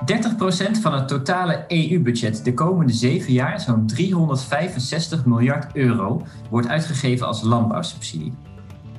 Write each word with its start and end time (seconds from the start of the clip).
30% 0.00 0.80
van 0.80 0.94
het 0.94 1.08
totale 1.08 1.64
EU-budget 1.68 2.44
de 2.44 2.54
komende 2.54 2.92
zeven 2.92 3.32
jaar, 3.32 3.60
zo'n 3.60 3.86
365 3.86 5.24
miljard 5.24 5.76
euro, 5.76 6.22
wordt 6.50 6.68
uitgegeven 6.68 7.26
als 7.26 7.42
landbouwsubsidie. 7.42 8.32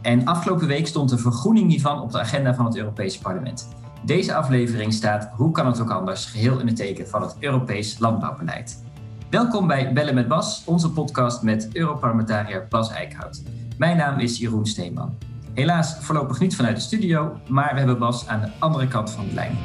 En 0.01 0.25
afgelopen 0.25 0.67
week 0.67 0.87
stond 0.87 1.09
de 1.09 1.17
vergroening 1.17 1.69
hiervan 1.69 2.01
op 2.01 2.11
de 2.11 2.19
agenda 2.19 2.55
van 2.55 2.65
het 2.65 2.77
Europese 2.77 3.21
parlement. 3.21 3.67
Deze 4.05 4.33
aflevering 4.33 4.93
staat, 4.93 5.29
hoe 5.35 5.51
kan 5.51 5.65
het 5.65 5.81
ook 5.81 5.89
anders, 5.89 6.25
geheel 6.25 6.59
in 6.59 6.67
het 6.67 6.75
teken 6.75 7.07
van 7.07 7.21
het 7.21 7.35
Europees 7.39 7.99
landbouwbeleid. 7.99 8.83
Welkom 9.29 9.67
bij 9.67 9.93
Bellen 9.93 10.15
met 10.15 10.27
Bas, 10.27 10.63
onze 10.65 10.91
podcast 10.91 11.41
met 11.41 11.69
Europarlementariër 11.73 12.65
Bas 12.69 12.91
Eickhout. 12.91 13.43
Mijn 13.77 13.97
naam 13.97 14.19
is 14.19 14.37
Jeroen 14.37 14.65
Steeman. 14.65 15.17
Helaas 15.53 15.95
voorlopig 15.99 16.39
niet 16.39 16.55
vanuit 16.55 16.75
de 16.75 16.81
studio, 16.81 17.37
maar 17.47 17.71
we 17.71 17.77
hebben 17.77 17.99
Bas 17.99 18.27
aan 18.27 18.41
de 18.41 18.49
andere 18.59 18.87
kant 18.87 19.11
van 19.11 19.27
de 19.27 19.33
lijn. 19.33 19.57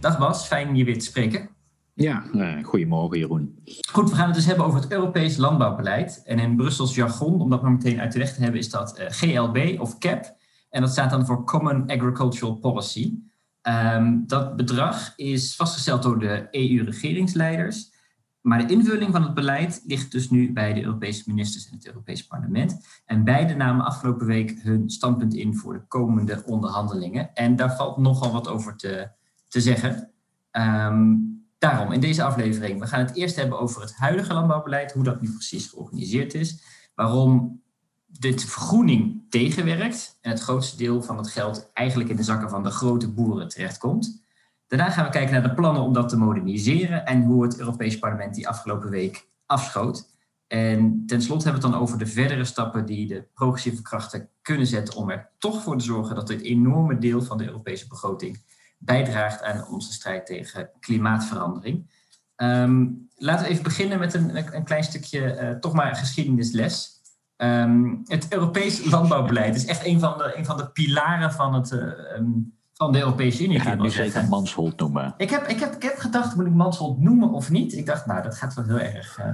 Dag 0.00 0.18
Bas, 0.18 0.46
fijn 0.46 0.76
je 0.76 0.84
weer 0.84 0.98
te 0.98 1.04
spreken. 1.04 1.48
Ja, 1.94 2.24
uh, 2.32 2.64
goedemorgen 2.64 3.18
Jeroen. 3.18 3.58
Goed, 3.92 4.10
we 4.10 4.16
gaan 4.16 4.26
het 4.26 4.34
dus 4.34 4.46
hebben 4.46 4.64
over 4.64 4.80
het 4.80 4.92
Europees 4.92 5.36
landbouwbeleid. 5.36 6.22
En 6.24 6.38
in 6.38 6.56
Brussels 6.56 6.94
jargon, 6.94 7.40
om 7.40 7.50
dat 7.50 7.62
maar 7.62 7.72
meteen 7.72 8.00
uit 8.00 8.12
de 8.12 8.18
weg 8.18 8.34
te 8.34 8.42
hebben, 8.42 8.60
is 8.60 8.70
dat 8.70 8.98
uh, 8.98 9.06
eh, 9.06 9.12
GLB 9.12 9.80
of 9.80 9.98
CAP. 9.98 10.36
En 10.70 10.80
dat 10.80 10.90
staat 10.90 11.10
dan 11.10 11.26
voor 11.26 11.44
Common 11.44 11.90
Agricultural 11.90 12.54
Policy. 12.54 13.18
Um, 13.62 14.24
dat 14.26 14.56
bedrag 14.56 15.12
is 15.16 15.56
vastgesteld 15.56 16.02
door 16.02 16.18
de 16.18 16.48
EU-regeringsleiders. 16.50 17.92
Maar 18.40 18.66
de 18.66 18.72
invulling 18.72 19.12
van 19.12 19.22
het 19.22 19.34
beleid 19.34 19.82
ligt 19.86 20.12
dus 20.12 20.30
nu 20.30 20.52
bij 20.52 20.72
de 20.72 20.82
Europese 20.82 21.22
ministers 21.26 21.68
en 21.68 21.76
het 21.76 21.86
Europese 21.86 22.26
parlement. 22.26 22.86
En 23.04 23.24
beide 23.24 23.54
namen 23.54 23.84
afgelopen 23.84 24.26
week 24.26 24.60
hun 24.62 24.90
standpunt 24.90 25.34
in 25.34 25.54
voor 25.54 25.72
de 25.72 25.86
komende 25.88 26.42
onderhandelingen. 26.46 27.34
En 27.34 27.56
daar 27.56 27.76
valt 27.76 27.96
nogal 27.96 28.32
wat 28.32 28.48
over 28.48 28.76
te, 28.76 29.10
te 29.50 29.60
zeggen. 29.60 30.10
Um, 30.52 31.44
daarom, 31.58 31.92
in 31.92 32.00
deze 32.00 32.22
aflevering, 32.22 32.80
we 32.80 32.86
gaan 32.86 33.04
het 33.04 33.16
eerst 33.16 33.36
hebben 33.36 33.58
over 33.58 33.80
het 33.80 33.96
huidige 33.96 34.32
landbouwbeleid, 34.32 34.92
hoe 34.92 35.04
dat 35.04 35.20
nu 35.20 35.30
precies 35.30 35.66
georganiseerd 35.66 36.34
is, 36.34 36.62
waarom 36.94 37.62
dit 38.06 38.44
vergroening 38.44 39.22
tegenwerkt 39.28 40.18
en 40.20 40.30
het 40.30 40.40
grootste 40.40 40.76
deel 40.76 41.02
van 41.02 41.16
het 41.16 41.28
geld 41.28 41.70
eigenlijk 41.72 42.10
in 42.10 42.16
de 42.16 42.22
zakken 42.22 42.50
van 42.50 42.62
de 42.62 42.70
grote 42.70 43.08
boeren 43.08 43.48
terechtkomt. 43.48 44.22
Daarna 44.66 44.90
gaan 44.90 45.04
we 45.04 45.10
kijken 45.10 45.32
naar 45.32 45.42
de 45.42 45.54
plannen 45.54 45.82
om 45.82 45.92
dat 45.92 46.08
te 46.08 46.16
moderniseren 46.16 47.06
en 47.06 47.22
hoe 47.22 47.42
het 47.42 47.58
Europees 47.58 47.98
Parlement 47.98 48.34
die 48.34 48.48
afgelopen 48.48 48.90
week 48.90 49.28
afschoot. 49.46 50.08
En 50.46 51.02
tenslotte 51.06 51.44
hebben 51.44 51.62
we 51.62 51.68
het 51.68 51.76
dan 51.76 51.86
over 51.86 51.98
de 51.98 52.06
verdere 52.06 52.44
stappen 52.44 52.86
die 52.86 53.06
de 53.06 53.24
progressieve 53.34 53.82
krachten 53.82 54.28
kunnen 54.42 54.66
zetten 54.66 54.94
om 54.94 55.10
er 55.10 55.30
toch 55.38 55.62
voor 55.62 55.78
te 55.78 55.84
zorgen 55.84 56.14
dat 56.14 56.26
dit 56.26 56.40
enorme 56.40 56.98
deel 56.98 57.22
van 57.22 57.38
de 57.38 57.44
Europese 57.44 57.88
begroting 57.88 58.38
bijdraagt 58.82 59.42
aan 59.42 59.66
onze 59.68 59.92
strijd 59.92 60.26
tegen 60.26 60.70
klimaatverandering. 60.80 61.90
Um, 62.36 63.08
laten 63.16 63.44
we 63.44 63.50
even 63.50 63.62
beginnen 63.62 63.98
met 63.98 64.14
een, 64.14 64.54
een 64.56 64.64
klein 64.64 64.84
stukje, 64.84 65.40
uh, 65.40 65.50
toch 65.50 65.72
maar 65.72 65.96
geschiedenisles. 65.96 66.98
Um, 67.36 68.02
het 68.04 68.32
Europees 68.32 68.84
landbouwbeleid 68.84 69.56
is 69.56 69.66
echt 69.66 69.86
een 69.86 70.00
van 70.00 70.18
de, 70.18 70.34
een 70.36 70.44
van 70.44 70.56
de 70.56 70.68
pilaren 70.68 71.32
van 71.32 71.54
het, 71.54 71.70
uh, 71.70 71.80
um, 72.16 72.58
van 72.74 72.92
de 72.92 72.98
Europese 72.98 73.44
Unie. 73.44 73.56
Ik 73.56 73.62
ga 73.62 73.74
nu 73.74 73.90
zeker 73.90 74.28
Mansholt 74.28 74.78
noemen. 74.78 75.14
Ik 75.16 75.30
heb, 75.30 75.46
ik, 75.46 75.60
heb, 75.60 75.74
ik 75.74 75.82
heb 75.82 75.98
gedacht, 75.98 76.36
moet 76.36 76.46
ik 76.46 76.52
Mansholt 76.52 77.00
noemen 77.00 77.30
of 77.30 77.50
niet? 77.50 77.72
Ik 77.72 77.86
dacht, 77.86 78.06
nou, 78.06 78.22
dat 78.22 78.34
gaat 78.34 78.54
wel 78.54 78.64
heel 78.64 78.78
erg, 78.78 79.18
uh, 79.18 79.26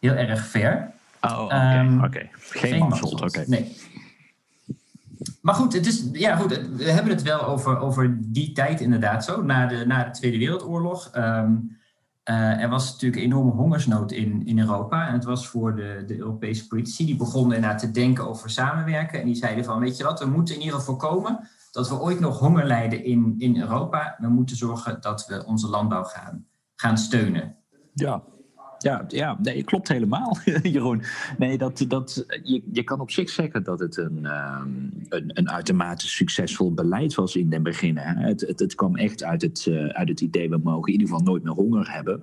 heel 0.00 0.14
erg 0.14 0.46
ver. 0.46 0.90
Oh, 1.20 1.42
oké. 1.42 1.54
Okay, 1.54 1.96
okay. 1.96 2.30
Geen, 2.32 2.70
geen 2.70 2.78
Mansholt, 2.78 3.12
oké. 3.12 3.24
Okay. 3.24 3.44
Nee. 3.48 3.76
Maar 5.40 5.54
goed, 5.54 5.72
het 5.72 5.86
is, 5.86 6.08
ja, 6.12 6.36
goed, 6.36 6.60
we 6.76 6.90
hebben 6.90 7.12
het 7.12 7.22
wel 7.22 7.44
over, 7.46 7.78
over 7.78 8.18
die 8.20 8.52
tijd 8.52 8.80
inderdaad 8.80 9.24
zo, 9.24 9.42
na 9.42 9.66
de, 9.66 9.84
na 9.86 10.04
de 10.04 10.10
Tweede 10.10 10.38
Wereldoorlog. 10.38 11.10
Um, 11.16 11.80
uh, 12.30 12.62
er 12.62 12.68
was 12.68 12.92
natuurlijk 12.92 13.22
een 13.22 13.28
enorme 13.28 13.50
hongersnood 13.50 14.12
in, 14.12 14.46
in 14.46 14.58
Europa. 14.58 15.06
En 15.06 15.12
het 15.12 15.24
was 15.24 15.48
voor 15.48 15.74
de, 15.76 16.04
de 16.06 16.18
Europese 16.18 16.66
politici, 16.66 17.06
die 17.06 17.16
begonnen 17.16 17.56
inderdaad 17.56 17.80
te 17.80 17.90
denken 17.90 18.28
over 18.28 18.50
samenwerken. 18.50 19.20
En 19.20 19.26
die 19.26 19.34
zeiden 19.34 19.64
van, 19.64 19.80
weet 19.80 19.96
je 19.96 20.04
wat, 20.04 20.20
we 20.20 20.26
moeten 20.26 20.54
in 20.54 20.60
ieder 20.60 20.78
geval 20.78 20.94
voorkomen 20.94 21.48
dat 21.70 21.88
we 21.88 22.00
ooit 22.00 22.20
nog 22.20 22.38
honger 22.38 22.66
lijden 22.66 23.04
in, 23.04 23.34
in 23.38 23.60
Europa. 23.60 24.16
We 24.18 24.28
moeten 24.28 24.56
zorgen 24.56 25.00
dat 25.00 25.26
we 25.26 25.46
onze 25.46 25.68
landbouw 25.68 26.04
gaan, 26.04 26.46
gaan 26.74 26.98
steunen. 26.98 27.56
Ja, 27.94 28.22
ja, 28.82 29.04
ja 29.08 29.38
nee, 29.42 29.64
klopt 29.64 29.88
helemaal, 29.88 30.36
Jeroen. 30.62 31.02
Nee, 31.38 31.58
dat, 31.58 31.84
dat, 31.88 32.24
je, 32.42 32.62
je 32.72 32.82
kan 32.82 33.00
op 33.00 33.10
zich 33.10 33.30
zeggen 33.30 33.62
dat 33.62 33.78
het 33.78 33.96
een, 33.96 34.24
um, 34.24 34.90
een, 35.08 35.30
een 35.34 35.50
uitermate 35.50 36.08
succesvol 36.08 36.74
beleid 36.74 37.14
was 37.14 37.36
in 37.36 37.50
den 37.50 37.62
begin. 37.62 37.96
Het, 37.96 38.40
het, 38.40 38.60
het 38.60 38.74
kwam 38.74 38.96
echt 38.96 39.24
uit 39.24 39.42
het, 39.42 39.66
uh, 39.68 39.86
uit 39.86 40.08
het 40.08 40.20
idee, 40.20 40.48
we 40.48 40.58
mogen 40.62 40.86
in 40.86 41.00
ieder 41.00 41.08
geval 41.08 41.24
nooit 41.24 41.42
meer 41.42 41.52
honger 41.52 41.92
hebben. 41.92 42.22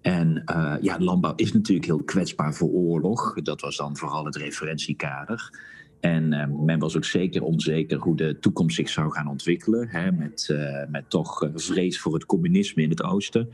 En 0.00 0.42
uh, 0.46 0.74
ja, 0.80 0.98
landbouw 0.98 1.32
is 1.36 1.52
natuurlijk 1.52 1.86
heel 1.86 2.02
kwetsbaar 2.02 2.54
voor 2.54 2.68
oorlog. 2.68 3.34
Dat 3.42 3.60
was 3.60 3.76
dan 3.76 3.96
vooral 3.96 4.24
het 4.24 4.36
referentiekader. 4.36 5.58
En 6.00 6.32
uh, 6.32 6.46
men 6.64 6.78
was 6.78 6.96
ook 6.96 7.04
zeker 7.04 7.42
onzeker 7.42 7.98
hoe 7.98 8.16
de 8.16 8.38
toekomst 8.38 8.76
zich 8.76 8.88
zou 8.88 9.12
gaan 9.12 9.28
ontwikkelen. 9.28 9.88
Hè, 9.88 10.12
met, 10.12 10.56
met 10.88 11.10
toch 11.10 11.50
vrees 11.54 12.00
voor 12.00 12.14
het 12.14 12.26
communisme 12.26 12.82
in 12.82 12.90
het 12.90 13.02
oosten. 13.02 13.48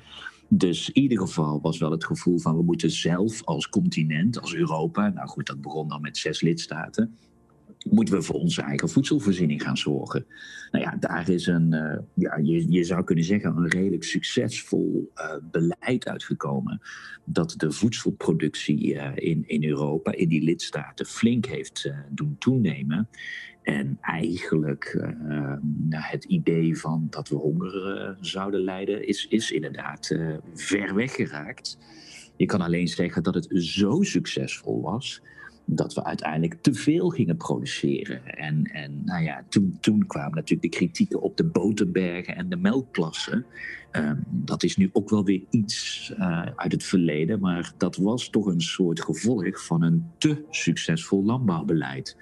Dus 0.53 0.91
in 0.91 1.03
ieder 1.03 1.19
geval 1.19 1.61
was 1.61 1.79
wel 1.79 1.91
het 1.91 2.05
gevoel 2.05 2.39
van 2.39 2.57
we 2.57 2.63
moeten 2.63 2.91
zelf 2.91 3.45
als 3.45 3.69
continent, 3.69 4.41
als 4.41 4.55
Europa, 4.55 5.09
nou 5.09 5.29
goed, 5.29 5.47
dat 5.47 5.61
begon 5.61 5.89
dan 5.89 6.01
met 6.01 6.19
zes 6.19 6.41
lidstaten, 6.41 7.17
moeten 7.91 8.15
we 8.15 8.23
voor 8.23 8.35
onze 8.35 8.63
eigen 8.63 8.89
voedselvoorziening 8.89 9.63
gaan 9.63 9.77
zorgen. 9.77 10.27
Nou 10.71 10.85
ja, 10.85 10.97
daar 10.97 11.29
is 11.29 11.47
een, 11.47 11.73
uh, 11.73 11.99
ja, 12.15 12.37
je, 12.37 12.73
je 12.73 12.85
zou 12.85 13.05
kunnen 13.05 13.25
zeggen, 13.25 13.57
een 13.57 13.69
redelijk 13.69 14.05
succesvol 14.05 15.11
uh, 15.15 15.35
beleid 15.51 16.09
uitgekomen. 16.09 16.81
Dat 17.25 17.55
de 17.57 17.71
voedselproductie 17.71 18.95
uh, 18.95 19.11
in, 19.15 19.45
in 19.47 19.65
Europa, 19.65 20.13
in 20.13 20.29
die 20.29 20.43
lidstaten, 20.43 21.07
flink 21.07 21.47
heeft 21.47 21.93
doen 22.09 22.37
toenemen. 22.39 23.09
En 23.63 23.99
eigenlijk 24.01 24.97
uh, 24.97 25.55
het 25.91 26.25
idee 26.25 26.79
van 26.79 27.07
dat 27.11 27.29
we 27.29 27.37
honger 27.37 27.97
uh, 27.97 28.17
zouden 28.21 28.61
lijden, 28.61 29.07
is, 29.07 29.27
is 29.29 29.51
inderdaad 29.51 30.11
uh, 30.11 30.37
ver 30.55 30.95
weggeraakt. 30.95 31.79
Je 32.37 32.47
kan 32.47 32.61
alleen 32.61 32.89
zeggen 32.89 33.23
dat 33.23 33.35
het 33.35 33.49
zo 33.51 34.03
succesvol 34.03 34.81
was 34.81 35.23
dat 35.65 35.95
we 35.95 36.05
uiteindelijk 36.05 36.63
te 36.63 36.75
veel 36.75 37.09
gingen 37.09 37.37
produceren. 37.37 38.27
En, 38.27 38.65
en 38.65 39.03
nou 39.05 39.23
ja, 39.23 39.45
toen, 39.49 39.77
toen 39.81 40.07
kwamen 40.07 40.35
natuurlijk 40.35 40.73
de 40.73 40.79
kritieken 40.79 41.21
op 41.21 41.37
de 41.37 41.45
boterbergen 41.45 42.37
en 42.37 42.49
de 42.49 42.57
melkplassen. 42.57 43.47
Um, 43.93 44.25
dat 44.31 44.63
is 44.63 44.77
nu 44.77 44.91
ook 44.93 45.11
wel 45.11 45.25
weer 45.25 45.43
iets 45.51 46.13
uh, 46.19 46.47
uit 46.57 46.73
het 46.73 46.85
verleden, 46.85 47.41
maar 47.41 47.73
dat 47.77 47.97
was 47.97 48.29
toch 48.29 48.47
een 48.47 48.61
soort 48.61 49.01
gevolg 49.01 49.65
van 49.65 49.83
een 49.83 50.11
te 50.19 50.45
succesvol 50.51 51.25
landbouwbeleid. 51.25 52.17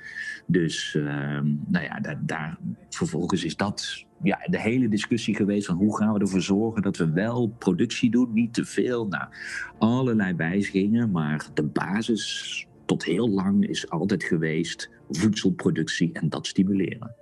Dus 0.47 0.95
um, 0.95 1.61
nou 1.67 1.85
ja, 1.85 2.01
daar, 2.01 2.21
daar, 2.27 2.59
vervolgens 2.89 3.45
is 3.45 3.57
dat 3.57 4.07
ja, 4.23 4.39
de 4.51 4.61
hele 4.61 4.89
discussie 4.89 5.35
geweest 5.35 5.67
van 5.67 5.77
hoe 5.77 5.97
gaan 5.97 6.13
we 6.13 6.21
ervoor 6.21 6.43
zorgen 6.43 6.83
dat 6.83 6.97
we 6.97 7.11
wel 7.11 7.49
productie 7.59 8.11
doen, 8.11 8.33
niet 8.33 8.55
te 8.55 8.65
veel. 8.65 9.07
Nou, 9.07 9.25
allerlei 9.79 10.35
wijzigingen, 10.35 11.11
maar 11.11 11.47
de 11.55 11.63
basis 11.63 12.68
tot 12.89 13.05
heel 13.05 13.29
lang 13.29 13.67
is 13.67 13.91
altijd 13.91 14.25
geweest 14.25 14.91
voedselproductie 15.11 16.13
en 16.13 16.29
dat 16.29 16.47
stimuleren. 16.47 17.15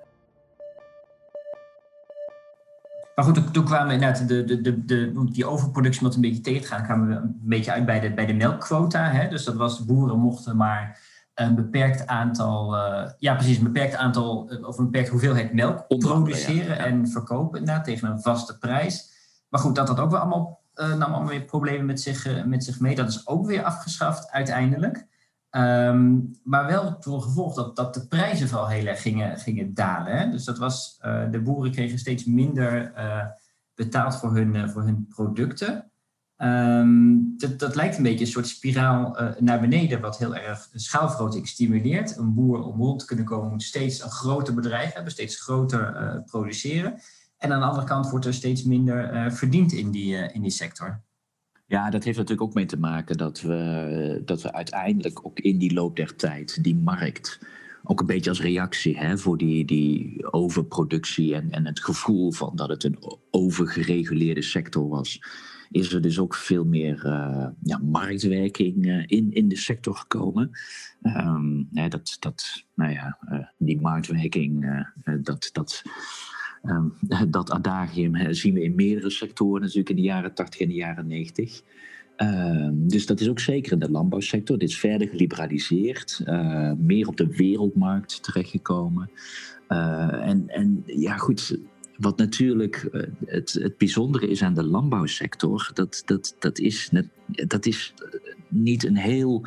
Maar 3.15 3.25
goed, 3.25 3.53
toen 3.53 3.65
kwamen 3.65 3.93
inderdaad 3.93 4.28
de, 4.28 4.44
de, 4.44 4.60
de, 4.60 4.84
de, 4.84 5.31
die 5.32 5.47
overproductie 5.47 6.03
wat 6.03 6.15
een 6.15 6.21
beetje 6.21 6.41
tegen 6.41 6.60
te 6.60 6.66
gaan, 6.66 6.82
kwamen 6.82 7.09
we 7.09 7.15
een 7.15 7.41
beetje 7.43 7.72
uit 7.72 7.87
bij 7.87 8.00
de, 8.00 8.15
bij 8.15 8.27
de 8.27 8.32
melkquota. 8.34 9.10
Hè? 9.10 9.28
Dus 9.28 9.44
dat 9.44 9.54
was, 9.54 9.78
de 9.78 9.84
boeren 9.84 10.19
mochten 10.19 10.56
maar 10.56 11.00
een 11.34 11.54
beperkt 11.54 12.07
aantal, 12.07 12.74
uh, 12.77 13.10
ja 13.19 13.34
precies, 13.34 13.57
een 13.57 13.65
beperkt 13.65 13.95
aantal, 13.95 14.51
eh, 14.51 14.69
of 14.69 14.78
een 14.78 14.84
beperkt 14.84 15.09
hoeveelheid 15.09 15.53
melk 15.53 15.86
produceren 15.86 16.78
en 16.78 17.09
verkopen 17.09 17.59
inderdaad, 17.59 17.84
tegen 17.84 18.10
een 18.10 18.21
vaste 18.21 18.59
prijs. 18.59 19.10
Maar 19.48 19.60
goed, 19.60 19.74
dat 19.74 19.89
had 19.89 20.01
ook 20.01 20.10
wel 20.10 20.21
allemaal, 20.21 20.60
uh, 20.74 20.89
nam 20.89 21.12
allemaal 21.12 21.28
weer 21.28 21.45
problemen 21.45 21.86
met 21.86 22.01
zich, 22.01 22.45
met 22.45 22.65
zich 22.65 22.80
mee. 22.80 22.95
Dat 22.95 23.09
is 23.09 23.27
ook 23.27 23.47
weer 23.47 23.62
afgeschaft 23.62 24.30
uiteindelijk. 24.30 25.07
Um, 25.51 26.31
maar 26.45 26.66
wel 26.66 26.97
voor 27.01 27.22
gevolg 27.22 27.54
dat, 27.54 27.77
dat 27.77 27.95
de 27.95 28.07
prijzen 28.07 28.48
vooral 28.48 28.69
heel 28.69 28.87
erg 28.87 29.03
gingen, 29.03 29.39
gingen 29.39 29.75
dalen. 29.75 30.19
Hè? 30.19 30.31
Dus 30.31 30.45
dat 30.45 30.59
was, 30.59 30.98
uh, 31.03 31.31
de 31.31 31.41
boeren 31.41 31.72
kregen 31.72 31.98
steeds 31.98 32.25
minder 32.25 32.93
uh, 32.97 33.27
betaald 33.75 34.16
voor 34.16 34.34
hun, 34.34 34.54
uh, 34.54 34.69
voor 34.69 34.83
hun 34.83 35.07
producten. 35.09 35.91
Um, 36.37 37.34
dat, 37.37 37.59
dat 37.59 37.75
lijkt 37.75 37.97
een 37.97 38.03
beetje 38.03 38.25
een 38.25 38.31
soort 38.31 38.48
spiraal 38.48 39.16
naar 39.39 39.60
beneden, 39.60 40.01
wat 40.01 40.19
heel 40.19 40.37
erg 40.37 40.69
schaalvergroting 40.72 41.48
stimuleert. 41.48 42.16
Een 42.16 42.34
boer 42.34 42.63
om 42.63 42.81
rond 42.81 42.98
te 42.98 43.07
kunnen 43.07 43.25
komen 43.25 43.51
moet 43.51 43.63
steeds 43.63 44.03
een 44.03 44.10
groter 44.10 44.54
bedrijf 44.54 44.93
hebben, 44.93 45.13
steeds 45.13 45.43
groter 45.43 46.22
produceren. 46.27 47.01
En 47.39 47.53
aan 47.53 47.60
de 47.60 47.66
andere 47.66 47.87
kant 47.87 48.10
wordt 48.10 48.27
er 48.27 48.34
steeds 48.34 48.63
minder 48.63 49.33
verdiend 49.33 49.72
in 49.72 49.91
die, 49.91 50.16
in 50.16 50.43
die 50.43 50.51
sector. 50.51 51.04
Ja, 51.68 51.91
dat 51.91 52.04
heeft 52.04 52.16
natuurlijk 52.16 52.48
ook 52.48 52.54
mee 52.54 52.66
te 52.66 52.78
maken 52.78 53.16
dat 53.16 53.41
we, 53.41 54.22
dat 54.24 54.42
we 54.42 54.53
uiteindelijk 54.53 55.27
ook 55.27 55.39
in 55.39 55.59
die 55.59 55.72
loop 55.74 55.97
der 55.97 56.16
tijd 56.16 56.65
die 56.65 56.77
markt 56.77 57.41
ook 57.84 58.01
een 58.01 58.07
beetje 58.07 58.30
als 58.30 58.41
reactie 58.41 58.98
hè, 58.98 59.18
voor 59.18 59.39
die, 59.39 59.65
die 59.65 60.33
overproductie 60.33 61.34
en, 61.34 61.51
en 61.51 61.66
het 61.66 61.80
gevoel 61.80 62.33
van 62.33 62.57
dat 62.57 62.68
het 62.68 62.84
een 62.84 62.98
overgereguleerde 63.30 64.42
sector 64.42 64.89
was, 64.89 65.21
is 65.71 65.92
er 65.92 66.01
dus 66.01 66.18
ook 66.18 66.34
veel 66.34 66.65
meer 66.65 67.07
uh, 67.07 67.47
ja, 67.63 67.78
marktwerking 67.78 68.86
uh, 68.86 69.03
in, 69.07 69.33
in 69.33 69.48
de 69.48 69.57
sector 69.57 69.97
gekomen. 69.97 70.51
Um, 71.03 71.69
hè, 71.72 71.89
dat, 71.89 72.16
dat, 72.21 72.65
nou 72.74 72.92
ja, 72.92 73.19
uh, 73.30 73.47
die 73.59 73.80
marktwerking, 73.80 74.84
dat, 75.22 75.48
dat, 75.53 75.83
dat 77.28 77.50
adagium 77.50 78.34
zien 78.34 78.54
we 78.54 78.62
in 78.62 78.74
meerdere 78.74 79.10
sectoren 79.10 79.60
natuurlijk 79.60 79.88
in 79.88 79.97
de 79.97 80.03
jaren 80.03 80.34
80 80.34 80.60
en 80.60 80.68
de 80.68 80.74
jaren 80.74 81.06
90. 81.06 81.62
Uh, 82.16 82.68
dus 82.72 83.06
dat 83.06 83.20
is 83.20 83.28
ook 83.28 83.41
zeker 83.41 83.72
in 83.72 83.78
de 83.78 83.91
landbouwsector. 83.91 84.58
Dit 84.58 84.68
is 84.68 84.78
verder 84.78 85.08
geliberaliseerd, 85.08 86.22
uh, 86.26 86.72
meer 86.78 87.08
op 87.08 87.16
de 87.16 87.26
wereldmarkt 87.26 88.22
terechtgekomen. 88.22 89.10
Uh, 89.68 90.28
en, 90.28 90.48
en 90.48 90.82
ja, 90.86 91.16
goed, 91.16 91.58
wat 91.97 92.18
natuurlijk 92.18 92.88
eh, 92.92 93.02
het, 93.24 93.52
het 93.52 93.78
bijzondere 93.78 94.28
is 94.28 94.42
aan 94.42 94.54
de 94.54 94.64
landbouwsector, 94.64 95.70
dat, 95.74 96.02
dat, 96.04 96.36
dat, 96.38 96.59
is, 96.59 96.91
dat 97.47 97.66
is 97.66 97.94
niet 98.48 98.84
een 98.84 98.97
heel. 98.97 99.42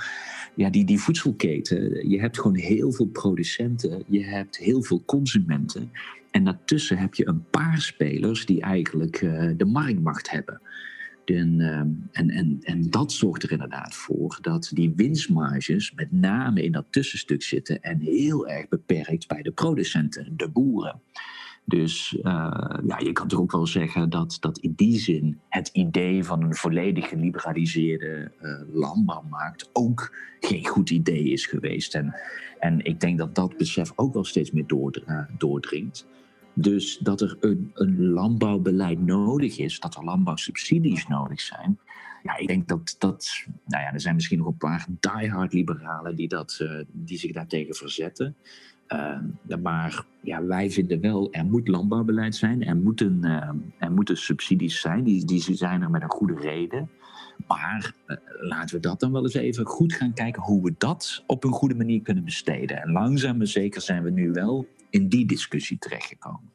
Ja, 0.56 0.70
die, 0.70 0.86
die 0.86 1.00
voedselketen. 1.00 2.10
Je 2.10 2.20
hebt 2.20 2.40
gewoon 2.40 2.58
heel 2.58 2.92
veel 2.92 3.08
producenten, 3.08 4.04
je 4.08 4.24
hebt 4.24 4.58
heel 4.58 4.84
veel 4.84 5.04
consumenten. 5.06 5.92
En 6.32 6.44
daartussen 6.44 6.98
heb 6.98 7.14
je 7.14 7.28
een 7.28 7.50
paar 7.50 7.82
spelers 7.82 8.46
die 8.46 8.62
eigenlijk 8.62 9.20
de 9.58 9.66
marktmacht 9.66 10.30
hebben. 10.30 10.62
En, 11.36 11.62
ehm, 11.62 11.88
en, 12.12 12.30
en, 12.30 12.58
en 12.62 12.90
dat 12.90 13.12
zorgt 13.12 13.44
er 13.44 13.52
inderdaad 13.52 13.96
voor 13.96 14.38
dat 14.42 14.72
die 14.74 14.94
winstmarges 14.96 15.94
met 15.96 16.12
name 16.12 16.64
in 16.64 16.72
dat 16.72 16.86
tussenstuk 16.90 17.44
zitten 17.44 17.82
en 17.82 18.00
heel 18.00 18.48
erg 18.48 18.68
beperkt 18.68 19.28
bij 19.28 19.42
de 19.42 19.52
producenten, 19.52 20.38
de 20.38 20.50
boeren. 20.50 21.02
Dus 21.70 22.14
uh, 22.14 22.24
ja, 22.88 23.00
je 23.00 23.12
kan 23.14 23.28
toch 23.28 23.40
ook 23.40 23.52
wel 23.52 23.68
zeggen 23.68 24.10
dat, 24.10 24.38
dat 24.40 24.58
in 24.58 24.74
die 24.76 25.00
zin 25.00 25.40
het 25.50 25.68
idee 25.68 26.24
van 26.24 26.44
een 26.44 26.56
volledig 26.56 27.10
geliberaliseerde 27.10 28.32
uh, 28.42 28.62
landbouwmarkt 28.74 29.70
ook 29.74 30.16
geen 30.40 30.68
goed 30.68 30.90
idee 30.90 31.24
is 31.24 31.46
geweest. 31.46 31.96
En, 31.96 32.16
en 32.60 32.86
ik 32.86 33.00
denk 33.00 33.18
dat 33.18 33.36
dat 33.36 33.58
besef 33.58 33.92
ook 33.96 34.14
wel 34.14 34.24
steeds 34.24 34.52
meer 34.52 34.68
doordringt. 35.38 36.08
Dus 36.54 36.98
dat 36.98 37.22
er 37.22 37.38
een, 37.40 37.72
een 37.74 38.10
landbouwbeleid 38.10 39.06
nodig 39.06 39.58
is, 39.58 39.80
dat 39.80 39.96
er 39.96 40.04
landbouwsubsidies 40.04 41.08
nodig 41.08 41.42
zijn. 41.42 41.80
Ja, 42.24 42.38
ik 42.38 42.48
denk 42.48 42.68
dat 42.68 42.96
dat. 42.98 43.46
Nou 43.66 43.84
ja, 43.84 43.94
er 43.94 44.02
zijn 44.02 44.16
misschien 44.16 44.38
nog 44.38 44.48
een 44.48 44.58
paar 44.58 44.86
diehard 45.00 45.54
liberalen 45.54 46.16
die, 46.16 46.28
dat, 46.28 46.60
uh, 46.62 46.84
die 46.92 47.18
zich 47.18 47.32
daartegen 47.32 47.76
verzetten. 47.76 48.36
Uh, 48.94 49.58
maar 49.62 50.06
ja, 50.22 50.44
wij 50.44 50.72
vinden 50.72 51.02
wel, 51.02 51.32
er 51.32 51.46
moet 51.46 51.68
landbouwbeleid 51.68 52.36
zijn, 52.36 52.66
er 52.66 52.78
moeten, 52.78 53.20
uh, 53.24 53.50
er 53.78 53.92
moeten 53.92 54.18
subsidies 54.18 54.82
zijn, 54.82 55.04
die, 55.04 55.26
die 55.26 55.56
zijn 55.56 55.82
er 55.82 55.90
met 55.90 56.02
een 56.02 56.12
goede 56.12 56.36
reden. 56.36 56.90
Maar 57.48 57.94
uh, 58.08 58.18
laten 58.40 58.76
we 58.76 58.82
dat 58.82 59.00
dan 59.00 59.12
wel 59.12 59.24
eens 59.24 59.34
even 59.34 59.66
goed 59.66 59.94
gaan 59.94 60.14
kijken 60.14 60.42
hoe 60.42 60.64
we 60.64 60.74
dat 60.78 61.24
op 61.28 61.44
een 61.44 61.52
goede 61.52 61.76
manier 61.76 62.02
kunnen 62.02 62.24
besteden. 62.24 62.82
En 62.82 62.92
langzaam 62.92 63.38
maar 63.38 63.48
zeker 63.48 63.82
zijn 63.82 64.04
we 64.04 64.12
nu 64.12 64.32
wel 64.32 64.68
in 64.90 65.10
die 65.10 65.26
discussie 65.26 65.78
terechtgekomen. 65.78 66.52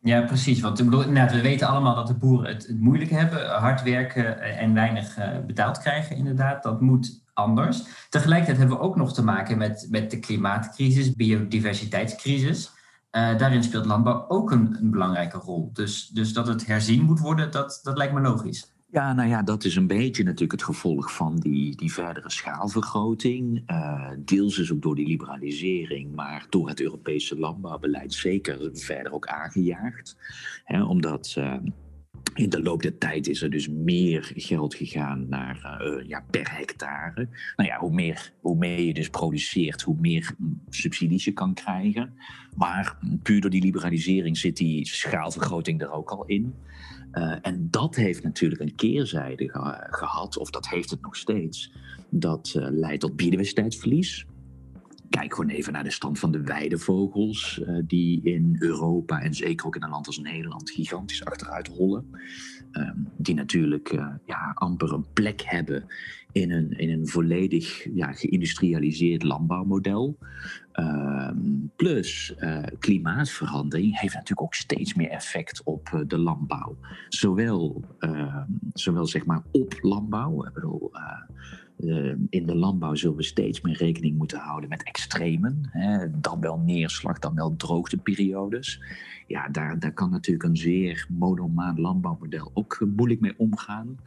Ja, 0.00 0.22
precies. 0.22 0.60
Want 0.60 0.78
we 0.78 1.40
weten 1.42 1.68
allemaal 1.68 1.94
dat 1.94 2.06
de 2.06 2.14
boeren 2.14 2.48
het, 2.48 2.66
het 2.66 2.80
moeilijk 2.80 3.10
hebben, 3.10 3.48
hard 3.48 3.82
werken 3.82 4.40
en 4.40 4.74
weinig 4.74 5.18
uh, 5.18 5.38
betaald 5.46 5.78
krijgen, 5.78 6.16
inderdaad. 6.16 6.62
Dat 6.62 6.80
moet 6.80 7.24
anders. 7.36 7.82
Tegelijkertijd 8.08 8.58
hebben 8.58 8.76
we 8.76 8.82
ook 8.82 8.96
nog 8.96 9.14
te 9.14 9.24
maken 9.24 9.58
met, 9.58 9.86
met 9.90 10.10
de 10.10 10.18
klimaatcrisis, 10.18 11.12
biodiversiteitscrisis. 11.12 12.70
Uh, 13.12 13.38
daarin 13.38 13.62
speelt 13.62 13.86
landbouw 13.86 14.24
ook 14.28 14.50
een, 14.50 14.76
een, 14.80 14.90
belangrijke 14.90 15.38
rol. 15.38 15.70
Dus, 15.72 16.08
dus 16.08 16.32
dat 16.32 16.46
het 16.46 16.66
herzien 16.66 17.02
moet 17.04 17.20
worden, 17.20 17.50
dat, 17.50 17.80
dat 17.82 17.96
lijkt 17.96 18.12
me 18.12 18.20
logisch. 18.20 18.74
Ja, 18.90 19.12
nou 19.12 19.28
ja, 19.28 19.42
dat 19.42 19.64
is 19.64 19.76
een 19.76 19.86
beetje 19.86 20.22
natuurlijk 20.22 20.52
het 20.52 20.62
gevolg 20.62 21.12
van 21.12 21.36
die, 21.36 21.76
die 21.76 21.92
verdere 21.92 22.30
schaalvergroting. 22.30 23.70
Uh, 23.70 24.10
deels 24.18 24.58
is 24.58 24.72
ook 24.72 24.82
door 24.82 24.94
die 24.94 25.06
liberalisering, 25.06 26.14
maar 26.14 26.46
door 26.48 26.68
het 26.68 26.80
Europese 26.80 27.38
landbouwbeleid 27.38 28.12
zeker 28.12 28.70
verder 28.72 29.12
ook 29.12 29.26
aangejaagd. 29.26 30.16
Hè, 30.64 30.82
omdat 30.82 31.34
uh, 31.38 31.54
in 32.36 32.50
de 32.50 32.62
loop 32.62 32.82
der 32.82 32.98
tijd 32.98 33.28
is 33.28 33.42
er 33.42 33.50
dus 33.50 33.68
meer 33.68 34.32
geld 34.34 34.74
gegaan 34.74 35.28
naar 35.28 35.80
uh, 35.82 36.08
ja, 36.08 36.24
per 36.30 36.56
hectare. 36.56 37.28
Nou 37.56 37.68
ja, 37.68 37.78
hoe 37.78 37.92
meer, 37.92 38.32
hoe 38.40 38.56
meer 38.56 38.80
je 38.80 38.94
dus 38.94 39.08
produceert, 39.08 39.82
hoe 39.82 39.96
meer 40.00 40.34
subsidies 40.68 41.24
je 41.24 41.32
kan 41.32 41.54
krijgen. 41.54 42.12
Maar 42.56 42.98
puur 43.22 43.40
door 43.40 43.50
die 43.50 43.62
liberalisering 43.62 44.38
zit 44.38 44.56
die 44.56 44.86
schaalvergroting 44.86 45.80
er 45.80 45.90
ook 45.90 46.10
al 46.10 46.24
in. 46.24 46.54
Uh, 47.12 47.34
en 47.42 47.68
dat 47.70 47.94
heeft 47.94 48.22
natuurlijk 48.22 48.60
een 48.60 48.74
keerzijde 48.74 49.48
ge 49.48 49.86
gehad, 49.90 50.38
of 50.38 50.50
dat 50.50 50.68
heeft 50.68 50.90
het 50.90 51.02
nog 51.02 51.16
steeds. 51.16 51.72
Dat 52.10 52.54
uh, 52.56 52.66
leidt 52.70 53.00
tot 53.00 53.16
biodiversiteitsverlies. 53.16 54.26
Kijk 55.10 55.34
gewoon 55.34 55.50
even 55.50 55.72
naar 55.72 55.84
de 55.84 55.90
stand 55.90 56.18
van 56.18 56.32
de 56.32 56.40
weidevogels, 56.40 57.60
uh, 57.62 57.78
die 57.86 58.22
in 58.22 58.56
Europa 58.58 59.20
en 59.20 59.34
zeker 59.34 59.66
ook 59.66 59.76
in 59.76 59.82
een 59.82 59.90
land 59.90 60.06
als 60.06 60.18
Nederland 60.18 60.70
gigantisch 60.70 61.24
achteruit 61.24 61.68
hollen. 61.68 62.04
Um, 62.72 63.08
die 63.16 63.34
natuurlijk 63.34 63.90
ja, 64.26 64.52
amper 64.54 64.92
een 64.92 65.12
plek 65.12 65.42
hebben 65.44 65.86
in 66.32 66.50
een, 66.50 66.70
in 66.70 66.90
een 66.90 67.08
volledig 67.08 67.94
ja, 67.94 68.12
geïndustrialiseerd 68.12 69.22
landbouwmodel. 69.22 70.18
Uh, 70.74 71.30
plus 71.76 72.34
uh, 72.38 72.62
klimaatverandering 72.78 74.00
heeft 74.00 74.14
natuurlijk 74.14 74.42
ook 74.42 74.54
steeds 74.54 74.94
meer 74.94 75.08
effect 75.08 75.62
op 75.64 76.04
de 76.06 76.18
landbouw. 76.18 76.76
Zowel, 77.08 77.84
ehm, 77.98 78.44
zowel 78.72 79.06
zeg 79.06 79.26
maar 79.26 79.42
op 79.52 79.74
landbouw. 79.80 80.46
Ik 80.46 80.52
bedoel, 80.52 80.90
ehm, 81.80 82.18
in 82.30 82.46
de 82.46 82.54
landbouw 82.54 82.94
zullen 82.94 83.16
we 83.16 83.22
steeds 83.22 83.60
meer 83.60 83.76
rekening 83.76 84.18
moeten 84.18 84.38
houden 84.38 84.68
met 84.68 84.82
extremen. 84.82 85.68
Hè, 85.70 86.20
dan 86.20 86.40
wel 86.40 86.58
neerslag, 86.58 87.18
dan 87.18 87.34
wel 87.34 87.56
droogteperiodes. 87.56 88.82
Ja, 89.26 89.48
daar, 89.48 89.78
daar 89.78 89.92
kan 89.92 90.10
natuurlijk 90.10 90.48
een 90.48 90.56
zeer 90.56 91.06
monomaan 91.08 91.80
landbouwmodel 91.80 92.50
ook 92.54 92.86
moeilijk 92.96 93.20
mee 93.20 93.34
omgaan. 93.36 93.98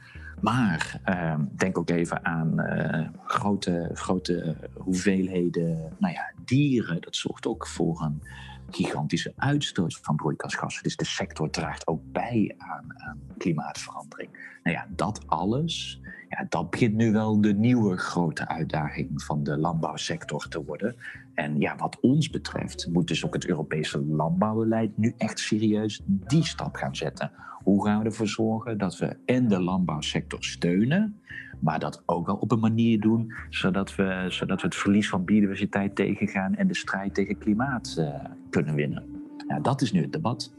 Maar 0.41 1.01
uh, 1.05 1.39
denk 1.55 1.77
ook 1.77 1.89
even 1.89 2.25
aan 2.25 2.53
uh, 2.59 3.07
grote, 3.23 3.89
grote 3.93 4.55
hoeveelheden 4.73 5.93
nou 5.97 6.13
ja, 6.13 6.31
dieren. 6.45 7.01
Dat 7.01 7.15
zorgt 7.15 7.47
ook 7.47 7.67
voor 7.67 8.01
een 8.01 8.21
gigantische 8.69 9.33
uitstoot 9.35 9.99
van 10.01 10.15
broeikasgassen. 10.15 10.83
Dus 10.83 10.95
de 10.95 11.05
sector 11.05 11.49
draagt 11.49 11.87
ook 11.87 12.01
bij 12.11 12.55
aan, 12.57 13.01
aan 13.01 13.19
klimaatverandering. 13.37 14.59
Nou 14.63 14.75
ja, 14.75 14.87
dat 14.95 15.27
alles, 15.27 16.01
ja, 16.29 16.45
dat 16.49 16.69
begint 16.69 16.95
nu 16.95 17.11
wel 17.11 17.41
de 17.41 17.53
nieuwe 17.53 17.97
grote 17.97 18.47
uitdaging 18.47 19.23
van 19.23 19.43
de 19.43 19.57
landbouwsector 19.57 20.47
te 20.47 20.63
worden. 20.63 20.95
En 21.33 21.59
ja, 21.59 21.75
wat 21.75 21.99
ons 21.99 22.29
betreft 22.29 22.87
moet 22.91 23.07
dus 23.07 23.25
ook 23.25 23.33
het 23.33 23.47
Europese 23.47 24.05
landbouwbeleid 24.05 24.97
nu 24.97 25.13
echt 25.17 25.39
serieus 25.39 26.01
die 26.05 26.45
stap 26.45 26.75
gaan 26.75 26.95
zetten. 26.95 27.31
Hoe 27.63 27.85
gaan 27.85 27.99
we 27.99 28.05
ervoor 28.05 28.27
zorgen 28.27 28.77
dat 28.77 28.97
we 28.97 29.17
en 29.25 29.47
de 29.47 29.61
landbouwsector 29.61 30.43
steunen, 30.43 31.19
maar 31.59 31.79
dat 31.79 32.03
ook 32.05 32.25
wel 32.25 32.35
op 32.35 32.51
een 32.51 32.59
manier 32.59 32.99
doen 32.99 33.33
zodat 33.49 33.95
we, 33.95 34.25
zodat 34.27 34.61
we 34.61 34.67
het 34.67 34.75
verlies 34.75 35.09
van 35.09 35.25
biodiversiteit 35.25 35.95
tegengaan 35.95 36.55
en 36.55 36.67
de 36.67 36.75
strijd 36.75 37.13
tegen 37.13 37.37
klimaat 37.37 37.95
uh, 37.99 38.09
kunnen 38.49 38.75
winnen. 38.75 39.03
Ja, 39.47 39.59
dat 39.59 39.81
is 39.81 39.91
nu 39.91 40.01
het 40.01 40.11
debat. 40.11 40.53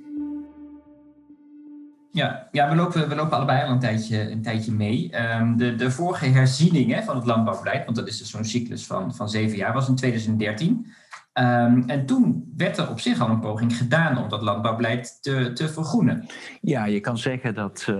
Ja, 2.12 2.48
ja 2.52 2.68
we, 2.68 2.74
lopen, 2.74 3.08
we 3.08 3.14
lopen 3.14 3.36
allebei 3.36 3.64
al 3.64 3.70
een 3.70 3.78
tijdje, 3.78 4.30
een 4.30 4.42
tijdje 4.42 4.72
mee. 4.72 5.10
Um, 5.36 5.56
de, 5.56 5.74
de 5.74 5.90
vorige 5.90 6.26
herziening 6.26 6.92
hè, 6.92 7.02
van 7.02 7.16
het 7.16 7.26
landbouwbeleid, 7.26 7.84
want 7.84 7.96
dat 7.96 8.08
is 8.08 8.18
dus 8.18 8.30
zo'n 8.30 8.44
cyclus 8.44 8.86
van, 8.86 9.14
van 9.14 9.28
zeven 9.28 9.56
jaar, 9.56 9.72
was 9.72 9.88
in 9.88 9.96
2013. 9.96 10.86
Um, 11.34 11.84
en 11.86 12.06
toen 12.06 12.52
werd 12.56 12.78
er 12.78 12.90
op 12.90 13.00
zich 13.00 13.20
al 13.20 13.28
een 13.28 13.40
poging 13.40 13.76
gedaan 13.76 14.18
om 14.18 14.28
dat 14.28 14.42
landbouwbeleid 14.42 15.22
te, 15.22 15.52
te 15.52 15.68
vergroenen. 15.68 16.26
Ja, 16.60 16.84
je 16.84 17.00
kan 17.00 17.18
zeggen 17.18 17.54
dat 17.54 17.86
uh, 17.90 17.96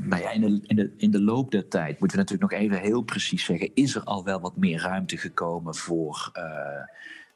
nou 0.00 0.22
ja, 0.22 0.30
in, 0.30 0.40
de, 0.40 0.60
in, 0.62 0.76
de, 0.76 0.94
in 0.96 1.10
de 1.10 1.22
loop 1.22 1.50
der 1.50 1.68
tijd, 1.68 2.00
moeten 2.00 2.18
we 2.18 2.24
natuurlijk 2.24 2.52
nog 2.52 2.60
even 2.60 2.80
heel 2.80 3.02
precies 3.02 3.44
zeggen, 3.44 3.74
is 3.74 3.94
er 3.94 4.02
al 4.04 4.24
wel 4.24 4.40
wat 4.40 4.56
meer 4.56 4.80
ruimte 4.80 5.16
gekomen 5.16 5.74
voor. 5.74 6.30
Uh, 6.36 6.42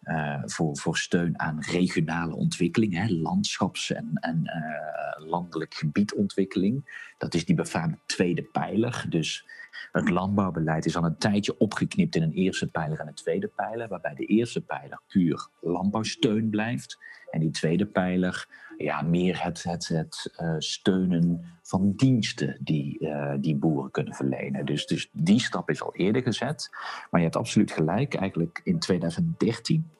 uh, 0.08 0.42
voor, 0.44 0.76
voor 0.76 0.96
steun 0.96 1.40
aan 1.40 1.60
regionale 1.60 2.34
ontwikkeling, 2.34 2.94
hè, 2.94 3.08
landschaps- 3.08 3.92
en, 3.92 4.10
en 4.14 4.42
uh, 4.44 5.28
landelijk 5.28 5.74
gebiedontwikkeling. 5.74 7.06
Dat 7.18 7.34
is 7.34 7.44
die 7.44 7.54
befaamde 7.54 7.98
tweede 8.06 8.42
pijler. 8.42 9.06
Dus 9.08 9.46
het 9.92 10.08
landbouwbeleid 10.08 10.86
is 10.86 10.96
al 10.96 11.04
een 11.04 11.18
tijdje 11.18 11.58
opgeknipt 11.58 12.16
in 12.16 12.22
een 12.22 12.32
eerste 12.32 12.66
pijler 12.66 13.00
en 13.00 13.06
een 13.06 13.14
tweede 13.14 13.48
pijler, 13.48 13.88
waarbij 13.88 14.14
de 14.14 14.24
eerste 14.24 14.60
pijler 14.60 15.00
puur 15.06 15.48
landbouwsteun 15.60 16.50
blijft. 16.50 16.98
En 17.30 17.40
die 17.40 17.50
tweede 17.50 17.86
pijler, 17.86 18.46
ja, 18.76 19.02
meer 19.02 19.42
het, 19.42 19.62
het, 19.62 19.88
het 19.88 20.34
uh, 20.40 20.54
steunen 20.58 21.44
van 21.62 21.92
diensten 21.96 22.58
die, 22.60 23.08
die 23.40 23.56
boeren 23.56 23.90
kunnen 23.90 24.14
verlenen. 24.14 24.66
Dus, 24.66 24.86
dus 24.86 25.08
die 25.12 25.40
stap 25.40 25.70
is 25.70 25.82
al 25.82 25.94
eerder 25.94 26.22
gezet. 26.22 26.68
Maar 27.10 27.20
je 27.20 27.26
hebt 27.26 27.36
absoluut 27.36 27.72
gelijk, 27.72 28.14
eigenlijk 28.14 28.60
in 28.64 28.78
2013 28.78 29.90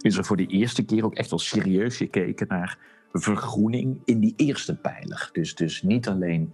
is 0.00 0.16
er 0.16 0.24
voor 0.24 0.36
de 0.36 0.46
eerste 0.46 0.84
keer 0.84 1.04
ook 1.04 1.14
echt 1.14 1.30
wel 1.30 1.38
serieus 1.38 1.96
gekeken 1.96 2.46
naar 2.48 2.78
vergroening 3.12 4.00
in 4.04 4.20
die 4.20 4.34
eerste 4.36 4.76
pijler. 4.76 5.28
Dus, 5.32 5.54
dus 5.54 5.82
niet 5.82 6.08
alleen 6.08 6.52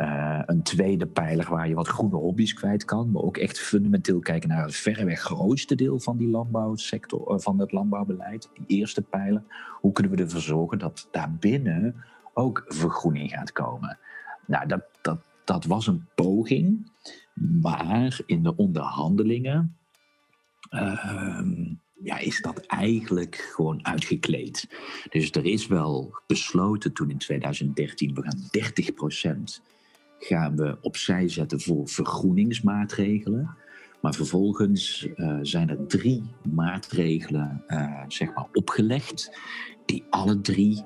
uh, 0.00 0.42
een 0.46 0.62
tweede 0.62 1.06
pijler 1.06 1.50
waar 1.50 1.68
je 1.68 1.74
wat 1.74 1.88
groene 1.88 2.16
hobby's 2.16 2.54
kwijt 2.54 2.84
kan, 2.84 3.10
maar 3.10 3.22
ook 3.22 3.36
echt 3.36 3.58
fundamenteel 3.58 4.18
kijken 4.18 4.48
naar 4.48 4.64
het 4.64 4.76
verreweg 4.76 5.20
grootste 5.20 5.74
deel 5.74 6.00
van 6.00 6.16
die 6.16 6.28
landbouwsector, 6.28 7.32
uh, 7.32 7.38
van 7.38 7.58
het 7.58 7.72
landbouwbeleid, 7.72 8.50
die 8.54 8.78
eerste 8.78 9.02
pijler. 9.02 9.42
Hoe 9.80 9.92
kunnen 9.92 10.12
we 10.12 10.22
ervoor 10.22 10.40
zorgen 10.40 10.78
dat 10.78 11.08
daarbinnen 11.10 12.04
ook 12.32 12.64
vergroening 12.66 13.30
gaat 13.30 13.52
komen? 13.52 13.98
Nou, 14.46 14.66
dat, 14.66 14.84
dat, 15.00 15.18
dat 15.44 15.64
was 15.64 15.86
een 15.86 16.06
poging, 16.14 16.90
maar 17.34 18.20
in 18.26 18.42
de 18.42 18.56
onderhandelingen 18.56 19.76
uh, 20.70 21.40
ja, 22.02 22.18
is 22.18 22.40
dat 22.40 22.66
eigenlijk 22.66 23.50
gewoon 23.54 23.86
uitgekleed. 23.86 24.68
Dus 25.10 25.30
er 25.30 25.44
is 25.44 25.66
wel 25.66 26.20
besloten 26.26 26.92
toen 26.92 27.10
in 27.10 27.18
2013, 27.18 28.14
we 28.14 28.22
gaan 28.22 29.58
30% 29.60 29.62
gaan 30.18 30.56
we 30.56 30.78
opzij 30.80 31.28
zetten 31.28 31.60
voor 31.60 31.88
vergroeningsmaatregelen. 31.88 33.56
Maar 34.00 34.14
vervolgens 34.14 35.08
uh, 35.16 35.38
zijn 35.42 35.68
er 35.68 35.86
drie 35.86 36.22
maatregelen 36.52 37.64
uh, 37.68 38.02
zeg 38.08 38.34
maar 38.34 38.46
opgelegd, 38.52 39.38
die 39.84 40.04
alle 40.10 40.40
drie 40.40 40.82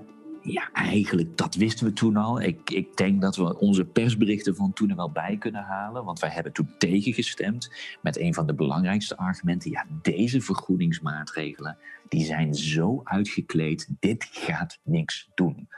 ja, 0.52 0.72
eigenlijk, 0.72 1.36
dat 1.36 1.54
wisten 1.54 1.86
we 1.86 1.92
toen 1.92 2.16
al. 2.16 2.40
Ik, 2.40 2.70
ik 2.70 2.96
denk 2.96 3.20
dat 3.20 3.36
we 3.36 3.58
onze 3.58 3.84
persberichten 3.84 4.56
van 4.56 4.72
toen 4.72 4.90
er 4.90 4.96
wel 4.96 5.12
bij 5.12 5.36
kunnen 5.36 5.62
halen. 5.62 6.04
Want 6.04 6.18
wij 6.18 6.30
hebben 6.30 6.52
toen 6.52 6.74
tegengestemd 6.78 7.72
met 8.02 8.18
een 8.18 8.34
van 8.34 8.46
de 8.46 8.54
belangrijkste 8.54 9.16
argumenten. 9.16 9.70
Ja, 9.70 9.86
deze 10.02 10.40
vergoedingsmaatregelen, 10.40 11.78
die 12.08 12.24
zijn 12.24 12.54
zo 12.54 13.00
uitgekleed. 13.04 13.88
Dit 14.00 14.28
gaat 14.30 14.78
niks 14.82 15.30
doen. 15.34 15.68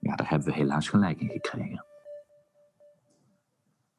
Ja, 0.00 0.14
daar 0.14 0.28
hebben 0.28 0.48
we 0.48 0.54
helaas 0.54 0.88
gelijk 0.88 1.20
in 1.20 1.30
gekregen. 1.30 1.84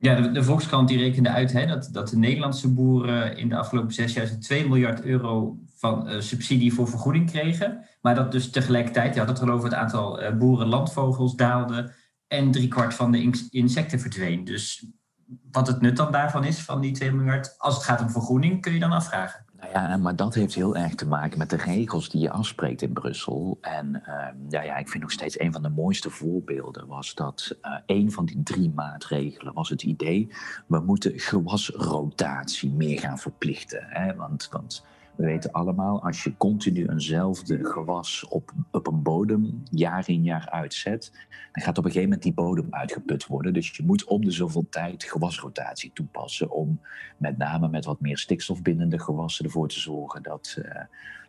Ja, 0.04 0.22
de, 0.22 0.44
Volkskrant 0.44 0.88
die 0.88 0.98
rekende 0.98 1.30
uit 1.30 1.52
hè, 1.52 1.66
dat, 1.66 1.90
dat 1.92 2.10
de 2.10 2.18
Nederlandse 2.18 2.74
boeren 2.74 3.38
in 3.38 3.50
de 3.50 3.58
afgelopen 3.58 3.94
zes 3.94 4.14
jaar 4.14 4.40
2 4.40 4.68
miljard 4.68 5.02
euro 5.02 5.58
van 5.76 6.10
uh, 6.10 6.20
subsidie 6.20 6.74
voor 6.74 6.88
vergoeding 6.88 7.32
kregen. 7.32 7.86
Maar 8.02 8.16
dat 8.16 8.32
dus 8.32 8.50
tegelijkertijd, 8.50 9.14
je 9.14 9.20
had 9.20 9.40
het 9.40 9.50
over 9.50 9.64
het 9.64 9.74
aantal 9.74 10.24
uh, 10.24 10.32
boerenlandvogels 10.32 11.36
daalde 11.36 11.94
en 12.28 12.52
driekwart 12.52 12.94
van 12.94 13.12
de 13.12 13.48
insecten 13.50 14.00
verdween. 14.00 14.44
Dus 14.44 14.86
wat 15.52 15.68
het 15.68 15.82
nut 15.82 15.98
dan 15.98 16.12
daarvan 16.12 16.44
is, 16.44 16.60
van 16.60 16.82
die 16.82 16.92
2 16.92 17.12
miljard, 17.12 17.56
als 17.58 17.76
het 17.76 17.84
gaat 17.84 18.02
om 18.02 18.10
vergroening, 18.10 18.62
kun 18.62 18.74
je 18.74 18.80
dan 18.80 18.92
afvragen. 18.92 19.43
Nou 19.72 19.90
ja, 19.90 19.98
maar 19.98 20.16
dat 20.16 20.34
heeft 20.34 20.56
heel 20.56 20.76
erg 20.76 20.96
te 20.96 21.08
maken 21.08 21.38
met 21.38 21.50
de 21.50 21.56
regels 21.56 22.10
die 22.10 22.22
je 22.22 22.32
afspreekt 22.32 22.82
in 22.82 22.94
Brussel. 22.94 23.58
En 23.62 24.04
uh, 24.08 24.26
ja, 24.50 24.62
ja, 24.62 24.78
ik 24.78 24.90
vind 24.90 25.04
nog 25.04 25.12
steeds 25.12 25.40
een 25.40 25.52
van 25.52 25.62
de 25.62 25.70
mooiste 25.70 26.10
voorbeelden 26.10 26.88
was 26.88 27.14
dat 27.14 27.58
uh, 27.62 27.78
een 27.86 28.12
van 28.12 28.26
die 28.26 28.44
drie 28.44 28.72
maatregelen 28.76 29.54
was 29.54 29.70
het 29.70 29.84
idee, 29.84 30.30
we 30.68 30.80
moeten 30.80 31.20
gewasrotatie 31.20 32.72
meer 32.72 33.00
gaan 33.00 33.20
verplichten. 33.20 33.86
Hè? 33.90 34.16
Want, 34.16 34.50
want 34.52 34.86
we 35.16 35.26
weten 35.26 35.52
allemaal, 35.52 36.04
als 36.04 36.24
je 36.24 36.38
continu 36.38 36.88
eenzelfde 36.88 37.66
gewas 37.66 38.26
op, 38.30 38.52
op 38.72 38.88
een 38.88 39.04
bodem 39.04 39.64
jaar 39.72 40.10
in 40.10 40.24
jaar 40.24 40.50
uitzet, 40.50 41.12
dan 41.52 41.64
gaat 41.64 41.78
op 41.78 41.86
een 41.86 41.92
gegeven 41.92 42.10
moment 42.10 42.24
die 42.24 42.34
bodem 42.34 42.68
uitgeput 42.70 43.28
worden. 43.28 43.54
Dus 43.54 43.76
je 43.76 43.84
moet 43.84 44.04
om 44.04 44.26
de 44.26 44.32
zoveel 44.32 44.68
tijd 44.70 45.04
gewasrotatie 45.04 45.92
toepassen 45.94 46.52
om 46.52 46.82
met 47.18 47.38
name 47.38 47.68
met 47.68 47.86
wat 47.86 48.02
meer 48.02 48.18
stikstofbindende 48.18 49.00
gewassen 49.00 49.46
ervoor 49.46 49.68
te 49.68 49.80
zorgen 49.80 50.24
dat, 50.24 50.56
uh, 50.60 50.66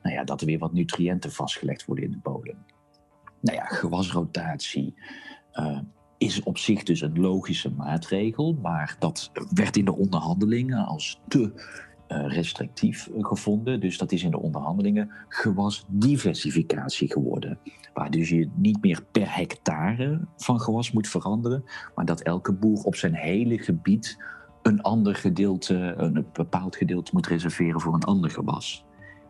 nou 0.02 0.14
ja, 0.14 0.24
dat 0.24 0.40
er 0.40 0.46
weer 0.46 0.58
wat 0.58 0.72
nutriënten 0.72 1.32
vastgelegd 1.32 1.84
worden 1.84 2.04
in 2.04 2.10
de 2.10 2.18
bodem. 2.22 2.56
Nou 3.40 3.56
ja, 3.56 3.64
gewasrotatie. 3.64 4.94
Uh, 5.54 5.78
is 6.18 6.42
op 6.42 6.58
zich 6.58 6.82
dus 6.82 7.00
een 7.00 7.20
logische 7.20 7.70
maatregel, 7.70 8.58
maar 8.62 8.96
dat 8.98 9.30
werd 9.50 9.76
in 9.76 9.84
de 9.84 9.96
onderhandelingen 9.96 10.86
als 10.86 11.20
te 11.28 11.52
eh, 11.54 11.62
restrictief 12.06 13.06
eh, 13.06 13.24
gevonden. 13.24 13.80
Dus 13.80 13.98
dat 13.98 14.12
is 14.12 14.22
in 14.22 14.30
de 14.30 14.40
onderhandelingen 14.40 15.10
gewasdiversificatie 15.28 17.12
geworden. 17.12 17.58
Waar 17.94 18.10
dus 18.10 18.28
je 18.28 18.50
niet 18.54 18.82
meer 18.82 19.04
per 19.12 19.36
hectare 19.36 20.20
van 20.36 20.60
gewas 20.60 20.92
moet 20.92 21.08
veranderen, 21.08 21.64
maar 21.94 22.04
dat 22.04 22.20
elke 22.20 22.52
boer 22.52 22.82
op 22.82 22.96
zijn 22.96 23.14
hele 23.14 23.58
gebied 23.58 24.22
een 24.62 24.82
ander 24.82 25.14
gedeelte, 25.14 25.94
een 25.96 26.26
bepaald 26.32 26.76
gedeelte 26.76 27.10
moet 27.14 27.26
reserveren 27.26 27.80
voor 27.80 27.94
een 27.94 28.04
ander 28.04 28.30
gewas. 28.30 28.84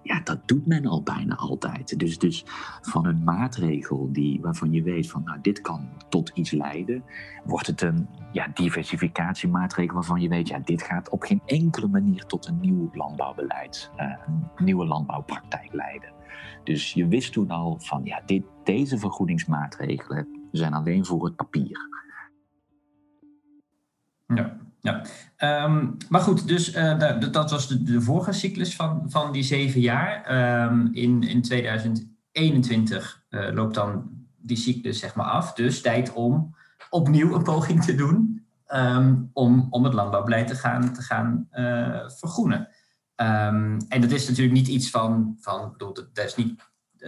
Ja, 0.05 0.21
dat 0.21 0.49
doet 0.49 0.67
men 0.67 0.87
al 0.87 1.03
bijna 1.03 1.35
altijd. 1.35 1.99
Dus, 1.99 2.19
dus 2.19 2.45
van 2.81 3.07
een 3.07 3.25
maatregel 3.25 4.13
die, 4.13 4.41
waarvan 4.41 4.73
je 4.73 4.83
weet 4.83 5.11
van 5.11 5.23
nou, 5.25 5.41
dit 5.41 5.61
kan 5.61 5.89
tot 6.09 6.29
iets 6.35 6.51
leiden, 6.51 7.05
wordt 7.45 7.67
het 7.67 7.83
een 7.83 8.09
ja, 8.33 8.49
diversificatiemaatregel 8.55 9.95
waarvan 9.95 10.21
je 10.21 10.29
weet, 10.29 10.49
ja, 10.49 10.59
dit 10.59 10.83
gaat 10.83 11.09
op 11.09 11.23
geen 11.23 11.43
enkele 11.47 11.89
manier 11.89 12.25
tot 12.25 12.47
een 12.47 12.61
nieuw 12.61 12.91
landbouwbeleid, 12.93 13.91
uh, 13.97 14.15
een 14.27 14.65
nieuwe 14.65 14.87
landbouwpraktijk 14.87 15.73
leiden. 15.73 16.13
Dus 16.65 16.93
je 16.93 17.09
wist 17.09 17.33
toen 17.33 17.51
al 17.51 17.79
van 17.81 18.05
ja, 18.05 18.23
dit, 18.27 18.45
deze 18.65 18.99
vergoedingsmaatregelen 18.99 20.49
zijn 20.53 20.75
alleen 20.75 21.05
voor 21.05 21.25
het 21.25 21.37
papier. 21.37 21.89
Ja. 24.27 24.59
Ja, 24.85 25.05
um, 25.65 25.97
maar 26.09 26.21
goed, 26.21 26.49
dus 26.49 26.75
uh, 26.75 27.19
dat 27.31 27.51
was 27.51 27.69
de, 27.69 27.83
de 27.83 28.01
vorige 28.01 28.33
cyclus 28.33 28.77
van, 28.77 29.05
van 29.07 29.33
die 29.33 29.43
zeven 29.43 29.81
jaar. 29.81 30.33
Um, 30.71 30.89
in, 30.93 31.23
in 31.23 31.43
2021 31.43 33.25
uh, 33.31 33.49
eh, 33.49 33.55
loopt 33.55 33.75
dan 33.75 34.11
die 34.37 34.57
cyclus 34.57 34.99
zeg 34.99 35.15
maar 35.15 35.27
af. 35.27 35.53
Dus 35.53 35.81
tijd 35.81 36.13
om 36.13 36.55
opnieuw 36.91 37.35
een 37.35 37.43
poging 37.43 37.85
te 37.85 37.95
doen 37.95 38.47
um, 38.75 39.31
om, 39.33 39.67
om 39.71 39.85
het 39.85 39.95
landbouwbeleid 39.95 40.47
te 40.47 40.55
gaan, 40.55 40.93
te 40.93 41.03
gaan 41.03 41.49
uh, 41.53 42.09
vergroenen. 42.09 42.69
en 43.89 44.01
dat 44.01 44.11
is 44.11 44.29
natuurlijk 44.29 44.57
niet 44.57 44.69
iets 44.69 44.91
van, 44.91 45.37
van 45.41 45.73
bedoel, 45.73 45.95
dat, 45.95 46.15
dat 46.15 46.25
is 46.25 46.35
niet 46.35 46.63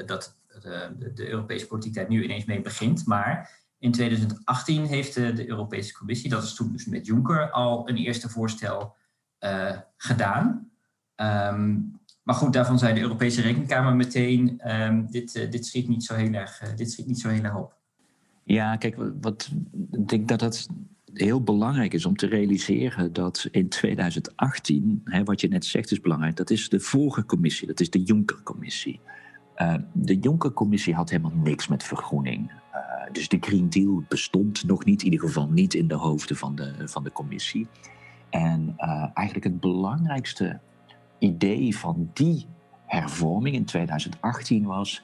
dat 0.06 0.36
de, 0.62 1.12
de 1.14 1.28
Europese 1.28 1.66
politiek 1.66 1.94
daar 1.94 2.08
nu 2.08 2.24
ineens 2.24 2.44
mee 2.44 2.60
begint, 2.60 3.06
maar 3.06 3.50
in 3.78 3.92
2018 3.92 4.84
heeft 4.84 5.14
de, 5.14 5.32
de, 5.32 5.48
Europese 5.48 5.92
Commissie, 5.92 6.30
dat 6.30 6.42
is 6.42 6.54
toen 6.54 6.72
dus 6.72 6.86
met 6.86 7.06
Juncker, 7.06 7.50
al 7.50 7.88
een 7.88 7.96
eerste 7.96 8.28
voorstel 8.28 8.94
uh, 9.40 9.78
gedaan. 9.96 10.70
Um, 11.16 12.00
maar 12.22 12.34
goed, 12.34 12.52
daarvan 12.52 12.78
zei 12.78 12.94
de 12.94 13.00
Europese 13.00 13.40
Rekenkamer 13.40 13.96
meteen, 13.96 14.72
um, 14.72 15.10
dit, 15.10 15.34
uh, 15.34 15.50
dit, 15.50 15.66
schiet 15.66 15.88
niet 15.88 16.04
zo 16.04 16.14
heel 16.14 16.32
erg, 16.32 16.62
uh, 16.62 16.76
dit 16.76 16.90
schiet 16.90 17.06
niet 17.06 17.20
zo 17.20 17.28
heel 17.28 17.42
erg 17.42 17.56
op. 17.56 17.74
Ja, 18.44 18.76
kijk, 18.76 18.96
wat, 19.20 19.50
ik 19.90 20.08
denk 20.08 20.28
dat 20.28 20.40
het 20.40 20.68
heel 21.12 21.42
belangrijk 21.42 21.94
is 21.94 22.06
om 22.06 22.16
te 22.16 22.26
realiseren 22.26 23.12
dat 23.12 23.48
in 23.50 23.68
2018, 23.68 25.00
hè, 25.04 25.24
wat 25.24 25.40
je 25.40 25.48
net 25.48 25.64
zegt 25.64 25.90
is 25.90 26.00
belangrijk, 26.00 26.36
dat 26.36 26.50
is 26.50 26.68
de 26.68 26.80
vorige 26.80 27.24
commissie, 27.24 27.66
dat 27.66 27.80
is 27.80 27.90
de 27.90 28.02
Juncker-commissie. 28.02 29.00
de 29.92 30.18
Juncker-commissie 30.18 30.94
had 30.94 31.10
helemaal 31.10 31.36
niks 31.42 31.68
met 31.68 31.82
vergroening 31.82 32.50
dus 33.12 33.28
de 33.28 33.36
Green 33.40 33.70
Deal 33.70 34.02
bestond 34.08 34.64
nog 34.64 34.84
niet, 34.84 35.02
in 35.02 35.12
ieder 35.12 35.26
geval 35.26 35.48
niet 35.48 35.74
in 35.74 35.88
de 35.88 35.94
hoofden 35.94 36.36
van 36.36 36.54
de, 36.54 36.88
van 36.88 37.04
de 37.04 37.12
commissie. 37.12 37.66
En 38.30 38.74
uh, 38.78 39.06
eigenlijk 39.14 39.46
het 39.46 39.60
belangrijkste 39.60 40.60
idee 41.18 41.76
van 41.76 42.10
die 42.12 42.46
hervorming 42.86 43.54
in 43.54 43.64
2018 43.64 44.64
was. 44.64 45.02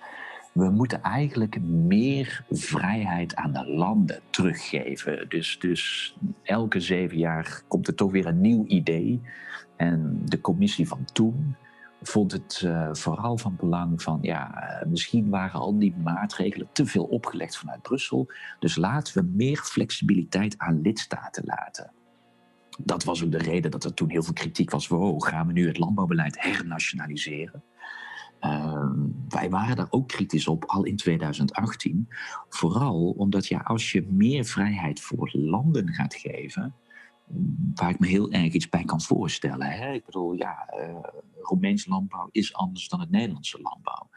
We 0.53 0.71
moeten 0.71 1.03
eigenlijk 1.03 1.61
meer 1.63 2.45
vrijheid 2.51 3.35
aan 3.35 3.53
de 3.53 3.67
landen 3.67 4.21
teruggeven. 4.31 5.29
Dus, 5.29 5.59
dus 5.59 6.15
elke 6.43 6.81
zeven 6.81 7.19
jaar 7.19 7.63
komt 7.69 7.87
er 7.87 7.95
toch 7.95 8.11
weer 8.11 8.27
een 8.27 8.41
nieuw 8.41 8.65
idee. 8.67 9.21
En 9.77 10.23
de 10.25 10.41
commissie 10.41 10.89
van 10.89 11.05
toen 11.13 11.57
vond 12.03 12.33
het 12.33 12.63
uh, 12.65 12.89
vooral 12.93 13.39
van 13.39 13.57
belang 13.57 14.03
van, 14.03 14.19
ja, 14.23 14.51
uh, 14.83 14.89
misschien 14.89 15.29
waren 15.29 15.61
al 15.61 15.79
die 15.79 15.95
maatregelen 15.97 16.69
te 16.73 16.87
veel 16.87 17.05
opgelegd 17.05 17.57
vanuit 17.57 17.83
Brussel. 17.83 18.31
Dus 18.59 18.77
laten 18.77 19.15
we 19.15 19.31
meer 19.35 19.57
flexibiliteit 19.57 20.59
aan 20.59 20.81
lidstaten 20.81 21.45
laten. 21.47 21.93
Dat 22.79 23.05
was 23.05 23.25
ook 23.25 23.31
de 23.31 23.39
reden 23.39 23.71
dat 23.71 23.85
er 23.85 23.95
toen 23.95 24.11
heel 24.11 24.23
veel 24.23 24.33
kritiek 24.33 24.71
was 24.71 24.87
voor, 24.87 24.99
oh, 24.99 25.27
gaan 25.27 25.47
we 25.47 25.53
nu 25.53 25.67
het 25.67 25.79
landbouwbeleid 25.79 26.43
hernationaliseren? 26.43 27.63
Uh, 28.41 28.91
wij 29.29 29.51
waren 29.51 29.77
daar 29.77 29.87
ook 29.91 30.09
kritisch 30.09 30.49
op, 30.49 30.65
al 30.65 30.85
in 30.85 30.97
2018. 30.97 32.09
Vooral 32.49 33.15
omdat 33.17 33.47
ja, 33.47 33.59
als 33.59 33.93
je 33.93 34.07
meer 34.11 34.45
vrijheid 34.45 35.01
voor 35.01 35.31
landen 35.33 35.89
gaat 35.89 36.15
geven, 36.15 36.75
waar 37.75 37.91
ik 37.91 37.99
me 37.99 38.07
heel 38.07 38.31
erg 38.31 38.53
iets 38.53 38.69
bij 38.69 38.85
kan 38.85 39.01
voorstellen. 39.01 39.71
Hè? 39.71 39.93
Ik 39.93 40.05
bedoel, 40.05 40.33
ja, 40.33 40.69
uh, 41.45 41.87
landbouw 41.87 42.29
is 42.31 42.55
anders 42.55 42.89
dan 42.89 43.01
het 43.01 43.11
Nederlandse 43.11 43.61
landbouw. 43.61 44.11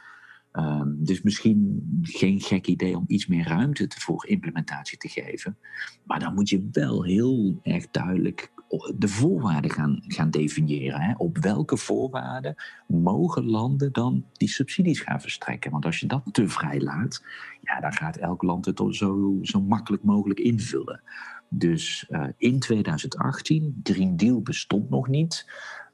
Um, 0.53 1.03
dus 1.03 1.22
misschien 1.22 1.84
geen 2.01 2.41
gek 2.41 2.67
idee 2.67 2.98
om 2.98 3.03
iets 3.07 3.27
meer 3.27 3.48
ruimte 3.48 3.88
voor 3.98 4.27
implementatie 4.27 4.98
te 4.98 5.10
geven. 5.10 5.57
Maar 6.03 6.19
dan 6.19 6.34
moet 6.34 6.50
je 6.50 6.69
wel 6.72 7.03
heel 7.03 7.60
erg 7.63 7.91
duidelijk 7.91 8.53
de 8.98 9.07
voorwaarden 9.07 9.72
gaan, 9.72 10.03
gaan 10.07 10.29
definiëren. 10.29 11.01
Hè. 11.01 11.13
Op 11.17 11.38
welke 11.38 11.77
voorwaarden 11.77 12.55
mogen 12.88 13.45
landen 13.45 13.91
dan 13.91 14.25
die 14.34 14.50
subsidies 14.50 15.00
gaan 15.01 15.22
verstrekken? 15.22 15.72
Want 15.72 15.86
als 15.86 16.00
je 16.00 16.07
dat 16.07 16.24
te 16.31 16.48
vrij 16.48 16.81
laat, 16.81 17.24
ja, 17.62 17.79
dan 17.79 17.93
gaat 17.93 18.17
elk 18.17 18.41
land 18.41 18.65
het 18.65 18.81
zo, 18.89 19.38
zo 19.41 19.62
makkelijk 19.62 20.03
mogelijk 20.03 20.39
invullen. 20.39 21.01
Dus 21.50 22.06
uh, 22.10 22.28
in 22.38 22.60
2018, 22.60 23.80
Green 23.84 24.18
Deal 24.18 24.42
bestond 24.42 24.90
nog 24.90 25.08
niet. 25.08 25.46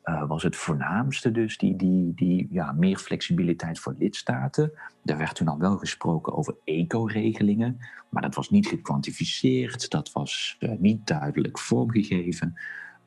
Uh, 0.04 0.28
was 0.28 0.44
het 0.44 0.56
voornaamste 0.56 1.32
dus 1.32 1.58
die, 1.58 1.76
die, 1.76 2.14
die 2.16 2.48
ja, 2.52 2.72
meer 2.72 2.98
flexibiliteit 2.98 3.80
voor 3.80 3.96
lidstaten. 3.98 4.72
Daar 5.04 5.18
werd 5.18 5.36
toen 5.36 5.48
al 5.48 5.60
wel 5.60 5.78
gesproken 5.78 6.34
over 6.34 6.56
eco-regelingen, 6.64 7.78
maar 8.10 8.22
dat 8.22 8.36
was 8.36 8.50
niet 8.50 8.68
gekwantificeerd, 8.68 9.90
dat 9.90 10.12
was 10.12 10.58
uh, 10.60 10.72
niet 10.78 11.08
duidelijk 11.08 11.60
vormgegeven. 11.60 12.54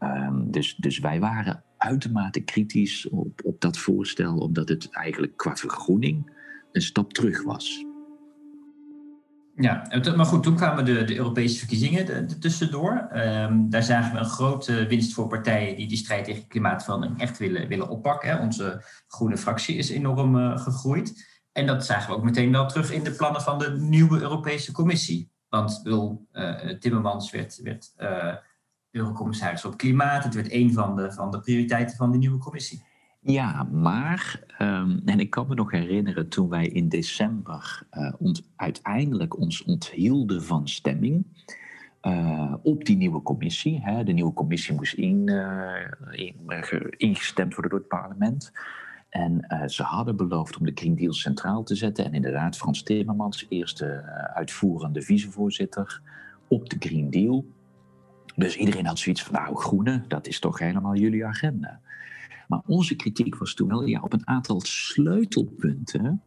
Um, 0.00 0.50
dus, 0.50 0.76
dus 0.76 0.98
wij 0.98 1.20
waren 1.20 1.62
uitermate 1.76 2.40
kritisch 2.40 3.08
op, 3.08 3.40
op 3.44 3.60
dat 3.60 3.78
voorstel, 3.78 4.38
omdat 4.38 4.68
het 4.68 4.90
eigenlijk 4.90 5.36
qua 5.36 5.56
vergroening 5.56 6.32
een 6.72 6.82
stap 6.82 7.12
terug 7.12 7.42
was. 7.42 7.84
Ja, 9.56 9.86
maar 10.16 10.26
goed, 10.26 10.42
toen 10.42 10.56
kwamen 10.56 10.84
de, 10.84 11.04
de 11.04 11.16
Europese 11.16 11.58
verkiezingen 11.58 12.08
er 12.08 12.38
tussendoor. 12.38 13.08
Um, 13.14 13.70
daar 13.70 13.82
zagen 13.82 14.12
we 14.12 14.18
een 14.18 14.24
grote 14.24 14.86
winst 14.86 15.12
voor 15.12 15.28
partijen 15.28 15.76
die 15.76 15.88
die 15.88 15.96
strijd 15.96 16.24
tegen 16.24 16.46
klimaatverandering 16.46 17.20
echt 17.20 17.38
willen, 17.38 17.68
willen 17.68 17.88
oppakken. 17.88 18.40
Onze 18.40 18.84
groene 19.06 19.36
fractie 19.36 19.76
is 19.76 19.90
enorm 19.90 20.36
uh, 20.36 20.58
gegroeid. 20.58 21.32
En 21.52 21.66
dat 21.66 21.86
zagen 21.86 22.10
we 22.10 22.16
ook 22.16 22.24
meteen 22.24 22.52
wel 22.52 22.66
terug 22.66 22.92
in 22.92 23.04
de 23.04 23.10
plannen 23.10 23.42
van 23.42 23.58
de 23.58 23.70
nieuwe 23.78 24.20
Europese 24.20 24.72
Commissie. 24.72 25.30
Want 25.48 25.80
Wil 25.82 26.26
uh, 26.32 26.70
Timmermans 26.78 27.30
werd, 27.30 27.60
werd 27.62 27.92
uh, 27.98 28.34
eurocommissaris 28.90 29.64
op 29.64 29.76
klimaat. 29.76 30.24
Het 30.24 30.34
werd 30.34 30.52
een 30.52 30.72
van 30.72 30.96
de, 30.96 31.12
van 31.12 31.30
de 31.30 31.40
prioriteiten 31.40 31.96
van 31.96 32.10
de 32.10 32.18
nieuwe 32.18 32.38
commissie. 32.38 32.84
Ja, 33.26 33.62
maar, 33.62 34.40
um, 34.58 35.02
en 35.04 35.20
ik 35.20 35.30
kan 35.30 35.48
me 35.48 35.54
nog 35.54 35.70
herinneren 35.70 36.28
toen 36.28 36.48
wij 36.48 36.66
in 36.66 36.88
december 36.88 37.86
ont, 38.18 38.48
uiteindelijk 38.56 39.38
ons 39.38 39.62
onthielden 39.62 40.42
van 40.42 40.68
stemming 40.68 41.24
uh, 42.02 42.54
op 42.62 42.84
die 42.84 42.96
nieuwe 42.96 43.22
commissie. 43.22 43.80
Hè. 43.82 44.04
De 44.04 44.12
nieuwe 44.12 44.32
commissie 44.32 44.74
moest 44.74 44.94
in, 44.94 45.30
uh, 45.30 45.74
in, 46.10 46.34
ingestemd 46.96 47.52
worden 47.52 47.70
door 47.70 47.80
het 47.80 47.88
parlement. 47.88 48.52
En 49.08 49.46
ze 49.66 49.82
hadden 49.82 50.16
beloofd 50.16 50.56
om 50.58 50.64
de 50.64 50.72
Green 50.74 50.96
Deal 50.96 51.12
centraal 51.12 51.62
te 51.62 51.74
zetten. 51.74 52.04
En 52.04 52.14
inderdaad, 52.14 52.56
Frans 52.56 52.82
Timmermans, 52.82 53.46
eerste 53.48 53.86
uitvoerende 54.34 55.02
vicevoorzitter 55.02 56.00
op 56.48 56.70
de 56.70 56.76
Green 56.78 57.10
Deal. 57.10 57.46
Dus 58.36 58.56
iedereen 58.56 58.86
had 58.86 58.98
zoiets 58.98 59.22
van, 59.22 59.34
nou, 59.34 59.56
groene, 59.56 60.04
dat 60.08 60.26
is 60.26 60.40
toch 60.40 60.58
helemaal 60.58 60.94
jullie 60.94 61.26
agenda. 61.26 61.80
Maar 62.48 62.62
onze 62.66 62.94
kritiek 62.94 63.36
was 63.36 63.54
toen 63.54 63.68
wel, 63.68 63.86
ja, 63.86 64.00
op 64.00 64.12
een 64.12 64.28
aantal 64.28 64.60
sleutelpunten 64.60 66.22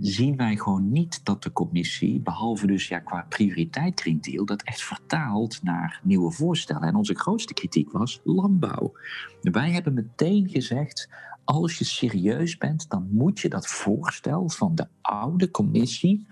zien 0.00 0.36
wij 0.36 0.56
gewoon 0.56 0.92
niet 0.92 1.24
dat 1.24 1.42
de 1.42 1.52
commissie, 1.52 2.20
behalve 2.20 2.66
dus 2.66 2.88
ja, 2.88 2.98
qua 2.98 3.26
prioriteit 3.28 4.00
Green 4.00 4.20
Deal, 4.20 4.44
dat 4.44 4.62
echt 4.62 4.82
vertaalt 4.82 5.62
naar 5.62 6.00
nieuwe 6.02 6.32
voorstellen. 6.32 6.88
En 6.88 6.94
onze 6.94 7.14
grootste 7.14 7.54
kritiek 7.54 7.92
was 7.92 8.20
landbouw. 8.24 8.92
Wij 9.40 9.70
hebben 9.70 9.94
meteen 9.94 10.48
gezegd, 10.48 11.08
als 11.44 11.78
je 11.78 11.84
serieus 11.84 12.56
bent, 12.56 12.90
dan 12.90 13.08
moet 13.10 13.40
je 13.40 13.48
dat 13.48 13.66
voorstel 13.66 14.48
van 14.48 14.74
de 14.74 14.86
oude 15.00 15.50
commissie 15.50 16.26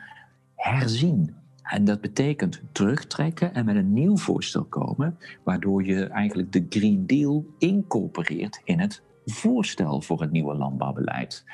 herzien. 0.54 1.34
En 1.64 1.84
dat 1.84 2.00
betekent 2.00 2.62
terugtrekken 2.72 3.54
en 3.54 3.64
met 3.64 3.76
een 3.76 3.92
nieuw 3.92 4.16
voorstel 4.16 4.64
komen, 4.64 5.18
waardoor 5.42 5.84
je 5.84 6.04
eigenlijk 6.04 6.52
de 6.52 6.66
Green 6.68 7.06
Deal 7.06 7.46
incorporeert 7.58 8.60
in 8.64 8.80
het 8.80 9.02
voorstel 9.24 10.00
voor 10.00 10.20
het 10.20 10.30
nieuwe 10.30 10.54
landbouwbeleid. 10.54 11.44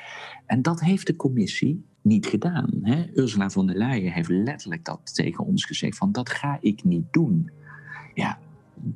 En 0.45 0.61
dat 0.61 0.79
heeft 0.79 1.07
de 1.07 1.15
commissie 1.15 1.85
niet 2.01 2.25
gedaan. 2.25 2.69
Hè? 2.81 3.05
Ursula 3.13 3.49
von 3.49 3.67
der 3.67 3.75
Leyen 3.75 4.11
heeft 4.11 4.29
letterlijk 4.29 4.85
dat 4.85 5.15
tegen 5.15 5.45
ons 5.45 5.65
gezegd: 5.65 5.97
van 5.97 6.11
dat 6.11 6.29
ga 6.29 6.57
ik 6.61 6.83
niet 6.83 7.05
doen. 7.11 7.51
Ja, 8.13 8.39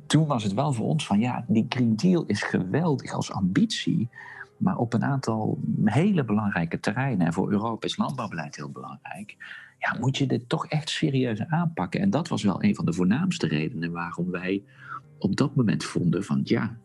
toen 0.06 0.26
was 0.26 0.42
het 0.42 0.54
wel 0.54 0.72
voor 0.72 0.86
ons 0.86 1.06
van 1.06 1.18
ja, 1.18 1.44
die 1.48 1.66
Green 1.68 1.96
Deal 1.96 2.24
is 2.26 2.42
geweldig 2.42 3.12
als 3.12 3.32
ambitie. 3.32 4.08
Maar 4.56 4.76
op 4.76 4.92
een 4.92 5.04
aantal 5.04 5.58
hele 5.84 6.24
belangrijke 6.24 6.80
terreinen, 6.80 7.26
en 7.26 7.32
voor 7.32 7.50
Europees 7.50 7.96
landbouwbeleid 7.96 8.56
heel 8.56 8.70
belangrijk, 8.70 9.36
ja, 9.86 9.98
moet 10.00 10.16
je 10.16 10.26
dit 10.26 10.48
toch 10.48 10.66
echt 10.66 10.90
serieus 10.90 11.46
aanpakken. 11.46 12.00
En 12.00 12.10
dat 12.10 12.28
was 12.28 12.42
wel 12.42 12.64
een 12.64 12.74
van 12.74 12.84
de 12.84 12.92
voornaamste 12.92 13.46
redenen 13.46 13.92
waarom 13.92 14.30
wij 14.30 14.62
op 15.18 15.36
dat 15.36 15.54
moment 15.54 15.84
vonden 15.84 16.24
van 16.24 16.40
ja, 16.44 16.76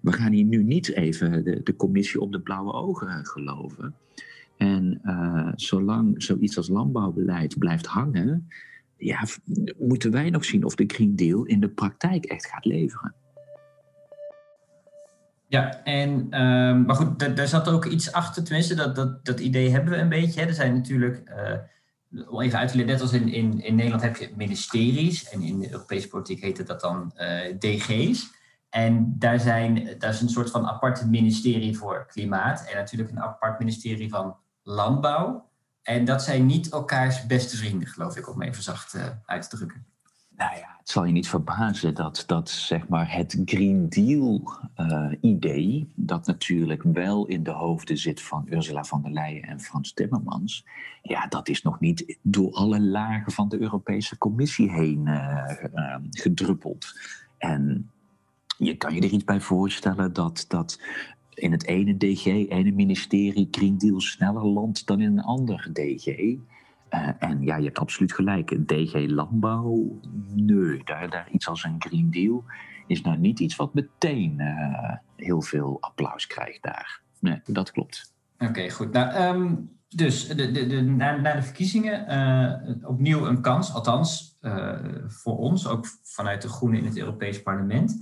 we 0.00 0.12
gaan 0.12 0.32
hier 0.32 0.44
nu 0.44 0.62
niet 0.62 0.92
even 0.92 1.44
de, 1.44 1.60
de 1.62 1.76
commissie 1.76 2.20
op 2.20 2.32
de 2.32 2.40
blauwe 2.40 2.72
ogen 2.72 3.26
geloven. 3.26 3.94
En 4.56 5.00
uh, 5.04 5.48
zolang 5.54 6.22
zoiets 6.22 6.56
als 6.56 6.68
landbouwbeleid 6.68 7.58
blijft 7.58 7.86
hangen, 7.86 8.48
ja, 8.96 9.24
moeten 9.78 10.10
wij 10.10 10.30
nog 10.30 10.44
zien 10.44 10.64
of 10.64 10.74
de 10.74 10.84
Green 10.86 11.16
Deal 11.16 11.44
in 11.44 11.60
de 11.60 11.68
praktijk 11.68 12.24
echt 12.24 12.46
gaat 12.46 12.64
leveren. 12.64 13.14
Ja, 15.48 15.84
en, 15.84 16.10
um, 16.42 16.82
maar 16.82 16.94
goed, 16.94 17.36
daar 17.36 17.48
zat 17.48 17.68
ook 17.68 17.84
iets 17.84 18.12
achter, 18.12 18.44
tenminste, 18.44 18.74
dat, 18.74 18.96
dat, 18.96 19.24
dat 19.24 19.40
idee 19.40 19.70
hebben 19.70 19.92
we 19.92 19.98
een 19.98 20.08
beetje. 20.08 20.40
Hè. 20.40 20.46
Er 20.46 20.54
zijn 20.54 20.74
natuurlijk, 20.74 21.22
uh, 21.28 21.52
om 22.28 22.40
even 22.40 22.58
uit 22.58 22.70
te 22.70 22.76
leggen, 22.76 22.94
net 22.94 23.02
als 23.02 23.12
in, 23.12 23.28
in, 23.28 23.60
in 23.60 23.74
Nederland 23.74 24.02
heb 24.02 24.16
je 24.16 24.32
ministeries 24.36 25.28
en 25.28 25.42
in 25.42 25.58
de 25.58 25.70
Europese 25.70 26.08
politiek 26.08 26.40
heette 26.40 26.62
dat 26.62 26.80
dan 26.80 27.12
uh, 27.16 27.58
DG's. 27.58 28.36
En 28.70 29.14
daar, 29.18 29.40
zijn, 29.40 29.98
daar 29.98 30.10
is 30.10 30.20
een 30.20 30.28
soort 30.28 30.50
van 30.50 30.66
apart 30.66 31.06
ministerie 31.06 31.78
voor 31.78 32.06
klimaat 32.06 32.64
en 32.64 32.76
natuurlijk 32.76 33.10
een 33.10 33.20
apart 33.20 33.58
ministerie 33.58 34.08
van 34.08 34.36
landbouw. 34.62 35.50
En 35.82 36.04
dat 36.04 36.22
zijn 36.22 36.46
niet 36.46 36.72
elkaars 36.72 37.26
beste 37.26 37.56
vrienden, 37.56 37.88
geloof 37.88 38.16
ik, 38.16 38.28
om 38.28 38.42
even 38.42 38.62
zacht 38.62 38.94
uh, 38.94 39.04
uit 39.24 39.50
te 39.50 39.56
drukken. 39.56 39.86
Nou 40.36 40.56
ja, 40.56 40.77
het 40.88 40.96
zal 40.96 41.06
je 41.06 41.12
niet 41.12 41.28
verbazen 41.28 41.94
dat, 41.94 42.24
dat 42.26 42.50
zeg 42.50 42.88
maar 42.88 43.12
het 43.12 43.42
Green 43.44 43.88
Deal-idee, 43.88 45.78
uh, 45.78 45.84
dat 45.94 46.26
natuurlijk 46.26 46.82
wel 46.82 47.26
in 47.26 47.42
de 47.42 47.50
hoofden 47.50 47.98
zit 47.98 48.22
van 48.22 48.46
Ursula 48.50 48.84
von 48.84 49.02
der 49.02 49.12
Leyen 49.12 49.42
en 49.42 49.60
Frans 49.60 49.92
Timmermans, 49.92 50.64
ja, 51.02 51.26
dat 51.26 51.48
is 51.48 51.62
nog 51.62 51.80
niet 51.80 52.18
door 52.22 52.52
alle 52.52 52.80
lagen 52.80 53.32
van 53.32 53.48
de 53.48 53.60
Europese 53.60 54.18
Commissie 54.18 54.70
heen 54.70 55.06
uh, 55.06 55.54
gedruppeld. 56.10 56.86
En 57.38 57.90
je 58.58 58.76
kan 58.76 58.94
je 58.94 59.00
er 59.00 59.10
iets 59.10 59.24
bij 59.24 59.40
voorstellen 59.40 60.12
dat, 60.12 60.44
dat 60.48 60.80
in 61.34 61.52
het 61.52 61.66
ene 61.66 61.96
DG, 61.96 62.24
ene 62.26 62.72
ministerie, 62.72 63.48
Green 63.50 63.78
Deal 63.78 64.00
sneller 64.00 64.46
landt 64.46 64.86
dan 64.86 65.00
in 65.00 65.18
een 65.18 65.24
ander 65.24 65.70
DG. 65.72 66.36
Uh, 66.90 67.08
en 67.18 67.42
ja, 67.42 67.56
je 67.56 67.64
hebt 67.64 67.78
absoluut 67.78 68.12
gelijk. 68.12 68.68
DG 68.68 68.94
Landbouw, 69.06 70.00
nee, 70.34 70.80
daar, 70.84 71.10
daar 71.10 71.28
iets 71.30 71.48
als 71.48 71.64
een 71.64 71.76
Green 71.78 72.10
Deal 72.10 72.44
is 72.86 73.02
nou 73.02 73.18
niet 73.18 73.40
iets 73.40 73.56
wat 73.56 73.74
meteen 73.74 74.38
uh, 74.38 74.94
heel 75.16 75.42
veel 75.42 75.76
applaus 75.80 76.26
krijgt 76.26 76.62
daar. 76.62 77.00
Nee, 77.20 77.40
dat 77.46 77.70
klopt. 77.70 78.14
Oké, 78.38 78.70
goed. 78.70 78.92
Nou, 78.92 79.36
um, 79.36 79.70
dus 79.88 80.28
de, 80.28 80.50
de, 80.50 80.66
de, 80.66 80.82
na, 80.82 81.16
na, 81.16 81.34
de 81.34 81.42
verkiezingen 81.42 82.12
uh, 82.68 82.88
opnieuw 82.88 83.26
een 83.26 83.40
kans, 83.40 83.74
althans 83.74 84.36
voor 85.06 85.36
ons, 85.36 85.66
ook 85.66 85.86
vanuit 86.02 86.42
de 86.42 86.48
Groenen 86.48 86.78
in 86.78 86.86
het 86.86 86.98
Europees 86.98 87.42
Parlement. 87.42 87.96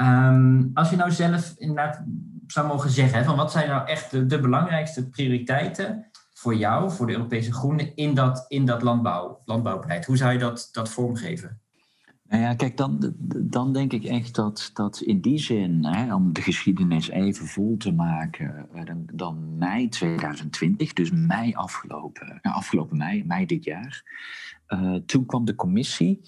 Um, 0.00 0.70
als 0.74 0.90
je 0.90 0.96
nou 0.96 1.10
zelf 1.10 1.54
inderdaad 1.56 2.04
zou 2.46 2.66
mogen 2.66 2.90
zeggen, 2.90 3.24
van 3.24 3.36
wat 3.36 3.52
zijn 3.52 3.68
nou 3.68 3.88
echt 3.88 4.30
de, 4.30 4.40
belangrijkste 4.40 5.08
prioriteiten 5.08 6.06
voor 6.42 6.54
jou, 6.54 6.90
voor 6.90 7.06
de 7.06 7.12
Europese 7.12 7.52
Groenen, 7.52 7.96
in 7.96 8.14
dat, 8.14 8.44
in 8.48 8.64
dat 8.64 8.82
landbouw, 8.82 9.42
landbouwbeleid? 9.44 10.04
Hoe 10.04 10.16
zou 10.16 10.32
je 10.32 10.38
dat, 10.38 10.68
dat 10.72 10.88
vormgeven? 10.88 11.60
Nou 12.28 12.42
ja, 12.42 12.54
kijk, 12.54 12.76
dan, 12.76 13.14
dan 13.36 13.72
denk 13.72 13.92
ik 13.92 14.04
echt 14.04 14.34
dat, 14.34 14.70
dat 14.74 15.00
in 15.00 15.20
die 15.20 15.38
zin, 15.38 15.84
hè, 15.84 16.14
om 16.14 16.32
de 16.32 16.42
geschiedenis 16.42 17.08
even 17.08 17.46
vol 17.46 17.76
te 17.76 17.92
maken, 17.92 18.68
eh, 18.72 18.84
dan, 18.84 19.06
dan 19.12 19.58
mei 19.58 19.88
2020, 19.88 20.92
dus 20.92 21.10
mei 21.10 21.54
afgelopen, 21.54 22.40
afgelopen 22.40 22.96
mei, 22.96 23.24
mei 23.24 23.46
dit 23.46 23.64
jaar, 23.64 24.04
uh, 24.68 24.94
toen 24.94 25.26
kwam 25.26 25.44
de 25.44 25.54
commissie, 25.54 26.20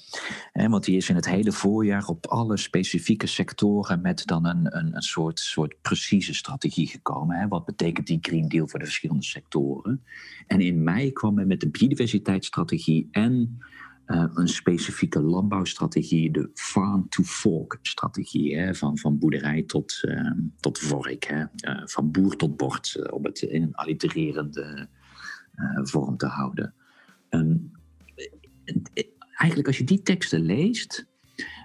hè, 0.52 0.68
want 0.68 0.84
die 0.84 0.96
is 0.96 1.08
in 1.08 1.14
het 1.14 1.28
hele 1.28 1.52
voorjaar 1.52 2.06
op 2.06 2.26
alle 2.26 2.56
specifieke 2.56 3.26
sectoren 3.26 4.00
met 4.00 4.26
dan 4.26 4.46
een, 4.46 4.78
een, 4.78 4.96
een 4.96 5.02
soort, 5.02 5.40
soort 5.40 5.74
precieze 5.82 6.34
strategie 6.34 6.86
gekomen. 6.86 7.36
Hè. 7.36 7.48
Wat 7.48 7.64
betekent 7.64 8.06
die 8.06 8.18
Green 8.20 8.48
Deal 8.48 8.68
voor 8.68 8.78
de 8.78 8.84
verschillende 8.84 9.24
sectoren? 9.24 10.04
En 10.46 10.60
in 10.60 10.82
mei 10.82 11.12
kwam 11.12 11.34
men 11.34 11.46
met 11.46 11.60
de 11.60 11.68
biodiversiteitsstrategie 11.68 13.08
en 13.10 13.58
uh, 14.06 14.24
een 14.34 14.48
specifieke 14.48 15.20
landbouwstrategie, 15.20 16.32
de 16.32 16.50
farm-to-fork-strategie, 16.54 18.74
van, 18.74 18.98
van 18.98 19.18
boerderij 19.18 19.62
tot, 19.62 19.98
uh, 20.02 20.30
tot 20.60 20.78
vork, 20.78 21.24
hè, 21.24 21.40
uh, 21.40 21.86
van 21.86 22.10
boer 22.10 22.36
tot 22.36 22.56
bord, 22.56 23.10
om 23.10 23.24
het 23.24 23.42
in 23.42 23.62
een 23.62 23.74
allitererende 23.74 24.88
vorm 25.82 26.16
te 26.16 26.26
houden. 26.26 26.74
Um, 27.30 27.72
eigenlijk 29.34 29.66
als 29.66 29.78
je 29.78 29.84
die 29.84 30.02
teksten 30.02 30.40
leest, 30.40 31.06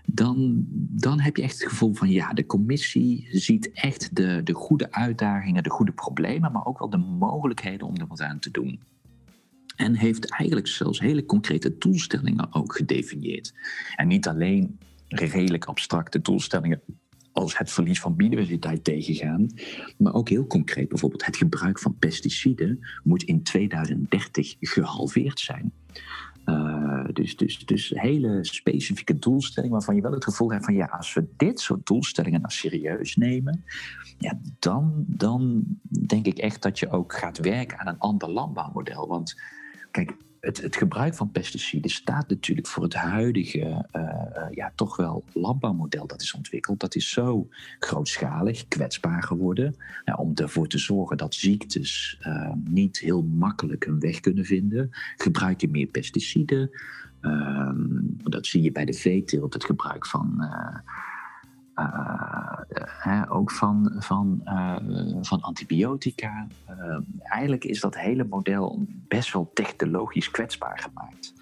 dan, 0.05 0.65
dan 0.89 1.19
heb 1.19 1.35
je 1.35 1.43
echt 1.43 1.59
het 1.59 1.69
gevoel 1.69 1.93
van 1.93 2.09
ja, 2.09 2.33
de 2.33 2.45
commissie 2.45 3.27
ziet 3.31 3.71
echt 3.71 4.15
de, 4.15 4.41
de 4.43 4.53
goede 4.53 4.91
uitdagingen, 4.91 5.63
de 5.63 5.69
goede 5.69 5.91
problemen, 5.91 6.51
maar 6.51 6.65
ook 6.65 6.79
wel 6.79 6.89
de 6.89 6.97
mogelijkheden 6.97 7.88
om 7.88 7.95
er 7.95 8.07
wat 8.07 8.21
aan 8.21 8.39
te 8.39 8.51
doen. 8.51 8.79
En 9.75 9.95
heeft 9.95 10.31
eigenlijk 10.31 10.67
zelfs 10.67 10.99
hele 10.99 11.25
concrete 11.25 11.77
doelstellingen 11.77 12.53
ook 12.53 12.75
gedefinieerd. 12.75 13.53
En 13.95 14.07
niet 14.07 14.27
alleen 14.27 14.79
redelijk 15.07 15.65
abstracte 15.65 16.21
doelstellingen 16.21 16.81
als 17.31 17.57
het 17.57 17.71
verlies 17.71 17.99
van 17.99 18.15
biodiversiteit 18.15 18.83
tegengaan, 18.83 19.47
maar 19.97 20.13
ook 20.13 20.29
heel 20.29 20.47
concreet 20.47 20.89
bijvoorbeeld 20.89 21.25
het 21.25 21.38
gebruik 21.38 21.79
van 21.79 21.97
pesticiden 21.99 22.79
moet 23.03 23.23
in 23.23 23.43
2030 23.43 24.55
gehalveerd 24.59 25.39
zijn. 25.39 25.73
Uh, 26.49 27.05
dus, 27.13 27.38
dus, 27.38 27.65
dus 27.65 27.91
hele 27.95 28.43
specifieke 28.45 29.19
doelstellingen 29.19 29.75
waarvan 29.75 29.95
je 29.95 30.01
wel 30.01 30.12
het 30.12 30.23
gevoel 30.23 30.51
hebt 30.51 30.65
van 30.65 30.73
ja, 30.73 30.85
als 30.85 31.13
we 31.13 31.27
dit 31.38 31.59
soort 31.59 31.85
doelstellingen 31.85 32.41
nou 32.41 32.53
serieus 32.53 33.15
nemen, 33.15 33.63
ja, 34.17 34.39
dan, 34.59 35.03
dan 35.07 35.63
denk 36.07 36.25
ik 36.25 36.38
echt 36.38 36.62
dat 36.62 36.79
je 36.79 36.89
ook 36.89 37.13
gaat 37.13 37.38
werken 37.38 37.79
aan 37.79 37.88
een 37.88 37.99
ander 37.99 38.29
landbouwmodel. 38.29 39.07
Want 39.07 39.41
kijk, 39.91 40.15
het, 40.39 40.62
het, 40.62 40.75
gebruik 40.75 41.15
van 41.15 41.32
pesticiden 41.32 41.91
staat 41.91 42.30
natuurlijk 42.30 42.67
voor 42.67 42.84
het 42.84 42.93
huidige, 42.93 43.86
uh, 43.93 44.45
ja, 44.52 44.71
toch 44.75 44.95
wel 44.95 45.23
landbouwmodel 45.34 46.08
dat 46.08 46.21
is 46.21 46.34
ontwikkeld. 46.34 46.80
Dat 46.80 46.95
is 46.95 47.10
zo 47.10 47.47
grootschalig, 47.80 48.67
kwetsbaar 48.67 49.23
geworden. 49.23 49.75
om 50.15 50.32
ervoor 50.36 50.67
te 50.67 50.78
zorgen 50.78 51.17
dat 51.17 51.36
ziektes 51.36 52.19
uh, 52.28 52.52
niet 52.63 52.99
heel 52.99 53.23
makkelijk 53.23 53.86
een 53.86 53.99
weg 53.99 54.19
kunnen 54.19 54.45
vinden, 54.45 54.89
gebruik 55.17 55.62
je 55.62 55.69
meer 55.69 55.88
pesticiden. 55.88 56.69
Ehm, 57.21 57.78
dat 58.23 58.45
zie 58.45 58.62
je 58.62 58.71
bij 58.71 58.86
de 58.86 58.93
veeteelt, 58.93 59.54
het 59.54 59.65
gebruik 59.65 60.06
van 60.06 60.47
uh, 63.07 63.23
ook 63.29 63.51
van, 63.51 63.95
van, 63.97 64.41
uh, 64.45 64.75
van 65.21 65.41
antibiotica. 65.41 66.47
eigenlijk 67.19 67.63
is 67.63 67.79
dat 67.79 67.97
hele 67.97 68.23
model 68.23 68.85
best 69.07 69.33
wel 69.33 69.51
technologisch 69.53 70.31
kwetsbaar 70.31 70.79
gemaakt. 70.79 71.33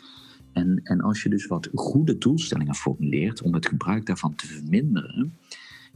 En, 0.54 0.80
en 0.84 1.02
als 1.02 1.24
je 1.24 1.30
dus 1.30 1.48
wat 1.48 1.70
goede 1.74 2.18
doelstellingen 2.18 2.76
formuleert 2.76 3.42
om 3.42 3.54
het 3.54 3.68
gebruik 3.68 4.06
daarvan 4.06 4.36
te 4.36 4.48
verminderen, 4.48 5.38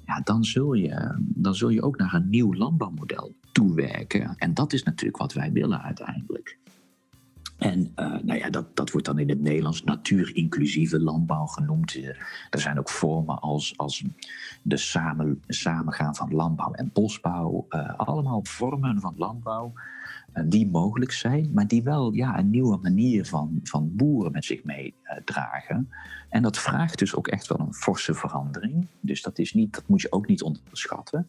ja, 0.06 0.22
dan, 0.24 0.44
zul 0.44 0.74
je, 0.74 1.16
dan 1.20 1.56
zul 1.56 1.70
je 1.70 1.82
ook 1.82 1.98
naar 1.98 2.14
een 2.14 2.30
nieuw 2.30 2.54
landbouwmodel 2.54 3.36
toewerken. 3.52 4.36
En 4.38 4.54
dat 4.54 4.74
is 4.74 4.84
natuurlijk 4.84 5.18
wat 5.18 5.34
wij 5.34 5.52
willen 5.52 5.82
uiteindelijk. 5.82 6.58
En 7.62 7.80
uh, 7.80 8.06
nou 8.24 8.40
ja, 8.40 8.50
dat, 8.50 8.76
dat 8.76 8.92
wordt 8.92 9.08
dan 9.08 9.20
in 9.20 9.30
het 9.30 9.42
Nederlands 9.42 9.84
natuurinclusieve 9.84 11.00
landbouw 11.00 11.46
genoemd. 11.46 11.96
Eh, 11.96 12.08
er 12.50 12.60
zijn 12.60 12.80
ook 12.80 12.90
vormen 12.90 13.40
als, 13.40 13.78
als 13.78 14.04
de 14.62 14.78
samen, 14.78 15.42
samengaan 15.48 16.16
van 16.16 16.34
landbouw 16.34 16.72
en 16.72 16.90
bosbouw. 16.94 17.66
Uh, 17.70 18.00
allemaal 18.00 18.40
vormen 18.44 19.00
van 19.00 19.14
landbouw 19.18 19.74
die 20.46 20.68
mogelijk 20.68 21.12
zijn, 21.12 21.52
maar 21.54 21.68
die 21.68 21.84
wel 21.84 22.14
ja, 22.14 22.40
een 22.40 22.50
nieuwe 22.50 22.78
manier 22.82 23.26
van, 23.26 23.60
van 23.64 23.96
boeren 23.96 24.32
met 24.32 24.46
zich 24.46 24.64
meedragen. 24.64 25.90
en 26.30 26.42
dat 26.42 26.58
vraagt 26.58 27.00
dus 27.00 27.16
ook 27.16 27.28
echt 27.28 27.48
wel 27.48 27.60
een 27.60 27.74
forse 27.74 28.14
verandering. 28.14 28.88
Dus 29.00 29.22
dat, 29.22 29.40
is 29.40 29.54
niet, 29.54 29.74
dat 29.74 29.88
moet 29.88 30.02
je 30.02 30.12
ook 30.12 30.28
niet 30.28 30.42
onderschatten. 30.42 31.28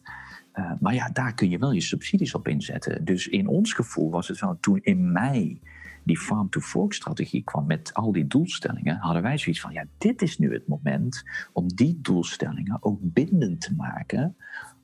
maar 0.79 0.93
ja, 0.93 1.09
daar 1.09 1.33
kun 1.33 1.49
je 1.49 1.57
wel 1.57 1.71
je 1.71 1.81
subsidies 1.81 2.35
op 2.35 2.47
inzetten. 2.47 3.05
Dus 3.05 3.27
in 3.27 3.47
ons 3.47 3.73
gevoel 3.73 4.09
was 4.09 4.27
het 4.27 4.39
wel 4.39 4.57
toen 4.59 4.79
in 4.81 5.11
mei 5.11 5.59
die 6.03 6.19
farm-to-fork-strategie 6.19 7.43
kwam 7.43 7.65
met 7.65 7.93
al 7.93 8.11
die 8.11 8.27
doelstellingen, 8.27 8.97
hadden 8.97 9.21
wij 9.21 9.37
zoiets 9.37 9.61
van: 9.61 9.73
ja, 9.73 9.85
dit 9.97 10.21
is 10.21 10.37
nu 10.37 10.53
het 10.53 10.67
moment 10.67 11.23
om 11.53 11.67
die 11.67 11.99
doelstellingen 12.01 12.77
ook 12.83 12.99
bindend 13.01 13.61
te 13.61 13.73
maken 13.75 14.35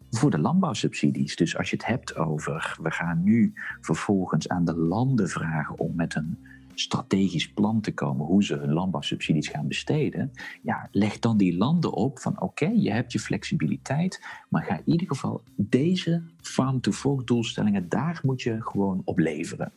voor 0.09 0.31
de 0.31 0.39
landbouwsubsidies. 0.39 1.35
Dus 1.35 1.57
als 1.57 1.69
je 1.69 1.75
het 1.75 1.85
hebt 1.85 2.15
over, 2.15 2.77
we 2.81 2.91
gaan 2.91 3.23
nu 3.23 3.53
vervolgens 3.81 4.49
aan 4.49 4.65
de 4.65 4.75
landen 4.75 5.29
vragen 5.29 5.79
om 5.79 5.95
met 5.95 6.15
een 6.15 6.37
strategisch 6.73 7.53
plan 7.53 7.81
te 7.81 7.93
komen 7.93 8.25
hoe 8.25 8.43
ze 8.43 8.55
hun 8.55 8.73
landbouwsubsidies 8.73 9.47
gaan 9.47 9.67
besteden, 9.67 10.31
ja, 10.61 10.87
leg 10.91 11.19
dan 11.19 11.37
die 11.37 11.57
landen 11.57 11.93
op 11.93 12.19
van 12.19 12.41
oké, 12.41 12.65
je 12.65 12.91
hebt 12.91 13.11
je 13.11 13.19
flexibiliteit, 13.19 14.25
maar 14.49 14.63
ga 14.63 14.75
in 14.75 14.91
ieder 14.91 15.07
geval 15.07 15.43
deze 15.55 16.23
farm-to-fork 16.41 17.27
doelstellingen, 17.27 17.89
daar 17.89 18.19
moet 18.23 18.41
je 18.41 18.61
gewoon 18.61 19.01
op 19.05 19.17
leveren. 19.17 19.71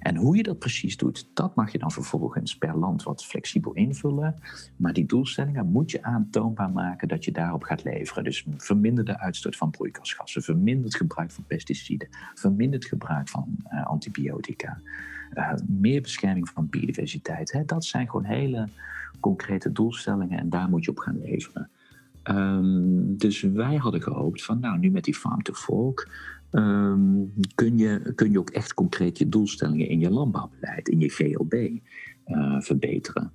En 0.00 0.16
hoe 0.16 0.36
je 0.36 0.42
dat 0.42 0.58
precies 0.58 0.96
doet, 0.96 1.30
dat 1.34 1.54
mag 1.54 1.72
je 1.72 1.78
dan 1.78 1.90
vervolgens 1.90 2.58
per 2.58 2.76
land 2.76 3.02
wat 3.02 3.24
flexibel 3.24 3.72
invullen. 3.72 4.34
Maar 4.76 4.92
die 4.92 5.06
doelstellingen 5.06 5.66
moet 5.66 5.90
je 5.90 6.02
aantoonbaar 6.02 6.70
maken 6.70 7.08
dat 7.08 7.24
je 7.24 7.32
daarop 7.32 7.62
gaat 7.62 7.84
leveren. 7.84 8.24
Dus 8.24 8.46
verminder 8.56 9.04
de 9.04 9.18
uitstoot 9.18 9.56
van 9.56 9.70
broeikasgassen, 9.70 10.42
verminder 10.42 10.84
het 10.84 10.96
gebruik 10.96 11.30
van 11.30 11.44
pesticiden, 11.46 12.08
verminder 12.34 12.78
het 12.78 12.88
gebruik 12.88 13.28
van 13.28 13.56
uh, 13.72 13.86
antibiotica, 13.86 14.80
uh, 15.34 15.52
meer 15.66 16.02
bescherming 16.02 16.48
van 16.48 16.68
biodiversiteit. 16.68 17.52
Hè. 17.52 17.64
Dat 17.64 17.84
zijn 17.84 18.06
gewoon 18.06 18.24
hele 18.24 18.68
concrete 19.20 19.72
doelstellingen 19.72 20.38
en 20.38 20.50
daar 20.50 20.68
moet 20.68 20.84
je 20.84 20.90
op 20.90 20.98
gaan 20.98 21.18
leveren. 21.18 21.70
Um, 22.30 23.16
dus 23.16 23.40
wij 23.40 23.76
hadden 23.76 24.02
gehoopt 24.02 24.44
van, 24.44 24.60
nou, 24.60 24.78
nu 24.78 24.90
met 24.90 25.04
die 25.04 25.14
farm 25.14 25.42
to 25.42 25.52
fork 25.52 26.08
Ehm, 26.50 27.24
kun, 27.54 27.78
je, 27.78 28.12
kun 28.14 28.30
je 28.30 28.38
ook 28.38 28.50
echt 28.50 28.74
concreet 28.74 29.18
je 29.18 29.28
doelstellingen 29.28 29.88
in 29.88 30.00
je 30.00 30.10
landbouwbeleid, 30.10 30.88
in 30.88 31.00
je 31.00 31.08
GLB, 31.08 31.52
uh, 32.26 32.60
verbeteren. 32.60 33.32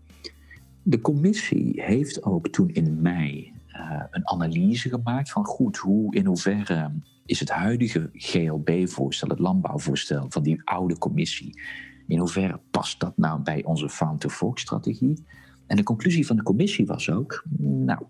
De 0.83 1.01
commissie 1.01 1.81
heeft 1.81 2.23
ook 2.23 2.47
toen 2.47 2.69
in 2.69 3.01
mei 3.01 3.51
uh, 3.67 4.03
een 4.11 4.27
analyse 4.27 4.89
gemaakt 4.89 5.31
van 5.31 5.45
goed, 5.45 5.77
hoe 5.77 6.15
in 6.15 6.25
hoeverre 6.25 6.91
is 7.25 7.39
het 7.39 7.49
huidige 7.49 8.09
GLB-voorstel, 8.13 9.29
het 9.29 9.39
landbouwvoorstel 9.39 10.25
van 10.29 10.43
die 10.43 10.61
oude 10.63 10.97
commissie, 10.97 11.61
in 12.07 12.19
hoeverre 12.19 12.59
past 12.71 12.99
dat 12.99 13.17
nou 13.17 13.41
bij 13.41 13.63
onze 13.63 13.89
farm-to-fork-strategie? 13.89 15.23
En 15.67 15.75
de 15.75 15.83
conclusie 15.83 16.25
van 16.25 16.35
de 16.35 16.43
commissie 16.43 16.85
was 16.85 17.09
ook, 17.09 17.43
nou, 17.57 18.03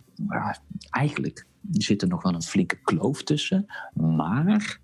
eigenlijk 0.90 1.46
zit 1.72 2.02
er 2.02 2.08
nog 2.08 2.24
wel 2.24 2.34
een 2.34 2.42
flinke 2.42 2.78
kloof 2.84 3.24
tussen, 3.24 3.66
maar 3.94 4.80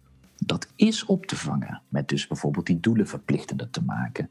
dat 0.45 0.67
is 0.75 1.05
op 1.05 1.25
te 1.25 1.35
vangen 1.35 1.81
met 1.89 2.07
dus 2.07 2.27
bijvoorbeeld 2.27 2.65
die 2.65 2.79
doelen 2.79 3.07
verplichtender 3.07 3.69
te 3.69 3.83
maken. 3.83 4.27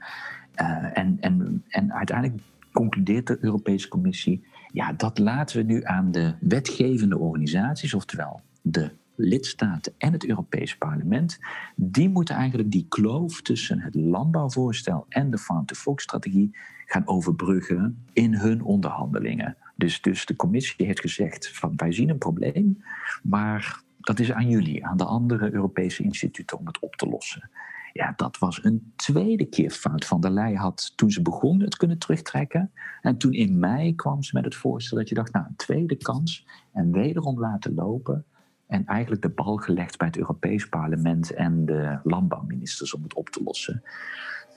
Uh, 0.57 0.99
en, 0.99 1.17
en, 1.21 1.65
en 1.69 1.93
uiteindelijk 1.93 2.43
concludeert 2.73 3.27
de 3.27 3.39
Europese 3.41 3.89
Commissie, 3.89 4.45
ja, 4.73 4.93
dat 4.93 5.19
laten 5.19 5.57
we 5.57 5.63
nu 5.63 5.85
aan 5.85 6.13
de 6.13 6.35
wetgevende 6.41 7.19
organisaties, 7.19 7.95
oftewel 7.95 8.41
de 8.63 8.91
lidstaten 9.15 9.93
en 9.99 10.13
het 10.13 10.27
Europees 10.27 10.77
Parlement, 10.77 11.39
die 11.77 12.09
moeten 12.09 12.35
eigenlijk 12.35 12.71
die 12.71 12.87
kloof 12.89 13.43
tussen 13.43 13.81
het 13.81 13.95
landbouwvoorstel 13.95 15.07
en 15.09 15.31
de 15.31 15.39
farm-to-fork-strategie 15.39 16.57
gaan 16.87 17.07
overbruggen 17.07 18.05
in 18.13 18.35
hun 18.35 18.63
onderhandelingen. 18.63 19.57
Dus, 19.75 20.01
dus 20.01 20.27
de 20.27 20.37
commissie 20.37 20.87
heeft 20.87 21.01
gezegd 21.01 21.49
van 21.49 21.73
wij 21.77 21.93
zien 21.93 22.09
een 22.09 22.19
probleem, 22.19 22.83
maar 23.23 23.81
dat 24.07 24.19
is 24.19 24.33
aan 24.33 24.49
jullie, 24.49 24.87
aan 24.87 24.97
de 24.97 25.05
andere 25.05 25.53
Europese 25.53 26.03
instituten 26.03 26.59
om 26.59 26.67
het 26.67 26.79
op 26.79 26.97
te 26.97 27.07
lossen. 27.07 27.51
Ja, 27.93 28.13
dat 28.17 28.39
was 28.39 28.65
een 28.65 28.93
tweede 28.97 29.45
keer 29.45 29.71
fout. 29.71 30.05
Van 30.05 30.21
der 30.21 30.31
Leyen 30.31 30.59
had 30.59 30.93
toen 30.97 31.11
ze 31.11 31.23
begon 31.23 31.61
het 31.61 31.77
kunnen 31.77 31.99
terugtrekken. 31.99 32.73
En 33.03 33.17
toen 33.17 33.33
in 33.33 33.59
mei 33.59 33.95
kwam 33.95 34.23
ze 34.23 34.31
met 34.35 34.45
het 34.45 34.55
voorstel 34.55 34.97
dat 34.99 35.09
je 35.09 35.15
dacht, 35.15 35.33
nou, 35.33 35.47
een 35.49 35.57
tweede 35.57 35.97
kans. 35.97 36.47
En 36.73 36.93
wederom 36.93 37.39
laten 37.39 37.75
lopen. 37.75 38.25
En 38.67 38.87
eigenlijk 38.87 39.23
de 39.23 39.29
bal 39.29 39.57
gelegd 39.57 39.99
bij 39.99 40.07
het 40.07 40.19
Europees 40.19 40.69
Parlement 40.69 41.35
en 41.35 41.67
de 41.67 41.99
landbouwministers 42.03 42.95
om 42.95 43.03
het 43.03 43.15
op 43.15 43.29
te 43.29 43.43
lossen. 43.43 43.83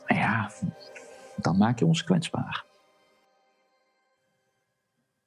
Maar 0.07 0.17
ja, 0.17 0.51
dan 1.35 1.57
maak 1.57 1.79
je 1.79 1.85
ons 1.85 2.03
kwetsbaar. 2.03 2.68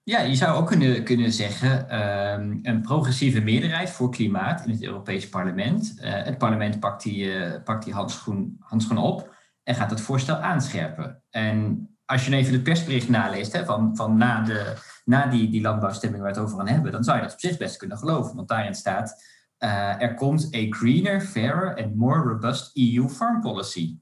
Ja, 0.04 0.20
je 0.20 0.34
zou 0.34 0.56
ook 0.56 0.66
kunnen, 0.66 1.04
kunnen 1.04 1.32
zeggen 1.32 2.00
um, 2.00 2.58
een 2.62 2.80
progressieve 2.80 3.40
meerderheid 3.40 3.90
voor 3.90 4.10
klimaat 4.10 4.64
in 4.64 4.70
het 4.70 4.82
Europees 4.82 5.28
Parlement. 5.28 5.94
Uh, 5.96 6.22
het 6.22 6.38
parlement 6.38 6.80
pakt 6.80 7.02
die, 7.02 7.24
uh, 7.24 7.62
pakt 7.64 7.84
die 7.84 7.94
handschoen, 7.94 8.56
handschoen 8.60 8.98
op 8.98 9.34
en 9.62 9.74
gaat 9.74 9.90
het 9.90 10.00
voorstel 10.00 10.36
aanscherpen. 10.36 11.22
En 11.30 11.88
als 12.04 12.26
je 12.26 12.36
even 12.36 12.52
het 12.52 12.62
persbericht 12.62 13.08
naleest 13.08 13.52
hè, 13.52 13.64
van, 13.64 13.96
van 13.96 14.16
na, 14.16 14.40
de, 14.40 14.74
na 15.04 15.26
die, 15.26 15.50
die 15.50 15.60
landbouwstemming 15.60 16.22
waar 16.22 16.32
we 16.32 16.38
het 16.38 16.46
over 16.46 16.58
gaan 16.58 16.74
hebben, 16.74 16.92
dan 16.92 17.04
zou 17.04 17.16
je 17.16 17.22
dat 17.22 17.32
op 17.32 17.40
zich 17.40 17.56
best 17.56 17.76
kunnen 17.76 17.98
geloven. 17.98 18.36
Want 18.36 18.48
daarin 18.48 18.74
staat, 18.74 19.22
uh, 19.58 20.02
er 20.02 20.14
komt 20.14 20.54
a 20.54 20.66
greener, 20.70 21.20
fairer 21.20 21.84
and 21.84 21.94
more 21.94 22.20
robust 22.20 22.76
EU 22.76 23.08
farm 23.08 23.40
policy. 23.40 23.98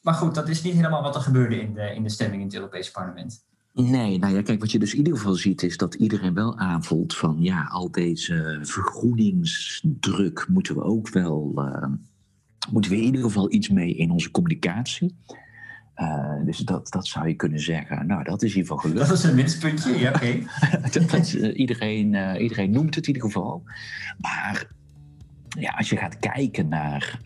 Maar 0.00 0.14
goed, 0.14 0.34
dat 0.34 0.48
is 0.48 0.62
niet 0.62 0.74
helemaal 0.74 1.02
wat 1.02 1.14
er 1.14 1.20
gebeurde 1.20 1.60
in 1.60 1.74
de, 1.74 1.94
in 1.94 2.02
de 2.02 2.08
stemming 2.08 2.40
in 2.40 2.46
het 2.46 2.56
Europese 2.56 2.90
parlement. 2.90 3.48
Nee, 3.72 4.18
nou 4.18 4.34
ja, 4.34 4.42
kijk, 4.42 4.60
wat 4.60 4.72
je 4.72 4.78
dus 4.78 4.92
in 4.92 4.98
ieder 4.98 5.16
geval 5.16 5.34
ziet 5.34 5.62
is 5.62 5.76
dat 5.76 5.94
iedereen 5.94 6.34
wel 6.34 6.58
aanvoelt 6.58 7.16
van 7.16 7.36
ja, 7.40 7.64
al 7.64 7.90
deze 7.90 8.58
vergroeningsdruk 8.62 10.46
moeten 10.48 10.74
we 10.74 10.82
ook 10.82 11.08
wel, 11.08 11.52
uh, 11.56 11.86
moeten 12.70 12.90
we 12.90 12.96
in 12.96 13.02
ieder 13.02 13.22
geval 13.22 13.52
iets 13.52 13.68
mee 13.68 13.94
in 13.94 14.10
onze 14.10 14.30
communicatie. 14.30 15.16
Uh, 15.96 16.44
dus 16.44 16.58
dat, 16.58 16.90
dat 16.90 17.06
zou 17.06 17.28
je 17.28 17.34
kunnen 17.34 17.60
zeggen. 17.60 18.06
Nou, 18.06 18.24
dat 18.24 18.42
is 18.42 18.50
in 18.50 18.56
ieder 18.56 18.72
geval 18.72 18.90
gelukt. 18.90 19.08
Dat 19.08 19.18
is 19.18 19.24
een 19.24 19.34
minspuntje, 19.34 19.98
ja, 19.98 20.10
oké. 20.10 20.38
uh, 21.36 21.58
iedereen, 21.58 22.36
iedereen 22.40 22.70
noemt 22.70 22.94
het 22.94 23.06
in 23.06 23.14
ieder 23.14 23.30
geval. 23.30 23.62
Maar 24.18 24.68
ja, 25.58 25.70
als 25.70 25.88
je 25.88 25.96
gaat 25.96 26.18
kijken 26.18 26.68
naar 26.68 27.20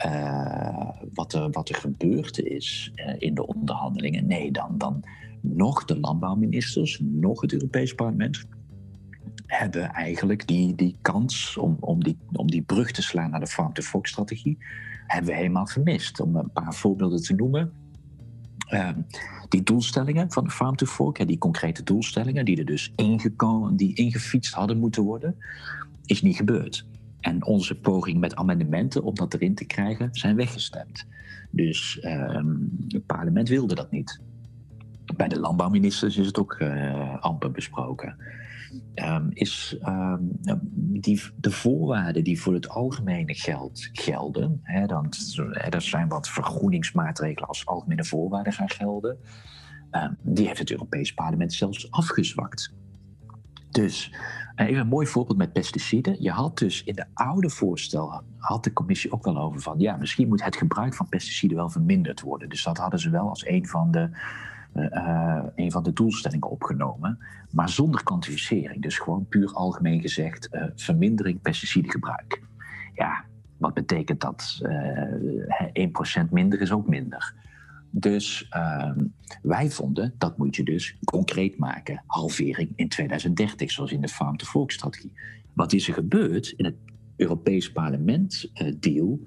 wat, 1.15 1.33
er, 1.33 1.51
wat 1.51 1.69
er 1.69 1.75
gebeurd 1.75 2.39
is 2.39 2.93
in 3.19 3.35
de 3.35 3.47
onderhandelingen, 3.47 4.27
nee, 4.27 4.53
dan, 4.53 4.79
dan 4.79 5.05
nog 5.41 5.85
de 5.85 6.01
landbouwministers, 6.01 6.99
nog 7.03 7.41
het 7.41 7.53
Europees 7.53 7.95
Parlement 7.95 8.45
hebben 9.47 9.93
eigenlijk 9.93 10.47
die, 10.47 10.75
die 10.75 10.97
kans 11.03 11.57
om, 11.57 11.77
om, 11.81 12.05
die, 12.05 12.19
om 12.33 12.51
die 12.51 12.63
brug 12.63 12.91
te 12.91 13.03
slaan 13.03 13.31
naar 13.31 13.41
de 13.41 13.47
farm-to-fork-strategie, 13.47 14.59
hebben 15.07 15.31
we 15.31 15.37
helemaal 15.37 15.67
gemist. 15.67 16.21
Om 16.21 16.37
een 16.37 16.53
paar 16.53 16.75
voorbeelden 16.75 17.23
te 17.23 17.35
noemen. 17.35 17.73
Ehm, 18.69 19.01
die 19.49 19.63
doelstellingen 19.63 20.33
van 20.33 20.45
de 20.45 20.51
Farm 20.51 20.77
to 20.77 20.87
Fork, 20.87 21.27
die 21.27 21.39
concrete 21.39 21.83
doelstellingen, 21.83 22.45
die 22.45 22.59
er 22.59 22.65
dus 22.65 22.93
ingekomen, 22.97 23.77
die 23.77 23.95
ingefietst 23.95 24.55
hadden 24.55 24.79
moeten 24.79 25.03
worden, 25.03 25.37
is 26.05 26.23
niet 26.23 26.37
gebeurd. 26.37 26.87
En 27.25 27.45
onze 27.45 27.75
poging 27.75 28.21
met 28.21 28.35
amendementen 28.35 29.03
om 29.03 29.15
dat 29.15 29.35
erin 29.35 29.55
te 29.55 29.65
krijgen, 29.65 30.09
zijn 30.13 30.37
weggestemd. 30.37 31.07
Dus 31.51 32.01
ehm, 32.01 32.57
het 32.89 33.07
parlement 33.07 33.49
wilde 33.49 33.75
dat 33.75 33.91
niet. 33.91 34.21
Bij 35.17 35.29
de 35.29 35.41
landbouwministers 35.41 36.17
is 36.17 36.27
het 36.27 36.39
ook 36.39 36.57
uh, 36.59 37.19
amper 37.21 37.51
besproken. 37.51 38.17
Um, 38.95 39.29
is 39.33 39.77
um, 39.87 40.31
die, 41.01 41.23
de 41.37 41.51
voorwaarden 41.51 42.25
die 42.25 42.41
voor 42.41 42.55
het 42.55 42.69
algemene 42.69 43.35
geld 43.35 43.89
gelden, 43.93 44.61
hè, 44.63 44.87
dan, 44.87 45.13
er 45.71 45.83
zijn 45.83 46.09
wat 46.09 46.29
vergroeningsmaatregelen 46.29 47.49
als 47.49 47.67
algemene 47.67 48.05
voorwaarden 48.05 48.53
gaan 48.53 48.71
gelden, 48.71 49.19
die 50.23 50.47
heeft 50.47 50.59
het 50.59 50.71
Europees 50.71 51.15
Parlement 51.15 51.53
zelfs 51.53 51.91
afgezwakt. 51.91 52.73
Dus 53.71 54.11
eh, 54.13 54.19
even 54.55 54.81
een 54.81 54.89
mooi 54.89 55.07
voorbeeld 55.07 55.39
met 55.39 55.53
pesticiden. 55.53 56.23
Je 56.23 56.31
had 56.31 56.59
dus 56.59 56.85
in 56.85 56.95
de 56.95 57.05
oude 57.15 57.51
voorstel, 57.51 58.23
had 58.39 58.65
de 58.65 58.73
commissie 58.73 59.13
ook 59.13 59.25
wel 59.25 59.39
over 59.39 59.61
van, 59.61 59.79
ja, 59.79 59.97
misschien 59.97 60.29
moet 60.29 60.45
het 60.45 60.57
gebruik 60.57 60.95
van 60.95 61.09
pesticiden 61.09 61.57
wel 61.57 61.71
verminderd 61.71 62.21
worden. 62.21 62.49
Dus 62.49 62.65
dat 62.65 62.79
hadden 62.79 63.01
ze 63.01 63.11
wel 63.11 63.29
als 63.29 63.47
een 63.47 63.67
van 63.67 63.91
de 63.91 64.11
uh, 64.75 65.43
een 65.55 65.71
van 65.71 65.83
de 65.83 65.93
doelstellingen 65.93 66.51
opgenomen, 66.51 67.19
maar 67.51 67.69
zonder 67.69 68.03
kwantificering. 68.03 68.83
Dus 68.83 68.99
gewoon 68.99 69.27
puur 69.29 69.53
algemeen 69.53 70.01
gezegd 70.01 70.49
uh, 70.53 70.65
vermindering 70.75 71.41
pesticidengebruik. 71.41 72.43
Ja, 72.95 73.25
wat 73.57 73.75
betekent 73.75 74.21
dat? 74.21 74.61
Uh, 74.63 76.25
1% 76.27 76.31
minder 76.31 76.61
is 76.61 76.73
ook 76.73 76.89
minder. 76.89 77.35
Dus 77.97 78.47
ehm, 78.51 79.05
wij 79.43 79.71
vonden 79.71 80.15
dat 80.19 80.39
moet 80.39 80.57
je 80.57 80.63
dus 80.63 80.97
concreet 81.05 81.59
maken. 81.59 82.03
Halvering 82.07 82.73
in 82.77 82.89
2030, 82.89 83.71
zoals 83.71 83.93
in 83.93 84.01
de 84.01 84.09
Farm-to-Fork-strategie. 84.09 85.13
Wat 85.53 85.73
is 85.73 85.89
er 85.89 85.95
gebeurd 85.95 86.49
in 86.57 86.65
het 86.65 86.77
Europees 87.17 87.73
Parlement 87.73 88.51
deal? 88.81 89.21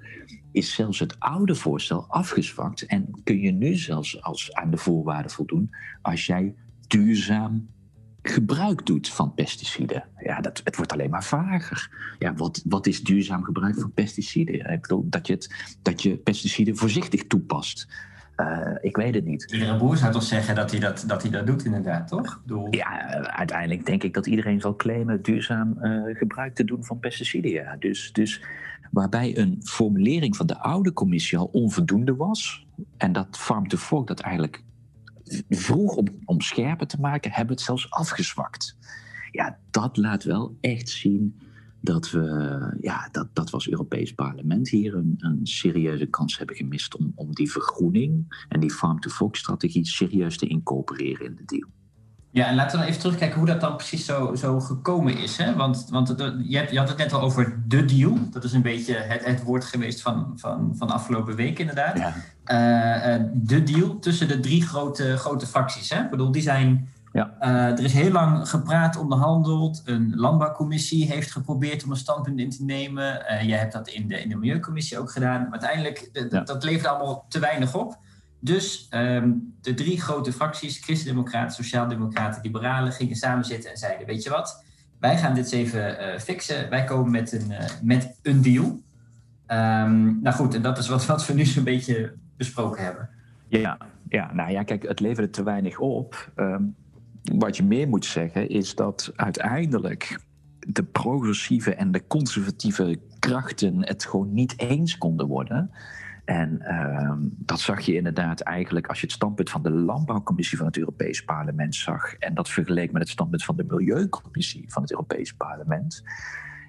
is 0.52 0.74
zelfs 0.74 0.98
het 0.98 1.18
oude 1.18 1.54
voorstel 1.54 2.06
afgezwakt 2.08 2.86
en 2.86 3.10
kun 3.24 3.40
je 3.40 3.52
nu 3.52 3.74
zelfs 3.74 4.22
als 4.22 4.52
aan 4.54 4.70
de 4.70 4.76
voorwaarden 4.76 5.30
voldoen 5.30 5.70
als 6.02 6.26
jij 6.26 6.54
duurzaam 6.86 7.68
gebruik 8.22 8.86
doet 8.86 9.08
van 9.08 9.34
pesticiden. 9.34 10.08
Ja, 10.16 10.40
dat, 10.40 10.60
het 10.64 10.76
wordt 10.76 10.92
alleen 10.92 11.10
maar 11.10 11.24
vager. 11.24 11.96
Ja, 12.18 12.34
wat, 12.34 12.62
wat 12.64 12.86
is 12.86 13.02
duurzaam 13.02 13.44
gebruik 13.44 13.80
van 13.80 13.92
pesticiden? 13.92 14.72
Ik 14.72 14.80
bedoel, 14.80 15.06
dat 15.08 15.26
je, 15.26 15.32
het, 15.32 15.76
dat 15.82 16.02
je 16.02 16.16
pesticiden 16.16 16.76
voorzichtig 16.76 17.26
toepast. 17.26 17.88
Uh, 18.40 18.74
ik 18.80 18.96
weet 18.96 19.14
het 19.14 19.24
niet. 19.24 19.52
Iedere 19.52 19.76
boer 19.76 19.96
zou 19.96 20.12
toch 20.12 20.22
zeggen 20.22 20.54
dat 20.54 20.70
hij 20.70 20.80
dat, 20.80 21.04
dat, 21.06 21.22
hij 21.22 21.30
dat 21.30 21.46
doet, 21.46 21.64
inderdaad, 21.64 22.08
toch? 22.08 22.42
Doel... 22.46 22.66
Ja, 22.70 23.08
uiteindelijk 23.22 23.86
denk 23.86 24.02
ik 24.02 24.14
dat 24.14 24.26
iedereen 24.26 24.60
zal 24.60 24.76
claimen 24.76 25.22
duurzaam 25.22 25.76
uh, 25.82 26.16
gebruik 26.16 26.54
te 26.54 26.64
doen 26.64 26.84
van 26.84 26.98
pesticiden. 26.98 27.50
Ja. 27.50 27.76
Dus, 27.78 28.12
dus 28.12 28.42
waarbij 28.90 29.38
een 29.38 29.60
formulering 29.64 30.36
van 30.36 30.46
de 30.46 30.58
oude 30.58 30.92
commissie 30.92 31.38
al 31.38 31.48
onvoldoende 31.52 32.16
was. 32.16 32.66
En 32.96 33.12
dat 33.12 33.38
Farm 33.38 33.68
to 33.68 33.76
Fork 33.76 34.06
dat 34.06 34.20
eigenlijk 34.20 34.64
vroeg 35.48 35.94
om, 35.94 36.06
om 36.24 36.40
scherper 36.40 36.86
te 36.86 37.00
maken, 37.00 37.32
hebben 37.32 37.54
het 37.54 37.64
zelfs 37.64 37.90
afgezwakt. 37.90 38.76
Ja, 39.30 39.58
dat 39.70 39.96
laat 39.96 40.24
wel 40.24 40.56
echt 40.60 40.88
zien 40.88 41.40
dat 41.80 42.10
we, 42.10 42.76
ja, 42.80 43.08
dat, 43.12 43.28
dat 43.32 43.50
was 43.50 43.68
Europees 43.68 44.12
Parlement 44.12 44.68
hier 44.68 44.94
een, 44.94 45.14
een 45.18 45.40
serieuze 45.42 46.06
kans 46.06 46.38
hebben 46.38 46.56
gemist 46.56 46.96
om, 46.96 47.12
om 47.14 47.34
die 47.34 47.50
vergroening 47.50 48.44
en 48.48 48.60
die 48.60 48.72
Farm 48.72 49.00
to 49.00 49.10
Fork 49.10 49.36
strategie 49.36 49.86
serieus 49.86 50.38
te 50.38 50.46
incorporeren 50.46 51.26
in 51.26 51.34
de 51.34 51.44
deal. 51.44 51.68
Ja, 52.30 52.46
en 52.46 52.54
laten 52.54 52.70
we 52.70 52.78
dan 52.78 52.86
even 52.86 53.00
terugkijken 53.00 53.38
hoe 53.38 53.46
dat 53.46 53.60
dan 53.60 53.76
precies 53.76 54.04
zo, 54.04 54.34
zo 54.34 54.60
gekomen 54.60 55.18
is. 55.18 55.36
Hè? 55.36 55.54
Want, 55.54 55.86
want 55.90 56.14
je, 56.18 56.66
je 56.70 56.78
had 56.78 56.88
het 56.88 56.98
net 56.98 57.12
al 57.12 57.20
over 57.20 57.62
de 57.66 57.84
deal. 57.84 58.18
Dat 58.30 58.44
is 58.44 58.52
een 58.52 58.62
beetje 58.62 58.94
het, 58.94 59.24
het 59.24 59.42
woord 59.42 59.64
geweest 59.64 60.02
van, 60.02 60.32
van, 60.36 60.74
van 60.76 60.90
afgelopen 60.90 61.36
week 61.36 61.58
inderdaad. 61.58 61.98
Ja. 61.98 62.14
Uh, 63.18 63.24
de 63.34 63.62
deal 63.62 63.98
tussen 63.98 64.28
de 64.28 64.40
drie 64.40 64.62
grote, 64.62 65.16
grote 65.16 65.46
fracties. 65.46 65.90
Hè? 65.90 66.02
Ik 66.02 66.10
bedoel, 66.10 66.32
die 66.32 66.42
zijn... 66.42 66.88
Ja. 67.12 67.36
Uh, 67.40 67.78
er 67.78 67.84
is 67.84 67.92
heel 67.92 68.10
lang 68.10 68.48
gepraat, 68.48 68.96
onderhandeld. 68.96 69.82
Een 69.84 70.12
landbouwcommissie 70.16 71.06
heeft 71.06 71.30
geprobeerd 71.30 71.84
om 71.84 71.90
een 71.90 71.96
standpunt 71.96 72.40
in 72.40 72.50
te 72.50 72.64
nemen. 72.64 73.24
jij 73.46 73.58
hebt 73.58 73.72
dat 73.72 73.88
in 73.88 74.08
de, 74.08 74.22
in 74.22 74.28
de 74.28 74.36
Milieucommissie 74.36 74.98
ook 74.98 75.10
gedaan. 75.10 75.40
Maar 75.40 75.50
uiteindelijk, 75.50 76.10
ja. 76.30 76.40
dat 76.40 76.64
levert 76.64 76.86
allemaal 76.86 77.26
te 77.28 77.38
weinig 77.38 77.74
op. 77.74 77.98
Dus 78.40 78.86
ehm, 78.90 79.32
de 79.60 79.74
drie 79.74 80.00
grote 80.00 80.32
fracties, 80.32 80.78
Christen-Democraten, 80.78 81.54
Sociaal-Democraten, 81.54 82.42
Liberalen, 82.42 82.92
gingen 82.92 83.16
samen 83.16 83.44
zitten 83.44 83.70
en 83.70 83.76
zeiden: 83.76 84.06
Weet 84.06 84.22
je 84.22 84.30
wat, 84.30 84.64
wij 85.00 85.18
gaan 85.18 85.34
dit 85.34 85.44
eens 85.44 85.52
even 85.52 86.00
uh, 86.00 86.18
fixen. 86.18 86.70
Wij 86.70 86.84
komen 86.84 87.10
met 87.10 87.32
een, 87.32 87.52
met 87.82 88.18
een 88.22 88.42
deal. 88.42 88.64
Um, 89.46 90.22
nou 90.22 90.36
goed, 90.36 90.54
en 90.54 90.62
dat 90.62 90.78
is 90.78 90.88
wat, 90.88 91.06
wat 91.06 91.26
we 91.26 91.34
nu 91.34 91.44
zo'n 91.44 91.64
beetje 91.64 92.14
besproken 92.36 92.84
hebben. 92.84 93.08
Ja, 93.48 93.78
ja, 94.08 94.32
nou 94.32 94.50
ja, 94.50 94.62
kijk, 94.62 94.82
het 94.82 95.00
leverde 95.00 95.30
te 95.30 95.42
weinig 95.42 95.78
op. 95.78 96.30
Um, 96.36 96.76
wat 97.34 97.56
je 97.56 97.64
meer 97.64 97.88
moet 97.88 98.04
zeggen 98.04 98.48
is 98.48 98.74
dat 98.74 99.12
uiteindelijk 99.16 100.20
de 100.58 100.84
progressieve 100.84 101.74
en 101.74 101.92
de 101.92 102.06
conservatieve 102.06 102.98
krachten 103.18 103.86
het 103.86 104.04
gewoon 104.04 104.32
niet 104.32 104.60
eens 104.60 104.98
konden 104.98 105.26
worden. 105.26 105.70
En 106.24 106.58
uh, 106.62 107.12
dat 107.28 107.60
zag 107.60 107.80
je 107.80 107.94
inderdaad 107.94 108.40
eigenlijk 108.40 108.86
als 108.86 109.00
je 109.00 109.06
het 109.06 109.14
standpunt 109.14 109.50
van 109.50 109.62
de 109.62 109.70
Landbouwcommissie 109.70 110.58
van 110.58 110.66
het 110.66 110.78
Europees 110.78 111.24
Parlement 111.24 111.74
zag. 111.74 112.14
En 112.14 112.34
dat 112.34 112.48
vergeleek 112.48 112.92
met 112.92 113.02
het 113.02 113.10
standpunt 113.10 113.44
van 113.44 113.56
de 113.56 113.64
Milieucommissie 113.64 114.64
van 114.68 114.82
het 114.82 114.90
Europees 114.90 115.32
Parlement. 115.32 116.02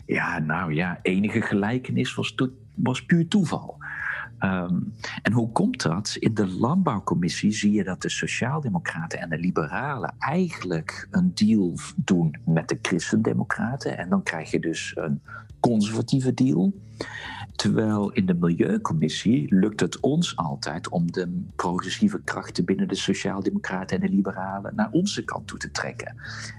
Ja, 0.05 0.39
nou 0.39 0.73
ja, 0.73 0.99
enige 1.01 1.41
gelijkenis 1.41 2.15
was, 2.15 2.35
was 2.75 3.05
puur 3.05 3.27
toeval. 3.27 3.77
Um, 4.43 4.93
en 5.21 5.31
hoe 5.31 5.51
komt 5.51 5.81
dat? 5.81 6.15
In 6.19 6.33
de 6.33 6.47
Landbouwcommissie 6.47 7.51
zie 7.51 7.71
je 7.71 7.83
dat 7.83 8.01
de 8.01 8.09
Sociaaldemocraten 8.09 9.19
en 9.19 9.29
de 9.29 9.37
Liberalen 9.37 10.15
eigenlijk 10.19 11.07
een 11.11 11.31
deal 11.33 11.73
doen 11.95 12.35
met 12.45 12.69
de 12.69 12.79
Christendemocraten. 12.81 13.97
En 13.97 14.09
dan 14.09 14.23
krijg 14.23 14.51
je 14.51 14.59
dus 14.59 14.91
een 14.95 15.21
conservatieve 15.59 16.33
deal. 16.33 16.73
Terwijl 17.55 18.11
in 18.11 18.25
de 18.25 18.33
Milieucommissie 18.33 19.55
lukt 19.55 19.79
het 19.79 19.99
ons 19.99 20.35
altijd 20.35 20.89
om 20.89 21.11
de 21.11 21.43
progressieve 21.55 22.21
krachten 22.23 22.65
binnen 22.65 22.87
de 22.87 22.95
Sociaaldemocraten 22.95 24.01
en 24.01 24.07
de 24.07 24.15
Liberalen 24.15 24.75
naar 24.75 24.89
onze 24.91 25.23
kant 25.23 25.47
toe 25.47 25.57
te 25.57 25.71
trekken. 25.71 26.15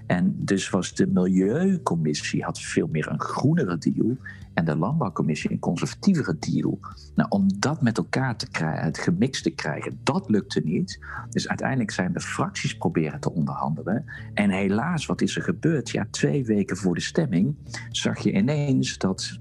En 0.07 0.35
dus 0.37 0.69
was 0.69 0.93
de 0.93 1.07
Milieucommissie 1.07 2.43
had 2.43 2.59
veel 2.59 2.87
meer 2.87 3.07
een 3.07 3.19
groenere 3.19 3.77
deal 3.77 4.17
en 4.53 4.65
de 4.65 4.77
Landbouwcommissie 4.77 5.51
een 5.51 5.59
conservatievere 5.59 6.37
deal. 6.39 6.79
Nou, 7.15 7.29
om 7.29 7.59
dat 7.59 7.81
met 7.81 7.97
elkaar 7.97 8.37
te 8.37 8.49
krijgen, 8.49 8.83
het 8.83 8.97
gemixt 8.97 9.43
te 9.43 9.49
krijgen, 9.49 9.99
dat 10.03 10.29
lukte 10.29 10.61
niet. 10.63 10.99
Dus 11.29 11.47
uiteindelijk 11.47 11.91
zijn 11.91 12.13
de 12.13 12.19
fracties 12.19 12.77
proberen 12.77 13.19
te 13.19 13.33
onderhandelen. 13.33 14.05
En 14.33 14.49
helaas, 14.49 15.05
wat 15.05 15.21
is 15.21 15.35
er 15.35 15.43
gebeurd? 15.43 15.89
Ja, 15.89 16.07
twee 16.11 16.45
weken 16.45 16.77
voor 16.77 16.95
de 16.95 17.01
stemming 17.01 17.55
zag 17.89 18.19
je 18.19 18.31
ineens 18.31 18.97
dat 18.97 19.37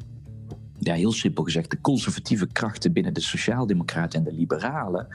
ja, 0.79 0.94
heel 0.94 1.12
simpel 1.12 1.44
gezegd, 1.44 1.70
de 1.70 1.81
conservatieve 1.81 2.46
krachten 2.46 2.92
binnen 2.92 3.14
de 3.14 3.20
Sociaaldemocraten 3.20 4.18
en 4.18 4.25
de 4.25 4.33
Liberalen 4.33 5.09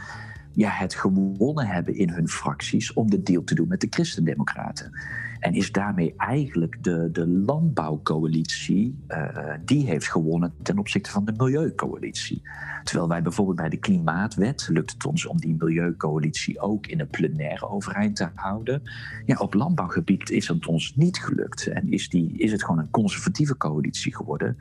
ja, 0.51 0.69
het 0.69 0.95
gewonnen 0.95 1.67
hebben 1.67 1.95
in 1.95 2.09
hun 2.09 2.27
fracties 2.27 2.93
om 2.93 3.09
de 3.09 3.21
deal 3.21 3.43
te 3.43 3.55
doen 3.55 3.67
met 3.67 3.81
de 3.81 3.87
Christendemocraten. 3.89 4.99
En 5.45 5.53
is 5.53 5.71
daarmee 5.71 6.13
eigenlijk 6.17 6.83
de, 6.83 7.09
de 7.11 7.27
landbouwcoalitie, 7.27 9.03
uh, 9.07 9.53
die 9.65 9.85
heeft 9.85 10.07
gewonnen 10.07 10.53
ten 10.61 10.77
opzichte 10.77 11.11
van 11.11 11.25
de 11.25 11.33
milieucoalitie. 11.37 12.41
Terwijl 12.83 13.07
wij 13.07 13.21
bijvoorbeeld 13.21 13.57
bij 13.57 13.69
de 13.69 13.77
klimaatwet 13.77 14.67
lukt 14.71 14.91
het 14.91 15.05
ons 15.05 15.25
om 15.25 15.39
die 15.39 15.55
milieucoalitie 15.57 16.59
ook 16.59 16.87
in 16.87 16.99
een 16.99 17.07
plenaire 17.07 17.69
overeind 17.69 18.15
te 18.15 18.29
houden. 18.35 18.81
Ja, 19.25 19.37
op 19.37 19.53
landbouwgebied 19.53 20.29
is 20.29 20.47
het 20.47 20.67
ons 20.67 20.95
niet 20.95 21.17
gelukt 21.17 21.67
en 21.67 21.91
is, 21.91 22.09
die, 22.09 22.37
is 22.37 22.51
het 22.51 22.63
gewoon 22.63 22.79
een 22.79 22.89
conservatieve 22.89 23.57
coalitie 23.57 24.15
geworden. 24.15 24.57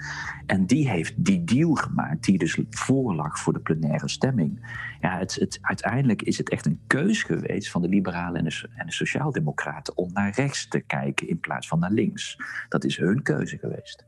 En 0.46 0.66
die 0.66 0.88
heeft 0.88 1.24
die 1.24 1.44
deal 1.44 1.74
gemaakt 1.74 2.24
die 2.24 2.38
dus 2.38 2.58
voorlag 2.70 3.38
voor 3.38 3.52
de 3.52 3.60
plenaire 3.60 4.08
stemming. 4.08 4.60
Ja, 5.04 5.18
het, 5.18 5.34
het, 5.34 5.58
uiteindelijk 5.60 6.22
is 6.22 6.38
het 6.38 6.50
echt 6.50 6.66
een 6.66 6.80
keus 6.86 7.22
geweest 7.22 7.70
van 7.70 7.82
de 7.82 7.88
liberalen 7.88 8.36
en 8.36 8.44
de, 8.44 8.68
en 8.74 8.86
de 8.86 8.92
sociaaldemocraten 8.92 9.96
om 9.96 10.12
naar 10.12 10.32
rechts 10.34 10.68
te 10.68 10.80
kijken 10.80 11.28
in 11.28 11.40
plaats 11.40 11.68
van 11.68 11.78
naar 11.78 11.90
links. 11.90 12.36
Dat 12.68 12.84
is 12.84 12.96
hun 12.96 13.22
keuze 13.22 13.58
geweest. 13.58 14.04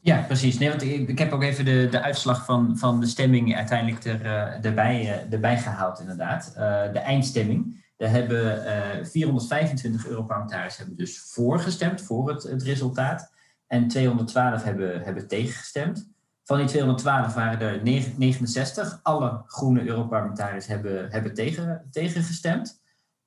Ja, 0.00 0.22
precies. 0.22 0.58
Nee, 0.58 0.68
want 0.68 0.82
ik, 0.82 1.08
ik 1.08 1.18
heb 1.18 1.32
ook 1.32 1.42
even 1.42 1.64
de, 1.64 1.88
de 1.90 2.00
uitslag 2.00 2.44
van, 2.44 2.78
van 2.78 3.00
de 3.00 3.06
stemming 3.06 3.56
uiteindelijk 3.56 4.04
er, 4.04 4.24
uh, 4.24 4.64
erbij, 4.64 5.02
uh, 5.02 5.32
erbij 5.32 5.58
gehaald, 5.58 6.00
inderdaad. 6.00 6.48
Uh, 6.56 6.92
de 6.92 6.98
eindstemming. 6.98 7.84
Daar 7.96 8.10
hebben 8.10 9.06
425 9.06 10.06
Europarlementariërs 10.06 10.76
hebben 10.76 10.96
dus 10.96 11.30
voorgestemd 11.32 12.02
voor 12.02 12.28
het, 12.28 12.42
het 12.42 12.62
resultaat. 12.62 13.32
En 13.66 13.88
212 13.88 14.62
hebben, 14.62 15.02
hebben 15.02 15.28
tegengestemd. 15.28 16.13
Van 16.44 16.58
die 16.58 16.66
212 16.66 17.34
waren 17.34 17.60
er 17.60 17.82
69. 17.82 19.00
Alle 19.02 19.42
groene 19.46 19.86
Europarlementariërs 19.86 20.66
hebben, 20.66 21.10
hebben 21.10 21.34
tegen, 21.34 21.88
tegengestemd. 21.90 22.83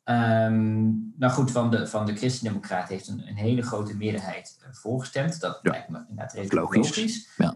Um, 0.10 1.14
nou 1.18 1.34
goed, 1.34 1.52
van 1.52 1.72
de, 1.72 1.88
van 1.88 2.06
de 2.06 2.16
Christendemocraten 2.16 2.94
heeft 2.94 3.08
een, 3.08 3.24
een 3.28 3.36
hele 3.36 3.62
grote 3.62 3.96
meerderheid 3.96 4.58
uh, 4.62 4.68
voorgestemd. 4.72 5.40
Dat 5.40 5.60
lijkt 5.62 5.90
me 5.90 6.00
inderdaad 6.10 6.34
redelijk 6.34 6.54
logisch. 6.54 6.96
logisch. 6.96 7.30
Ja. 7.38 7.56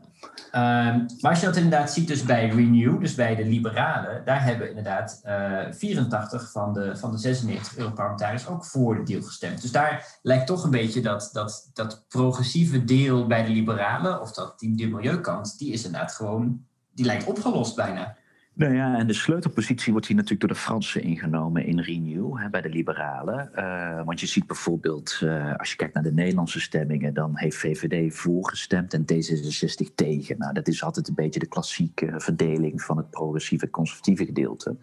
Um, 0.92 1.06
maar 1.20 1.32
als 1.32 1.40
je 1.40 1.46
dat 1.46 1.56
inderdaad 1.56 1.92
ziet 1.92 2.08
dus 2.08 2.24
bij 2.24 2.50
Renew, 2.50 3.00
dus 3.00 3.16
bij 3.16 3.36
de 3.36 3.46
liberalen, 3.46 4.26
daar 4.26 4.44
hebben 4.44 4.70
inderdaad 4.70 5.22
uh, 5.26 5.68
eh, 5.68 5.74
84 5.74 6.52
van 6.52 6.74
de, 6.74 6.98
van 6.98 7.12
de 7.12 7.18
96 7.18 7.78
Europarlementariërs 7.78 8.48
ook 8.48 8.66
voor 8.66 8.96
de 8.96 9.04
deal 9.04 9.22
gestemd. 9.22 9.62
Dus 9.62 9.72
daar 9.72 10.20
lijkt 10.22 10.48
toch 10.48 10.64
een 10.64 10.72
beetje 10.72 11.02
dat, 11.02 11.30
dat, 11.34 11.70
dat 11.74 12.06
progressieve 12.08 12.84
deel 12.84 13.28
bij 13.28 13.44
de 13.44 13.52
liberalen, 13.52 14.22
of 14.22 14.32
dat 14.32 14.60
die, 14.60 14.76
die 14.76 14.88
milieukant, 14.88 15.58
die 15.58 15.74
is 15.74 15.86
inderdaad 15.86 16.14
gewoon, 16.14 16.66
die 16.94 17.06
lijkt 17.06 17.26
opgelost 17.26 17.76
bijna. 17.76 18.16
Nou 18.62 18.74
ja, 18.74 18.98
en 18.98 19.08
de 19.08 19.14
sleutelpositie 19.14 19.92
wordt 19.92 20.08
hier 20.08 20.16
natuurlijk 20.16 20.42
door 20.42 20.58
de 20.58 20.64
Fransen 20.64 21.02
ingenomen 21.02 21.66
in 21.66 21.80
Renew, 21.80 22.38
hè, 22.38 22.50
bij 22.50 22.62
de 22.62 22.70
liberalen. 22.70 23.52
Uh, 23.56 24.04
want 24.06 24.20
je 24.20 24.28
ziet 24.28 24.48
bijvoorbeeld, 24.48 25.20
uh, 25.24 25.56
als 25.56 25.70
je 25.70 25.76
kijkt 25.76 25.94
naar 25.94 26.04
de 26.04 26.14
Nederlandse 26.14 26.60
stemmingen, 26.60 27.14
dan 27.14 27.32
heeft 27.34 27.58
VVD 27.58 28.16
voorgestemd 28.16 28.94
en 28.94 29.02
D66 29.02 29.96
tegen. 29.96 30.38
Nou, 30.38 30.54
dat 30.54 30.68
is 30.68 30.84
altijd 30.84 31.08
een 31.08 31.16
beetje 31.16 31.40
de 31.40 31.48
klassieke 31.48 32.14
verdeling 32.18 32.82
van 32.82 32.98
het 32.98 33.10
progressieve 33.10 33.70
conservatieve 33.70 34.26
gedeelte. 34.26 34.78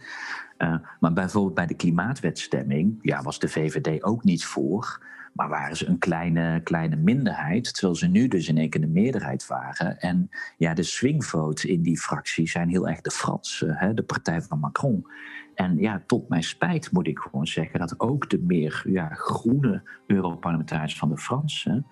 Uh, 0.58 0.74
maar 1.00 1.12
bijvoorbeeld 1.12 1.54
bij 1.54 1.66
de 1.66 1.74
klimaatwetstemming 1.74 2.98
ja, 3.02 3.22
was 3.22 3.38
de 3.38 3.48
VVD 3.48 4.02
ook 4.02 4.24
niet 4.24 4.44
voor. 4.44 5.06
Maar 5.32 5.48
waren 5.48 5.76
ze 5.76 5.86
een 5.86 5.98
kleine, 5.98 6.60
kleine 6.62 6.96
minderheid, 6.96 7.74
terwijl 7.74 7.94
ze 7.94 8.06
nu 8.06 8.28
dus 8.28 8.48
in 8.48 8.58
één 8.58 8.70
keer 8.70 8.80
de 8.80 8.86
meerderheid 8.86 9.46
waren. 9.46 9.98
En 9.98 10.30
ja, 10.56 10.74
de 10.74 10.82
swingvotes 10.82 11.64
in 11.64 11.82
die 11.82 11.98
fractie 11.98 12.48
zijn 12.48 12.68
heel 12.68 12.88
erg 12.88 13.00
de 13.00 13.10
Fransen, 13.10 13.92
de 13.94 14.02
partij 14.02 14.42
van 14.42 14.58
Macron. 14.58 15.06
En 15.54 15.78
ja, 15.78 16.02
tot 16.06 16.28
mijn 16.28 16.42
spijt 16.42 16.92
moet 16.92 17.06
ik 17.06 17.18
gewoon 17.18 17.46
zeggen 17.46 17.78
dat 17.78 18.00
ook 18.00 18.30
de 18.30 18.38
meer 18.38 18.82
ja, 18.88 19.08
groene 19.12 19.82
Europarlementariërs 20.06 20.98
van 20.98 21.08
de 21.08 21.18
Fransen 21.18 21.86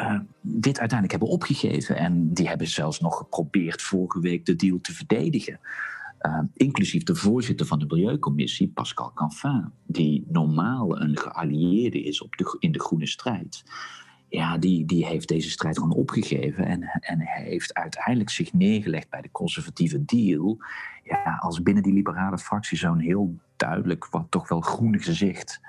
uh, 0.00 0.20
dit 0.40 0.78
uiteindelijk 0.78 1.10
hebben 1.10 1.28
opgegeven. 1.28 1.96
En 1.96 2.32
die 2.32 2.48
hebben 2.48 2.66
zelfs 2.66 3.00
nog 3.00 3.16
geprobeerd 3.16 3.82
vorige 3.82 4.20
week 4.20 4.46
de 4.46 4.56
deal 4.56 4.80
te 4.80 4.92
verdedigen. 4.92 5.60
Uh, 6.26 6.38
inclusief 6.54 7.02
de 7.02 7.14
voorzitter 7.14 7.66
van 7.66 7.78
de 7.78 7.86
Milieucommissie, 7.88 8.68
Pascal 8.68 9.12
Canfin, 9.12 9.70
die 9.86 10.24
normaal 10.28 11.00
een 11.00 11.18
geallieerde 11.18 12.02
is 12.02 12.22
op 12.22 12.36
de, 12.36 12.56
in 12.58 12.72
de 12.72 12.80
groene 12.80 13.06
strijd. 13.06 13.64
Ja, 14.28 14.58
die, 14.58 14.84
die 14.86 15.06
heeft 15.06 15.28
deze 15.28 15.50
strijd 15.50 15.78
gewoon 15.78 15.96
opgegeven 15.96 16.66
en, 16.66 16.82
en 16.82 17.20
heeft 17.20 17.74
uiteindelijk 17.74 18.30
zich 18.30 18.52
neergelegd 18.52 19.10
bij 19.10 19.20
de 19.20 19.30
conservatieve 19.30 20.04
deal. 20.04 20.58
Ja, 21.02 21.38
als 21.40 21.62
binnen 21.62 21.82
die 21.82 21.92
liberale 21.92 22.38
fractie 22.38 22.78
zo'n 22.78 22.98
heel 22.98 23.38
duidelijk, 23.56 24.06
wat 24.06 24.26
toch 24.30 24.48
wel 24.48 24.60
groen 24.60 25.00
gezicht, 25.00 25.60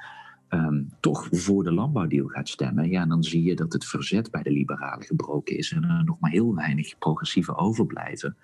um, 0.49 0.89
toch 0.99 1.27
voor 1.31 1.63
de 1.63 1.73
landbouwdeal 1.73 2.27
gaat 2.27 2.49
stemmen, 2.49 2.89
ja, 2.89 3.05
dan 3.05 3.23
zie 3.23 3.43
je 3.43 3.55
dat 3.55 3.73
het 3.73 3.85
verzet 3.85 4.31
bij 4.31 4.43
de 4.43 4.51
liberalen 4.51 5.05
gebroken 5.05 5.57
is 5.57 5.71
en 5.71 5.83
er 5.83 6.03
nog 6.03 6.19
maar 6.19 6.31
heel 6.31 6.55
weinig 6.55 6.97
progressieve 6.97 7.55
overblijven 7.55 8.37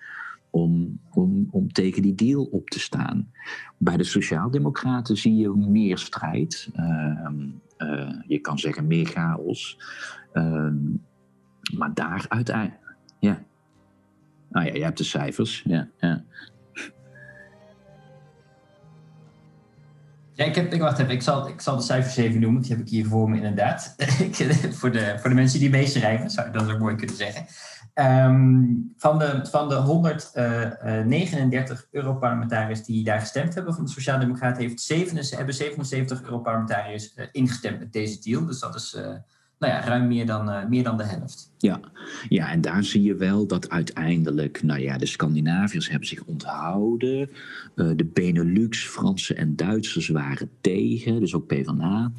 om, 0.52 1.00
om, 1.10 1.48
om 1.50 1.72
tegen 1.72 2.02
die 2.02 2.14
deal 2.14 2.44
op 2.44 2.68
te 2.68 2.80
staan. 2.80 3.32
Bij 3.78 3.96
de 3.96 4.04
Sociaaldemocraten 4.04 5.16
zie 5.16 5.36
je 5.36 5.48
meer 5.48 5.98
strijd. 5.98 6.70
Ehm, 6.72 7.48
eh, 7.76 8.14
je 8.26 8.38
kan 8.38 8.58
zeggen 8.58 8.86
meer 8.86 9.06
chaos. 9.06 9.78
Ehm, 10.32 10.76
maar 11.76 11.94
daar 11.94 12.24
uiteindelijk. 12.28 12.96
Ja. 13.18 13.42
Nou 14.50 14.66
ja, 14.66 14.74
je 14.74 14.84
hebt 14.84 14.98
de 14.98 15.04
cijfers. 15.04 15.62
Ja, 15.66 15.88
ja. 15.98 16.24
Ja, 20.34 20.44
ik, 20.44 20.54
heb, 20.54 20.72
ik, 20.72 20.80
wacht 20.80 20.98
even, 20.98 21.12
ik 21.12 21.22
zal, 21.22 21.76
de 21.76 21.82
cijfers 21.82 22.16
even 22.16 22.40
noemen. 22.40 22.62
Die 22.62 22.70
heb 22.70 22.80
ik 22.80 22.88
hier 22.88 23.06
voor 23.06 23.30
me 23.30 23.36
inderdaad. 23.36 23.94
voor, 24.78 24.92
de, 24.92 25.14
voor 25.18 25.30
de 25.30 25.36
mensen 25.36 25.58
die 25.58 25.70
meeschrijven, 25.70 26.30
zou 26.30 26.46
ik 26.46 26.52
dat 26.52 26.70
ook 26.70 26.78
mooi 26.78 26.94
kunnen 26.94 27.16
zeggen. 27.16 27.46
Um, 27.94 28.92
van, 28.96 29.18
de, 29.18 29.46
van 29.50 29.68
de 29.68 29.74
139 29.74 31.78
uh, 31.78 31.84
Europarlementariërs 31.90 32.84
die 32.84 33.04
daar 33.04 33.20
gestemd 33.20 33.54
hebben 33.54 33.74
van 33.74 33.84
de 33.84 33.90
Sociaaldemocraten, 33.90 34.62
heeft 34.62 34.80
77, 34.80 35.36
hebben 35.36 35.54
77 35.54 36.22
Europarlementariërs 36.22 37.16
uh, 37.16 37.26
ingestemd 37.32 37.78
met 37.78 37.92
deze 37.92 38.20
deal. 38.20 38.46
Dus 38.46 38.60
dat 38.60 38.74
is 38.74 38.98
nou 39.62 39.74
ja, 39.74 39.84
ruim 39.84 40.06
meer 40.06 40.26
dan, 40.26 40.68
meer 40.68 40.82
dan 40.82 40.96
de 40.96 41.04
helft. 41.04 41.52
Ja. 41.58 41.80
ja, 42.28 42.50
en 42.50 42.60
daar 42.60 42.84
zie 42.84 43.02
je 43.02 43.14
wel 43.14 43.46
dat 43.46 43.70
uiteindelijk, 43.70 44.62
nou 44.62 44.80
ja, 44.80 44.98
de 44.98 45.06
Scandinaviërs 45.06 45.88
hebben 45.88 46.08
zich 46.08 46.24
onthouden. 46.24 47.30
de 47.74 48.10
Benelux, 48.12 48.86
Fransen 48.86 49.36
en 49.36 49.56
Duitsers 49.56 50.08
waren 50.08 50.50
tegen, 50.60 51.20
dus 51.20 51.34
ook 51.34 51.46
PvdA. 51.46 52.12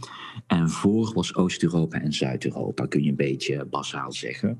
En 0.47 0.69
voor 0.69 1.13
was 1.13 1.35
Oost-Europa 1.35 2.01
en 2.01 2.13
Zuid-Europa, 2.13 2.85
kun 2.85 3.03
je 3.03 3.09
een 3.09 3.15
beetje 3.15 3.65
basaal 3.65 4.11
zeggen. 4.11 4.57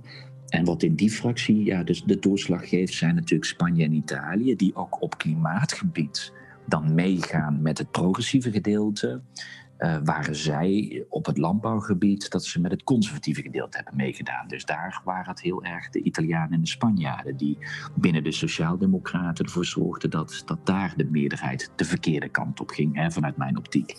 En 0.48 0.66
wat 0.66 0.84
in 0.84 0.96
die 0.96 1.12
fractie 1.12 1.64
ja, 1.64 1.84
dus 1.84 2.04
de 2.04 2.20
doorslag 2.20 2.70
geeft, 2.70 2.94
zijn 2.94 3.16
natuurlijk 3.16 3.50
Spanje 3.50 3.84
en 3.84 3.94
Italië, 3.94 4.56
die 4.56 4.76
ook 4.76 5.02
op 5.02 5.18
klimaatgebied 5.18 6.34
dan 6.66 6.94
meegaan 6.94 7.62
met 7.62 7.78
het 7.78 7.92
progressieve 7.92 8.52
gedeelte 8.52 9.22
uh, 9.80 9.98
waren 10.04 10.36
zij 10.36 11.06
op 11.10 11.26
het 11.26 11.38
landbouwgebied 11.38 12.30
dat 12.30 12.46
ze 12.46 12.62
met 12.62 12.72
het 12.72 12.84
conservatieve 12.84 13.42
gedeelte 13.42 13.78
hebben 13.78 13.96
meegedaan. 13.96 14.48
Dus 14.48 14.66
daar 14.66 15.02
waren 15.04 15.30
het 15.30 15.42
heel 15.42 15.64
erg 15.64 15.90
de 15.90 16.02
Italianen 16.02 16.52
en 16.52 16.62
de 16.62 16.68
Spanjaarden 16.68 17.38
die 17.38 17.58
binnen 17.96 18.24
de 18.24 18.32
Sociaaldemocraten 18.32 19.46
ervoor 19.46 19.66
zorgden 19.66 20.10
dat, 20.10 20.42
dat 20.46 20.66
daar 20.66 20.94
de 20.98 21.06
meerderheid 21.06 21.72
de 21.76 21.86
verkeerde 21.86 22.30
kant 22.30 22.60
op 22.60 22.70
ging, 22.70 22.96
hè, 22.96 23.12
vanuit 23.12 23.38
mijn 23.38 23.58
optiek. 23.58 23.96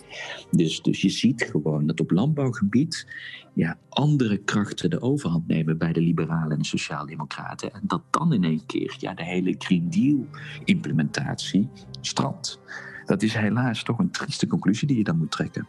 Dus, 0.50 0.82
dus 0.82 1.00
je 1.00 1.08
ziet 1.08 1.42
gewoon 1.50 1.86
dat 1.86 2.00
op 2.00 2.10
landbouwgebied 2.10 3.06
ja, 3.54 3.78
andere 3.88 4.38
krachten 4.38 4.90
de 4.90 5.00
overhand 5.00 5.46
nemen 5.46 5.78
bij 5.78 5.92
de 5.92 6.00
liberalen 6.00 6.50
en 6.50 6.58
de 6.58 6.64
Sociaaldemocraten. 6.64 7.72
En 7.72 7.82
dat 7.82 8.02
dan 8.10 8.32
in 8.32 8.44
één 8.44 8.66
keer 8.66 8.96
ja, 8.98 9.14
de 9.14 9.24
hele 9.24 9.54
Green 9.58 9.90
Deal 9.90 10.26
implementatie 10.64 11.68
strandt. 12.00 12.60
Dat 13.06 13.22
is 13.22 13.34
helaas 13.34 13.82
toch 13.82 13.98
een 13.98 14.10
trieste 14.10 14.46
conclusie 14.46 14.88
die 14.88 14.96
je 14.96 15.04
dan 15.04 15.18
moet 15.18 15.30
trekken. 15.30 15.66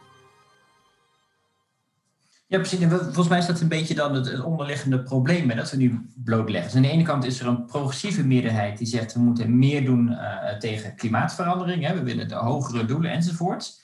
Ja, 2.48 2.58
precies. 2.58 2.86
volgens 2.88 3.28
mij 3.28 3.38
is 3.38 3.46
dat 3.46 3.62
een 3.62 3.68
beetje 3.68 3.96
dan 3.96 4.14
het, 4.14 4.42
onderliggende 4.42 5.04
probleem 5.04 5.56
dat 5.56 5.72
we 5.72 5.78
nu 5.78 6.10
blootleggen. 6.16 6.72
Dus 6.72 6.76
aan 6.76 6.88
de 6.88 6.90
ene 6.90 7.04
kant 7.04 7.26
is 7.26 7.40
er 7.40 7.48
een 7.48 7.66
progressieve 7.66 8.26
meerderheid 8.26 8.78
die 8.78 8.88
zegt 8.88 9.14
we 9.14 9.20
moeten 9.20 9.58
meer 9.58 9.86
doen 9.86 10.12
uh, 10.12 10.58
tegen 10.60 10.96
klimaatverandering. 10.96 11.86
Hè. 11.86 11.94
We 11.94 12.04
willen 12.04 12.28
de 12.28 12.36
hogere 12.36 12.86
doelen 12.86 13.12
enzovoort. 13.12 13.84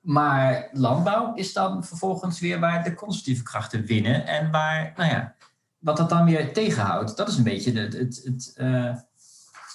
Maar 0.00 0.68
landbouw 0.72 1.34
is 1.34 1.52
dan 1.52 1.84
vervolgens 1.84 2.40
weer 2.40 2.60
waar 2.60 2.84
de 2.84 2.94
conservatieve 2.94 3.42
krachten 3.42 3.84
winnen. 3.84 4.26
En 4.26 4.50
waar, 4.50 4.92
nou 4.96 5.10
ja, 5.10 5.34
wat 5.78 5.96
dat 5.96 6.08
dan 6.08 6.24
weer 6.24 6.52
tegenhoudt, 6.52 7.16
dat 7.16 7.28
is 7.28 7.36
een 7.36 7.44
beetje 7.44 7.72
het, 7.72 7.92
het, 7.92 8.20
het, 8.24 8.54
uh, 8.56 8.96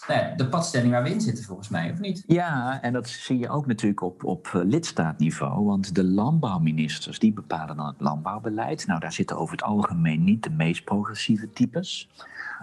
nou 0.09 0.35
de 0.35 0.47
padstelling 0.47 0.91
waar 0.91 1.03
we 1.03 1.09
in 1.09 1.21
zitten, 1.21 1.43
volgens 1.43 1.69
mij, 1.69 1.91
of 1.91 1.99
niet? 1.99 2.23
Ja, 2.27 2.81
en 2.81 2.93
dat 2.93 3.07
zie 3.07 3.37
je 3.37 3.49
ook 3.49 3.65
natuurlijk 3.65 4.01
op, 4.01 4.23
op 4.23 4.47
eh, 4.53 4.61
lidstaatniveau. 4.63 5.65
Want 5.65 5.95
de 5.95 6.03
landbouwministers 6.03 7.19
die 7.19 7.33
bepalen 7.33 7.75
dan 7.75 7.87
het 7.87 7.99
landbouwbeleid. 7.99 8.87
Nou, 8.87 8.99
daar 8.99 9.13
zitten 9.13 9.37
over 9.37 9.51
het 9.51 9.63
algemeen 9.63 10.23
niet 10.23 10.43
de 10.43 10.49
meest 10.49 10.83
progressieve 10.83 11.49
types. 11.49 12.09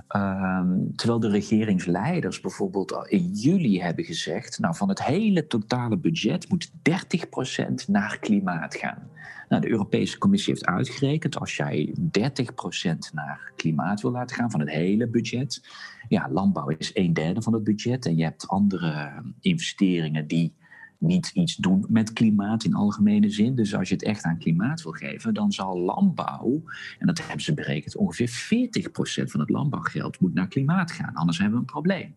Ehm, 0.08 0.78
terwijl 0.96 1.20
de 1.20 1.28
regeringsleiders 1.28 2.40
bijvoorbeeld 2.40 3.06
in 3.08 3.30
juli 3.32 3.80
hebben 3.80 4.04
gezegd: 4.04 4.58
Nou, 4.58 4.74
van 4.74 4.88
het 4.88 5.04
hele 5.04 5.46
totale 5.46 5.98
budget 5.98 6.48
moet 6.48 6.70
30% 6.82 7.88
naar 7.88 8.18
klimaat 8.18 8.74
gaan. 8.74 9.10
Nou, 9.48 9.62
de 9.62 9.70
Europese 9.70 10.18
Commissie 10.18 10.52
heeft 10.52 10.66
uitgerekend: 10.66 11.38
als 11.38 11.56
jij 11.56 11.94
30% 12.18 13.12
naar 13.12 13.52
klimaat 13.56 14.00
wil 14.00 14.10
laten 14.10 14.36
gaan 14.36 14.50
van 14.50 14.60
het 14.60 14.70
hele 14.70 15.08
budget. 15.08 15.60
Ja, 16.08 16.28
landbouw 16.30 16.68
is 16.68 16.90
een 16.94 17.12
derde 17.12 17.42
van 17.42 17.52
het 17.52 17.64
budget. 17.64 18.06
En 18.06 18.16
je 18.16 18.24
hebt 18.24 18.48
andere 18.48 19.12
investeringen 19.40 20.26
die 20.26 20.54
niet 20.98 21.30
iets 21.34 21.56
doen 21.56 21.84
met 21.88 22.12
klimaat 22.12 22.64
in 22.64 22.74
algemene 22.74 23.30
zin. 23.30 23.54
Dus 23.54 23.74
als 23.74 23.88
je 23.88 23.94
het 23.94 24.04
echt 24.04 24.24
aan 24.24 24.38
klimaat 24.38 24.82
wil 24.82 24.92
geven, 24.92 25.34
dan 25.34 25.52
zal 25.52 25.78
landbouw, 25.78 26.62
en 26.98 27.06
dat 27.06 27.18
hebben 27.18 27.40
ze 27.40 27.54
berekend, 27.54 27.96
ongeveer 27.96 28.28
40% 28.28 29.30
van 29.30 29.40
het 29.40 29.50
landbouwgeld 29.50 30.20
moet 30.20 30.34
naar 30.34 30.48
klimaat 30.48 30.90
gaan. 30.92 31.14
Anders 31.14 31.38
hebben 31.38 31.54
we 31.54 31.60
een 31.60 31.72
probleem. 31.72 32.16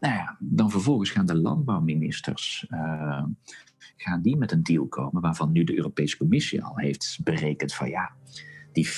Nou 0.00 0.14
ja, 0.14 0.36
dan 0.38 0.70
vervolgens 0.70 1.10
gaan 1.10 1.26
de 1.26 1.36
landbouwministers 1.36 2.66
uh, 2.70 3.24
gaan 3.96 4.22
die 4.22 4.36
met 4.36 4.52
een 4.52 4.62
deal 4.62 4.86
komen 4.86 5.22
waarvan 5.22 5.52
nu 5.52 5.64
de 5.64 5.76
Europese 5.76 6.16
Commissie 6.16 6.64
al 6.64 6.78
heeft 6.78 7.20
berekend 7.24 7.74
van 7.74 7.88
ja, 7.88 8.12
die 8.72 8.88
40% 8.88 8.90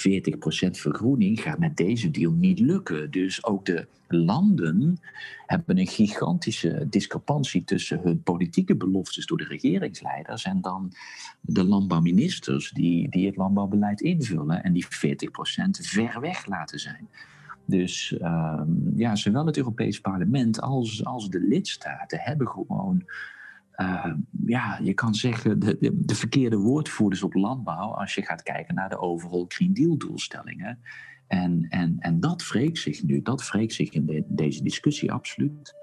vergroening 0.70 1.40
gaat 1.40 1.58
met 1.58 1.76
deze 1.76 2.10
deal 2.10 2.32
niet 2.32 2.58
lukken. 2.58 3.10
Dus 3.10 3.44
ook 3.44 3.64
de 3.64 3.86
landen 4.08 5.00
hebben 5.46 5.78
een 5.78 5.86
gigantische 5.86 6.86
discrepantie 6.90 7.64
tussen 7.64 8.00
hun 8.02 8.22
politieke 8.22 8.76
beloftes 8.76 9.26
door 9.26 9.38
de 9.38 9.44
regeringsleiders 9.44 10.44
en 10.44 10.60
dan 10.60 10.92
de 11.40 11.64
landbouwministers 11.64 12.70
die, 12.70 13.08
die 13.10 13.26
het 13.26 13.36
landbouwbeleid 13.36 14.00
invullen 14.00 14.62
en 14.62 14.72
die 14.72 14.84
40% 14.84 14.88
ver 15.70 16.20
weg 16.20 16.46
laten 16.46 16.78
zijn. 16.78 17.08
Dus 17.64 18.14
uh, 18.20 18.62
ja, 18.94 19.16
zowel 19.16 19.46
het 19.46 19.56
Europees 19.56 20.00
Parlement 20.00 20.60
als, 20.60 21.04
als 21.04 21.28
de 21.28 21.40
lidstaten 21.40 22.18
hebben 22.20 22.48
gewoon 22.48 23.04
uh, 23.80 24.12
ja, 24.46 24.78
je 24.82 24.94
kan 24.94 25.14
zeggen, 25.14 25.58
de, 25.58 25.76
de, 25.80 26.00
de, 26.04 26.14
verkeerde 26.14 26.56
woordvoerders 26.56 27.22
op 27.22 27.34
landbouw 27.34 27.94
als 27.94 28.14
je 28.14 28.22
gaat 28.22 28.42
kijken 28.42 28.74
naar 28.74 28.88
de 28.88 28.98
overal 28.98 29.44
Green 29.48 29.74
Deal 29.74 29.96
doelstellingen. 29.96 30.78
En, 31.26 31.66
en, 31.68 31.96
en 31.98 32.20
dat 32.20 32.48
wreekt 32.48 32.78
zich 32.78 33.02
nu, 33.02 33.22
dat 33.22 33.50
wreekt 33.50 33.72
zich 33.72 33.90
in 33.90 34.24
deze 34.28 34.62
discussie 34.62 35.12
absoluut. 35.12 35.74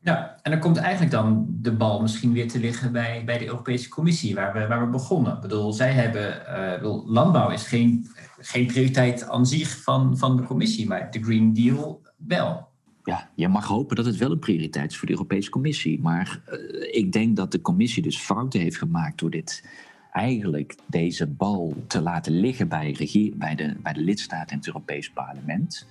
Ja, 0.00 0.38
en 0.42 0.50
dan 0.50 0.60
komt 0.60 0.76
eigenlijk 0.76 1.12
dan 1.12 1.46
de 1.48 1.72
bal 1.72 2.00
misschien 2.00 2.32
weer 2.32 2.48
te 2.48 2.58
liggen 2.58 2.92
bij, 2.92 3.24
bij 3.24 3.38
de 3.38 3.46
Europese 3.46 3.88
Commissie, 3.88 4.34
waar 4.34 4.52
we, 4.52 4.66
waar 4.66 4.84
we 4.84 4.90
begonnen. 4.90 5.34
Ik 5.34 5.40
bedoel, 5.40 5.72
zij 5.72 5.92
hebben, 5.92 6.42
uh, 6.82 7.04
landbouw 7.06 7.50
is 7.50 7.66
geen, 7.66 8.06
geen 8.38 8.66
prioriteit 8.66 9.28
aan 9.28 9.46
zich 9.46 9.82
van, 9.82 10.18
van 10.18 10.36
de 10.36 10.42
Commissie, 10.42 10.88
maar 10.88 11.10
de 11.10 11.22
Green 11.22 11.52
Deal 11.52 12.02
wel 12.16 12.68
ja, 13.06 13.30
je 13.34 13.48
mag 13.48 13.66
hopen 13.66 13.96
dat 13.96 14.04
het 14.04 14.16
wel 14.16 14.30
een 14.30 14.38
prioriteit 14.38 14.90
is 14.90 14.96
voor 14.96 15.06
de 15.06 15.12
Europese 15.12 15.50
Commissie. 15.50 16.00
Maar 16.00 16.40
uh, 16.48 16.94
ik 16.94 17.12
denk 17.12 17.36
dat 17.36 17.52
de 17.52 17.60
Commissie 17.60 18.02
dus 18.02 18.18
fouten 18.18 18.60
heeft 18.60 18.78
gemaakt 18.78 19.18
door 19.18 19.30
dit 19.30 19.68
eigenlijk 20.12 20.74
deze 20.86 21.26
bal 21.26 21.74
te 21.86 22.00
laten 22.00 22.40
liggen 22.40 22.68
bij, 22.68 22.96
bij, 23.34 23.54
de, 23.54 23.76
bij 23.82 23.92
de 23.92 24.00
lidstaten 24.00 24.48
en 24.48 24.56
het 24.56 24.66
Europees 24.66 25.10
Parlement. 25.10 25.86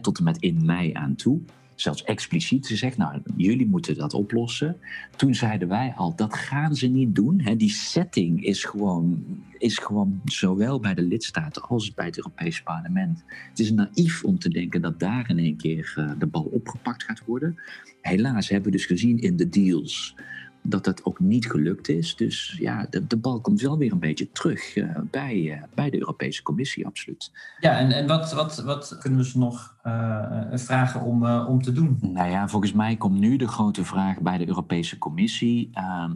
Tot 0.00 0.18
en 0.18 0.24
met 0.24 0.38
in 0.38 0.64
mei 0.64 0.92
aan 0.92 1.14
toe 1.14 1.40
zelfs 1.82 2.04
expliciet 2.04 2.66
gezegd, 2.66 2.96
nou, 2.96 3.22
jullie 3.36 3.66
moeten 3.66 3.96
dat 3.96 4.14
oplossen. 4.14 4.76
Toen 5.16 5.34
zeiden 5.34 5.68
wij 5.68 5.92
al, 5.96 6.16
dat 6.16 6.34
gaan 6.34 6.76
ze 6.76 6.86
niet 6.86 7.14
doen. 7.14 7.40
Hè. 7.40 7.56
Die 7.56 7.70
setting 7.70 8.44
is 8.44 8.64
gewoon, 8.64 9.24
is 9.58 9.78
gewoon 9.78 10.20
zowel 10.24 10.80
bij 10.80 10.94
de 10.94 11.02
lidstaten 11.02 11.62
als 11.62 11.94
bij 11.94 12.06
het 12.06 12.16
Europees 12.16 12.62
Parlement. 12.62 13.24
Het 13.48 13.58
is 13.58 13.72
naïef 13.72 14.24
om 14.24 14.38
te 14.38 14.48
denken 14.48 14.82
dat 14.82 15.00
daar 15.00 15.30
in 15.30 15.38
één 15.38 15.56
keer 15.56 15.94
uh, 15.98 16.10
de 16.18 16.26
bal 16.26 16.42
opgepakt 16.44 17.02
gaat 17.02 17.24
worden. 17.24 17.58
Helaas 18.00 18.48
hebben 18.48 18.70
we 18.70 18.76
dus 18.76 18.86
gezien 18.86 19.18
in 19.18 19.36
de 19.36 19.48
deals 19.48 20.16
dat 20.62 20.84
dat 20.84 21.04
ook 21.04 21.20
niet 21.20 21.50
gelukt 21.50 21.88
is. 21.88 22.16
Dus 22.16 22.56
ja, 22.58 22.86
de, 22.90 23.06
de 23.06 23.16
bal 23.16 23.40
komt 23.40 23.60
wel 23.60 23.78
weer 23.78 23.92
een 23.92 23.98
beetje 23.98 24.32
terug 24.32 24.76
uh, 24.76 24.98
bij, 25.10 25.36
uh, 25.36 25.62
bij 25.74 25.90
de 25.90 25.98
Europese 25.98 26.42
Commissie, 26.42 26.86
absoluut. 26.86 27.30
Ja, 27.60 27.78
en, 27.78 27.90
en 27.90 28.06
wat, 28.06 28.32
wat, 28.32 28.62
wat 28.62 28.96
kunnen 29.00 29.18
we 29.18 29.24
ze 29.24 29.38
nog 29.38 29.76
uh, 29.86 30.42
vragen 30.52 31.00
om, 31.00 31.26
om 31.26 31.62
te 31.62 31.72
doen? 31.72 31.98
Nou 32.00 32.30
ja, 32.30 32.48
volgens 32.48 32.72
mij 32.72 32.96
komt 32.96 33.18
nu 33.18 33.36
de 33.36 33.48
grote 33.48 33.84
vraag 33.84 34.20
bij 34.20 34.38
de 34.38 34.48
Europese 34.48 34.98
Commissie. 34.98 35.70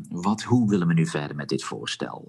wat, 0.08 0.42
hoe 0.42 0.68
willen 0.68 0.86
we 0.86 0.94
nu 0.94 1.06
verder 1.06 1.36
met 1.36 1.48
dit 1.48 1.64
voorstel? 1.64 2.28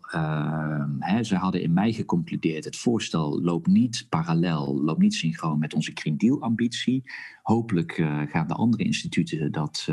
Hè, 1.00 1.24
ze 1.24 1.36
hadden 1.36 1.62
in 1.62 1.74
mei 1.74 1.94
geconcludeerd, 1.94 2.66
het 2.66 2.78
voorstel 2.78 3.42
loopt 3.42 3.68
niet 3.68 4.06
parallel, 4.10 4.82
loopt 4.84 5.02
niet 5.02 5.14
synchroon 5.14 5.60
met 5.60 5.74
onze 5.74 5.92
Green 5.94 6.18
Deal 6.18 6.42
ambitie. 6.42 7.04
Hopelijk 7.42 7.92
gaan 8.30 8.48
de 8.48 8.54
andere 8.54 8.84
instituten 8.84 9.52
dat, 9.52 9.88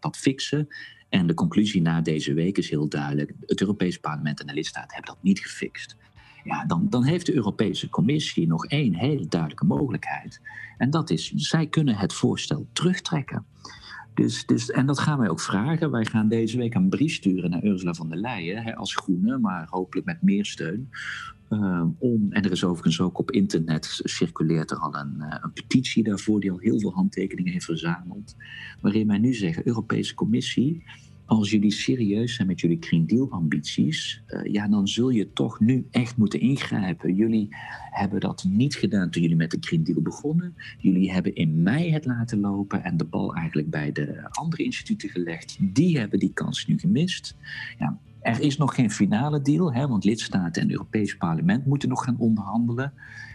dat 0.00 0.16
fixen. 0.16 0.68
En 1.10 1.26
de 1.26 1.34
conclusie 1.34 1.82
na 1.82 2.00
deze 2.00 2.34
week 2.34 2.58
is 2.58 2.70
heel 2.70 2.88
duidelijk. 2.88 3.32
Het 3.46 3.60
Europees 3.60 3.98
Parlement 3.98 4.40
en 4.40 4.46
de 4.46 4.52
lidstaten 4.52 4.94
hebben 4.94 5.14
dat 5.14 5.22
niet 5.22 5.40
gefixt. 5.40 5.96
Ja, 6.44 6.64
dan, 6.64 6.86
dan 6.90 7.04
heeft 7.04 7.26
de 7.26 7.34
Europese 7.34 7.88
Commissie 7.88 8.46
nog 8.46 8.66
één 8.66 8.94
hele 8.94 9.26
duidelijke 9.26 9.64
mogelijkheid. 9.64 10.40
En 10.78 10.90
dat 10.90 11.10
is, 11.10 11.32
zij 11.34 11.66
kunnen 11.66 11.96
het 11.96 12.12
voorstel 12.12 12.66
terugtrekken. 12.72 13.46
Dus, 14.14 14.46
dus, 14.46 14.70
en 14.70 14.86
dat 14.86 14.98
gaan 14.98 15.18
wij 15.18 15.28
ook 15.28 15.40
vragen. 15.40 15.90
Wij 15.90 16.04
gaan 16.04 16.28
deze 16.28 16.56
week 16.56 16.74
een 16.74 16.88
brief 16.88 17.14
sturen 17.14 17.50
naar 17.50 17.64
Ursula 17.64 17.94
von 17.94 18.08
der 18.08 18.18
Leyen 18.18 18.62
hè, 18.62 18.76
als 18.76 18.94
groene, 18.94 19.38
maar 19.38 19.66
hopelijk 19.70 20.06
met 20.06 20.22
meer 20.22 20.44
steun. 20.44 20.90
Uh, 21.50 21.84
om, 21.98 22.32
en 22.32 22.42
er 22.44 22.50
is 22.50 22.64
overigens 22.64 23.00
ook 23.00 23.18
op 23.18 23.30
internet 23.30 24.00
circuleert 24.02 24.70
er 24.70 24.76
al 24.76 24.94
een, 24.94 25.14
uh, 25.18 25.34
een, 25.40 25.52
petitie 25.52 26.02
daarvoor 26.02 26.40
die 26.40 26.50
al 26.50 26.58
heel 26.58 26.80
veel 26.80 26.92
handtekeningen 26.92 27.52
heeft 27.52 27.64
verzameld. 27.64 28.36
Waarin 28.80 29.06
wij 29.06 29.18
nu 29.18 29.34
zeggen, 29.34 29.66
Europese 29.66 30.14
Commissie, 30.14 30.82
als 31.24 31.50
jullie 31.50 31.70
serieus 31.70 32.34
zijn 32.34 32.46
met 32.46 32.60
jullie 32.60 32.76
Green 32.80 33.06
Deal 33.06 33.30
ambities, 33.30 34.22
uh, 34.28 34.52
ja, 34.52 34.68
dan 34.68 34.88
zul 34.88 35.10
je 35.10 35.32
toch 35.32 35.60
nu 35.60 35.86
echt 35.90 36.16
moeten 36.16 36.40
ingrijpen. 36.40 37.14
Jullie 37.14 37.48
hebben 37.90 38.20
dat 38.20 38.44
niet 38.48 38.74
gedaan 38.74 39.10
toen 39.10 39.22
jullie 39.22 39.36
met 39.36 39.50
de 39.50 39.58
Green 39.60 39.84
Deal 39.84 40.00
begonnen. 40.00 40.54
Jullie 40.78 41.12
hebben 41.12 41.34
in 41.34 41.62
mei 41.62 41.92
het 41.92 42.04
laten 42.04 42.40
lopen 42.40 42.84
en 42.84 42.96
de 42.96 43.04
bal 43.04 43.34
eigenlijk 43.34 43.70
bij 43.70 43.92
de 43.92 44.28
andere 44.30 44.62
instituten 44.62 45.08
gelegd. 45.08 45.56
Die 45.60 45.98
hebben 45.98 46.18
die 46.18 46.32
kans 46.32 46.66
nu 46.66 46.78
gemist. 46.78 47.36
Ja, 47.78 47.98
er 48.20 48.40
is 48.40 48.56
nog 48.56 48.74
geen 48.74 48.90
finale 48.90 49.42
deal, 49.42 49.72
hè, 49.72 49.88
want 49.88 50.04
lidstaten 50.04 50.62
en 50.62 50.70
Europees 50.70 51.16
Parlement 51.16 51.66
moeten 51.66 51.88
nog 51.88 52.04
gaan 52.04 52.18
onderhandelen. 52.18 52.92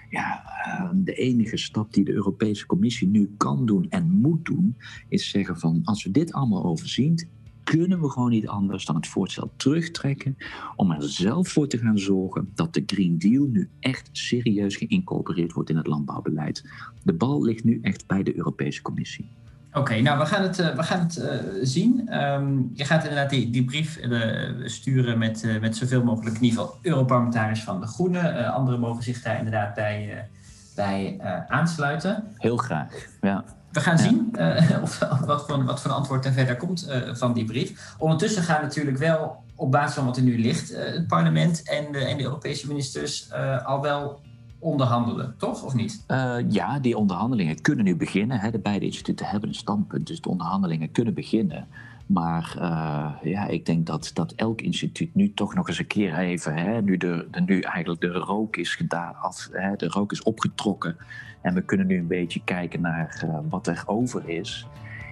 Ja, 0.09 0.43
ehm, 0.63 1.03
de 1.03 1.13
enige 1.13 1.57
stap 1.57 1.93
die 1.93 2.05
de 2.05 2.11
Europese 2.11 2.65
Commissie 2.65 3.07
nu 3.07 3.33
kan 3.37 3.65
doen 3.65 3.85
en 3.89 4.11
moet 4.11 4.45
doen, 4.45 4.77
is 5.09 5.29
zeggen 5.29 5.59
van 5.59 5.81
als 5.83 6.03
we 6.03 6.11
dit 6.11 6.33
allemaal 6.33 6.63
overzien, 6.63 7.27
kunnen 7.63 8.01
we 8.01 8.09
gewoon 8.09 8.29
niet 8.29 8.47
anders 8.47 8.85
dan 8.85 8.95
het 8.95 9.07
voorstel 9.07 9.53
terugtrekken 9.55 10.37
om 10.75 10.91
er 10.91 11.03
zelf 11.03 11.47
voor 11.47 11.67
te 11.67 11.77
gaan 11.77 11.99
zorgen 11.99 12.51
dat 12.55 12.73
de 12.73 12.83
Green 12.85 13.17
Deal 13.17 13.45
nu 13.45 13.69
echt 13.79 14.09
serieus 14.11 14.75
geïncorporeerd 14.75 15.53
wordt 15.53 15.69
in 15.69 15.77
het 15.77 15.87
landbouwbeleid. 15.87 16.63
De 17.03 17.13
bal 17.13 17.43
ligt 17.43 17.63
nu 17.63 17.79
echt 17.81 18.07
bij 18.07 18.23
de 18.23 18.37
Europese 18.37 18.81
Commissie. 18.81 19.29
Oké, 19.75 20.01
nou 20.01 20.19
we 20.19 20.25
gaan 20.25 20.41
het, 20.41 20.59
uh, 20.59 20.75
we 20.75 20.83
gaan 20.83 20.99
het 20.99 21.17
uh, 21.17 21.31
zien. 21.61 22.23
Um, 22.23 22.71
je 22.73 22.85
gaat 22.85 23.03
inderdaad 23.03 23.29
die, 23.29 23.49
die 23.49 23.65
brief 23.65 23.97
uh, 23.97 24.67
sturen 24.67 25.17
met, 25.17 25.45
met 25.61 25.77
zoveel 25.77 26.03
mogelijk 26.03 26.35
in 26.35 26.43
ieder 26.43 26.59
geval 26.59 26.77
Europarlementariërs 26.81 27.63
van 27.63 27.79
de 27.79 27.87
Groenen. 27.87 28.53
anderen 28.53 28.79
mogen 28.79 29.03
zich 29.03 29.21
daar 29.21 29.37
inderdaad 29.37 29.73
bij, 29.73 30.27
bij 30.75 31.19
aansluiten. 31.47 32.23
Heel 32.37 32.57
graag, 32.57 32.87
ja. 33.21 33.43
We 33.71 33.79
gaan 33.79 33.97
ja. 33.97 34.03
zien 34.03 34.35
of, 34.83 34.99
wat, 35.25 35.45
voor, 35.45 35.63
wat 35.63 35.81
voor 35.81 35.91
antwoord 35.91 36.25
er 36.25 36.31
verder 36.31 36.57
komt 36.57 36.89
van 37.13 37.33
die 37.33 37.45
brief. 37.45 37.95
Ondertussen 37.97 38.43
gaan 38.43 38.61
natuurlijk 38.61 38.97
wel 38.97 39.43
op 39.55 39.71
basis 39.71 39.95
van 39.95 40.05
wat 40.05 40.17
er 40.17 40.23
nu 40.23 40.39
ligt, 40.39 40.75
het 40.75 41.07
parlement 41.07 41.63
en 41.63 41.91
de, 41.91 41.99
en 41.99 42.17
de 42.17 42.23
Europese 42.23 42.67
ministers 42.67 43.31
al 43.65 43.81
wel 43.81 44.21
onderhandelen, 44.65 45.35
toch? 45.37 45.63
Of 45.63 45.73
niet? 45.73 46.03
Uh, 46.07 46.37
ja, 46.49 46.79
die 46.79 46.97
onderhandelingen 46.97 47.61
kunnen 47.61 47.85
nu 47.85 47.95
beginnen. 47.95 48.39
Hè. 48.39 48.51
De 48.51 48.59
beide 48.59 48.85
instituten 48.85 49.25
hebben 49.25 49.49
een 49.49 49.55
standpunt, 49.55 50.07
dus 50.07 50.21
de 50.21 50.29
onderhandelingen 50.29 50.91
kunnen 50.91 51.13
beginnen. 51.13 51.67
Maar 52.05 52.55
uh, 52.57 53.31
ja, 53.31 53.47
ik 53.47 53.65
denk 53.65 53.85
dat, 53.85 54.11
dat 54.13 54.31
elk 54.31 54.61
instituut 54.61 55.15
nu 55.15 55.33
toch 55.33 55.55
nog 55.55 55.67
eens 55.67 55.79
een 55.79 55.87
keer 55.87 56.17
even, 56.17 56.53
hè, 56.53 56.81
nu, 56.81 56.97
de, 56.97 57.27
nu 57.45 57.59
eigenlijk 57.59 58.01
de 58.01 58.11
rook 58.11 58.55
is 58.55 58.75
gedaan, 58.75 59.15
af, 59.21 59.49
hè, 59.51 59.75
de 59.75 59.87
rook 59.87 60.11
is 60.11 60.23
opgetrokken 60.23 60.95
en 61.41 61.53
we 61.53 61.61
kunnen 61.61 61.87
nu 61.87 61.97
een 61.97 62.07
beetje 62.07 62.41
kijken 62.43 62.81
naar 62.81 63.21
uh, 63.25 63.37
wat 63.49 63.67
er 63.67 63.83
over 63.85 64.29
is. 64.29 64.67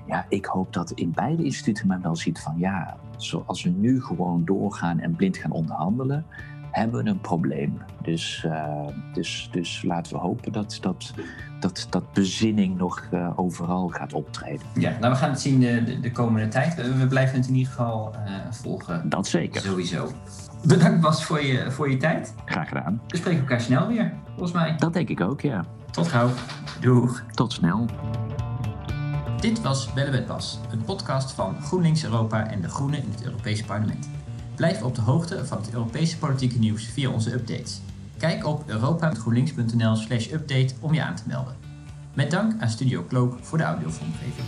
Ja, 0.08 0.26
ik 0.30 0.46
hoop 0.46 0.74
dat 0.74 0.92
in 0.92 1.12
beide 1.12 1.44
instituten 1.44 1.88
men 1.88 2.02
wel 2.02 2.16
ziet 2.16 2.40
van 2.40 2.58
ja, 2.58 2.98
zoals 3.18 3.64
we 3.64 3.70
nu 3.70 4.02
gewoon 4.02 4.46
doorgaan 4.46 5.00
en 5.00 5.16
blind 5.16 5.38
gaan 5.38 5.52
onderhandelen, 5.52 6.26
hebben 6.74 7.04
we 7.04 7.10
een 7.10 7.22
probleem. 7.22 7.82
Dus, 8.02 8.44
uh, 8.46 8.88
dus, 9.14 9.50
dus 9.52 9.84
laten 9.84 10.14
we 10.14 10.20
hopen 10.20 10.52
dat, 10.52 10.78
dat, 10.82 11.14
dat, 11.60 11.88
dat 11.90 12.14
bezinning 12.14 12.78
nog 12.78 13.08
uh, 13.14 13.40
overal 13.40 13.88
gaat 13.88 14.14
optreden. 14.14 14.66
Ja, 14.74 14.98
nou 15.00 15.14
we 15.14 15.20
gaan 15.20 15.30
het 15.30 15.42
zien 15.42 15.60
de, 15.60 15.84
de, 15.84 16.00
de 16.00 16.12
komende 16.12 16.48
tijd. 16.48 16.76
We, 16.76 16.96
we, 16.96 17.08
blijven 17.08 17.38
het 17.38 17.48
in 17.48 17.56
ieder 17.56 17.72
geval 17.72 18.16
uh, 18.26 18.32
volgen. 18.52 19.10
Dat 19.10 19.28
zeker. 19.28 19.62
Sowieso. 19.62 20.12
Bedankt 20.66 21.02
Bas 21.02 21.26
voor 21.26 21.44
je, 21.44 21.72
voor 21.72 21.90
je 21.90 21.98
tijd. 21.98 22.34
Graag 22.46 22.68
gedaan. 22.68 23.02
We 23.08 23.18
spreken 23.18 23.40
elkaar 23.40 23.62
snel 23.62 23.88
weer, 23.88 24.14
volgens 24.30 24.52
mij. 24.52 24.76
Dat 24.78 24.94
denk 24.94 25.10
ik 25.10 25.22
ook, 25.22 25.42
ja. 25.42 25.66
Tot 25.92 26.08
gauw. 26.08 26.30
Doeg. 26.80 27.24
Tot 27.32 27.54
snel. 27.54 27.86
Dit 29.40 29.62
was 29.62 29.94
Bellen 29.94 30.12
met 30.12 30.28
Bas, 30.28 30.60
een 30.72 30.84
podcast 30.84 31.32
van 31.32 31.62
GroenLinks 31.62 32.04
Europa 32.04 32.48
en 32.48 32.62
de 32.62 32.70
Groenen 32.70 33.04
in 33.04 33.12
het 33.12 33.24
Europese 33.26 33.66
Parlement. 33.66 34.10
Blijf 34.56 34.84
op 34.84 34.96
de 34.96 35.02
hoogte 35.02 35.46
van 35.46 35.58
het 35.58 35.74
Europese 35.74 36.18
politieke 36.18 36.60
nieuws 36.60 36.86
via 36.86 37.10
onze 37.10 37.34
updates. 37.34 37.82
Kijk 38.18 38.46
op 38.46 38.70
europa.groenlinks.nl 38.70 39.96
slash 39.96 40.32
update 40.32 40.74
om 40.80 40.94
je 40.94 41.04
aan 41.04 41.16
te 41.16 41.24
melden. 41.28 41.56
Met 42.14 42.32
dank 42.32 42.62
aan 42.62 42.70
Studio 42.70 43.06
Cloak 43.08 43.38
voor 43.42 43.58
de 43.58 43.64
audiovormgeving. 43.64 44.48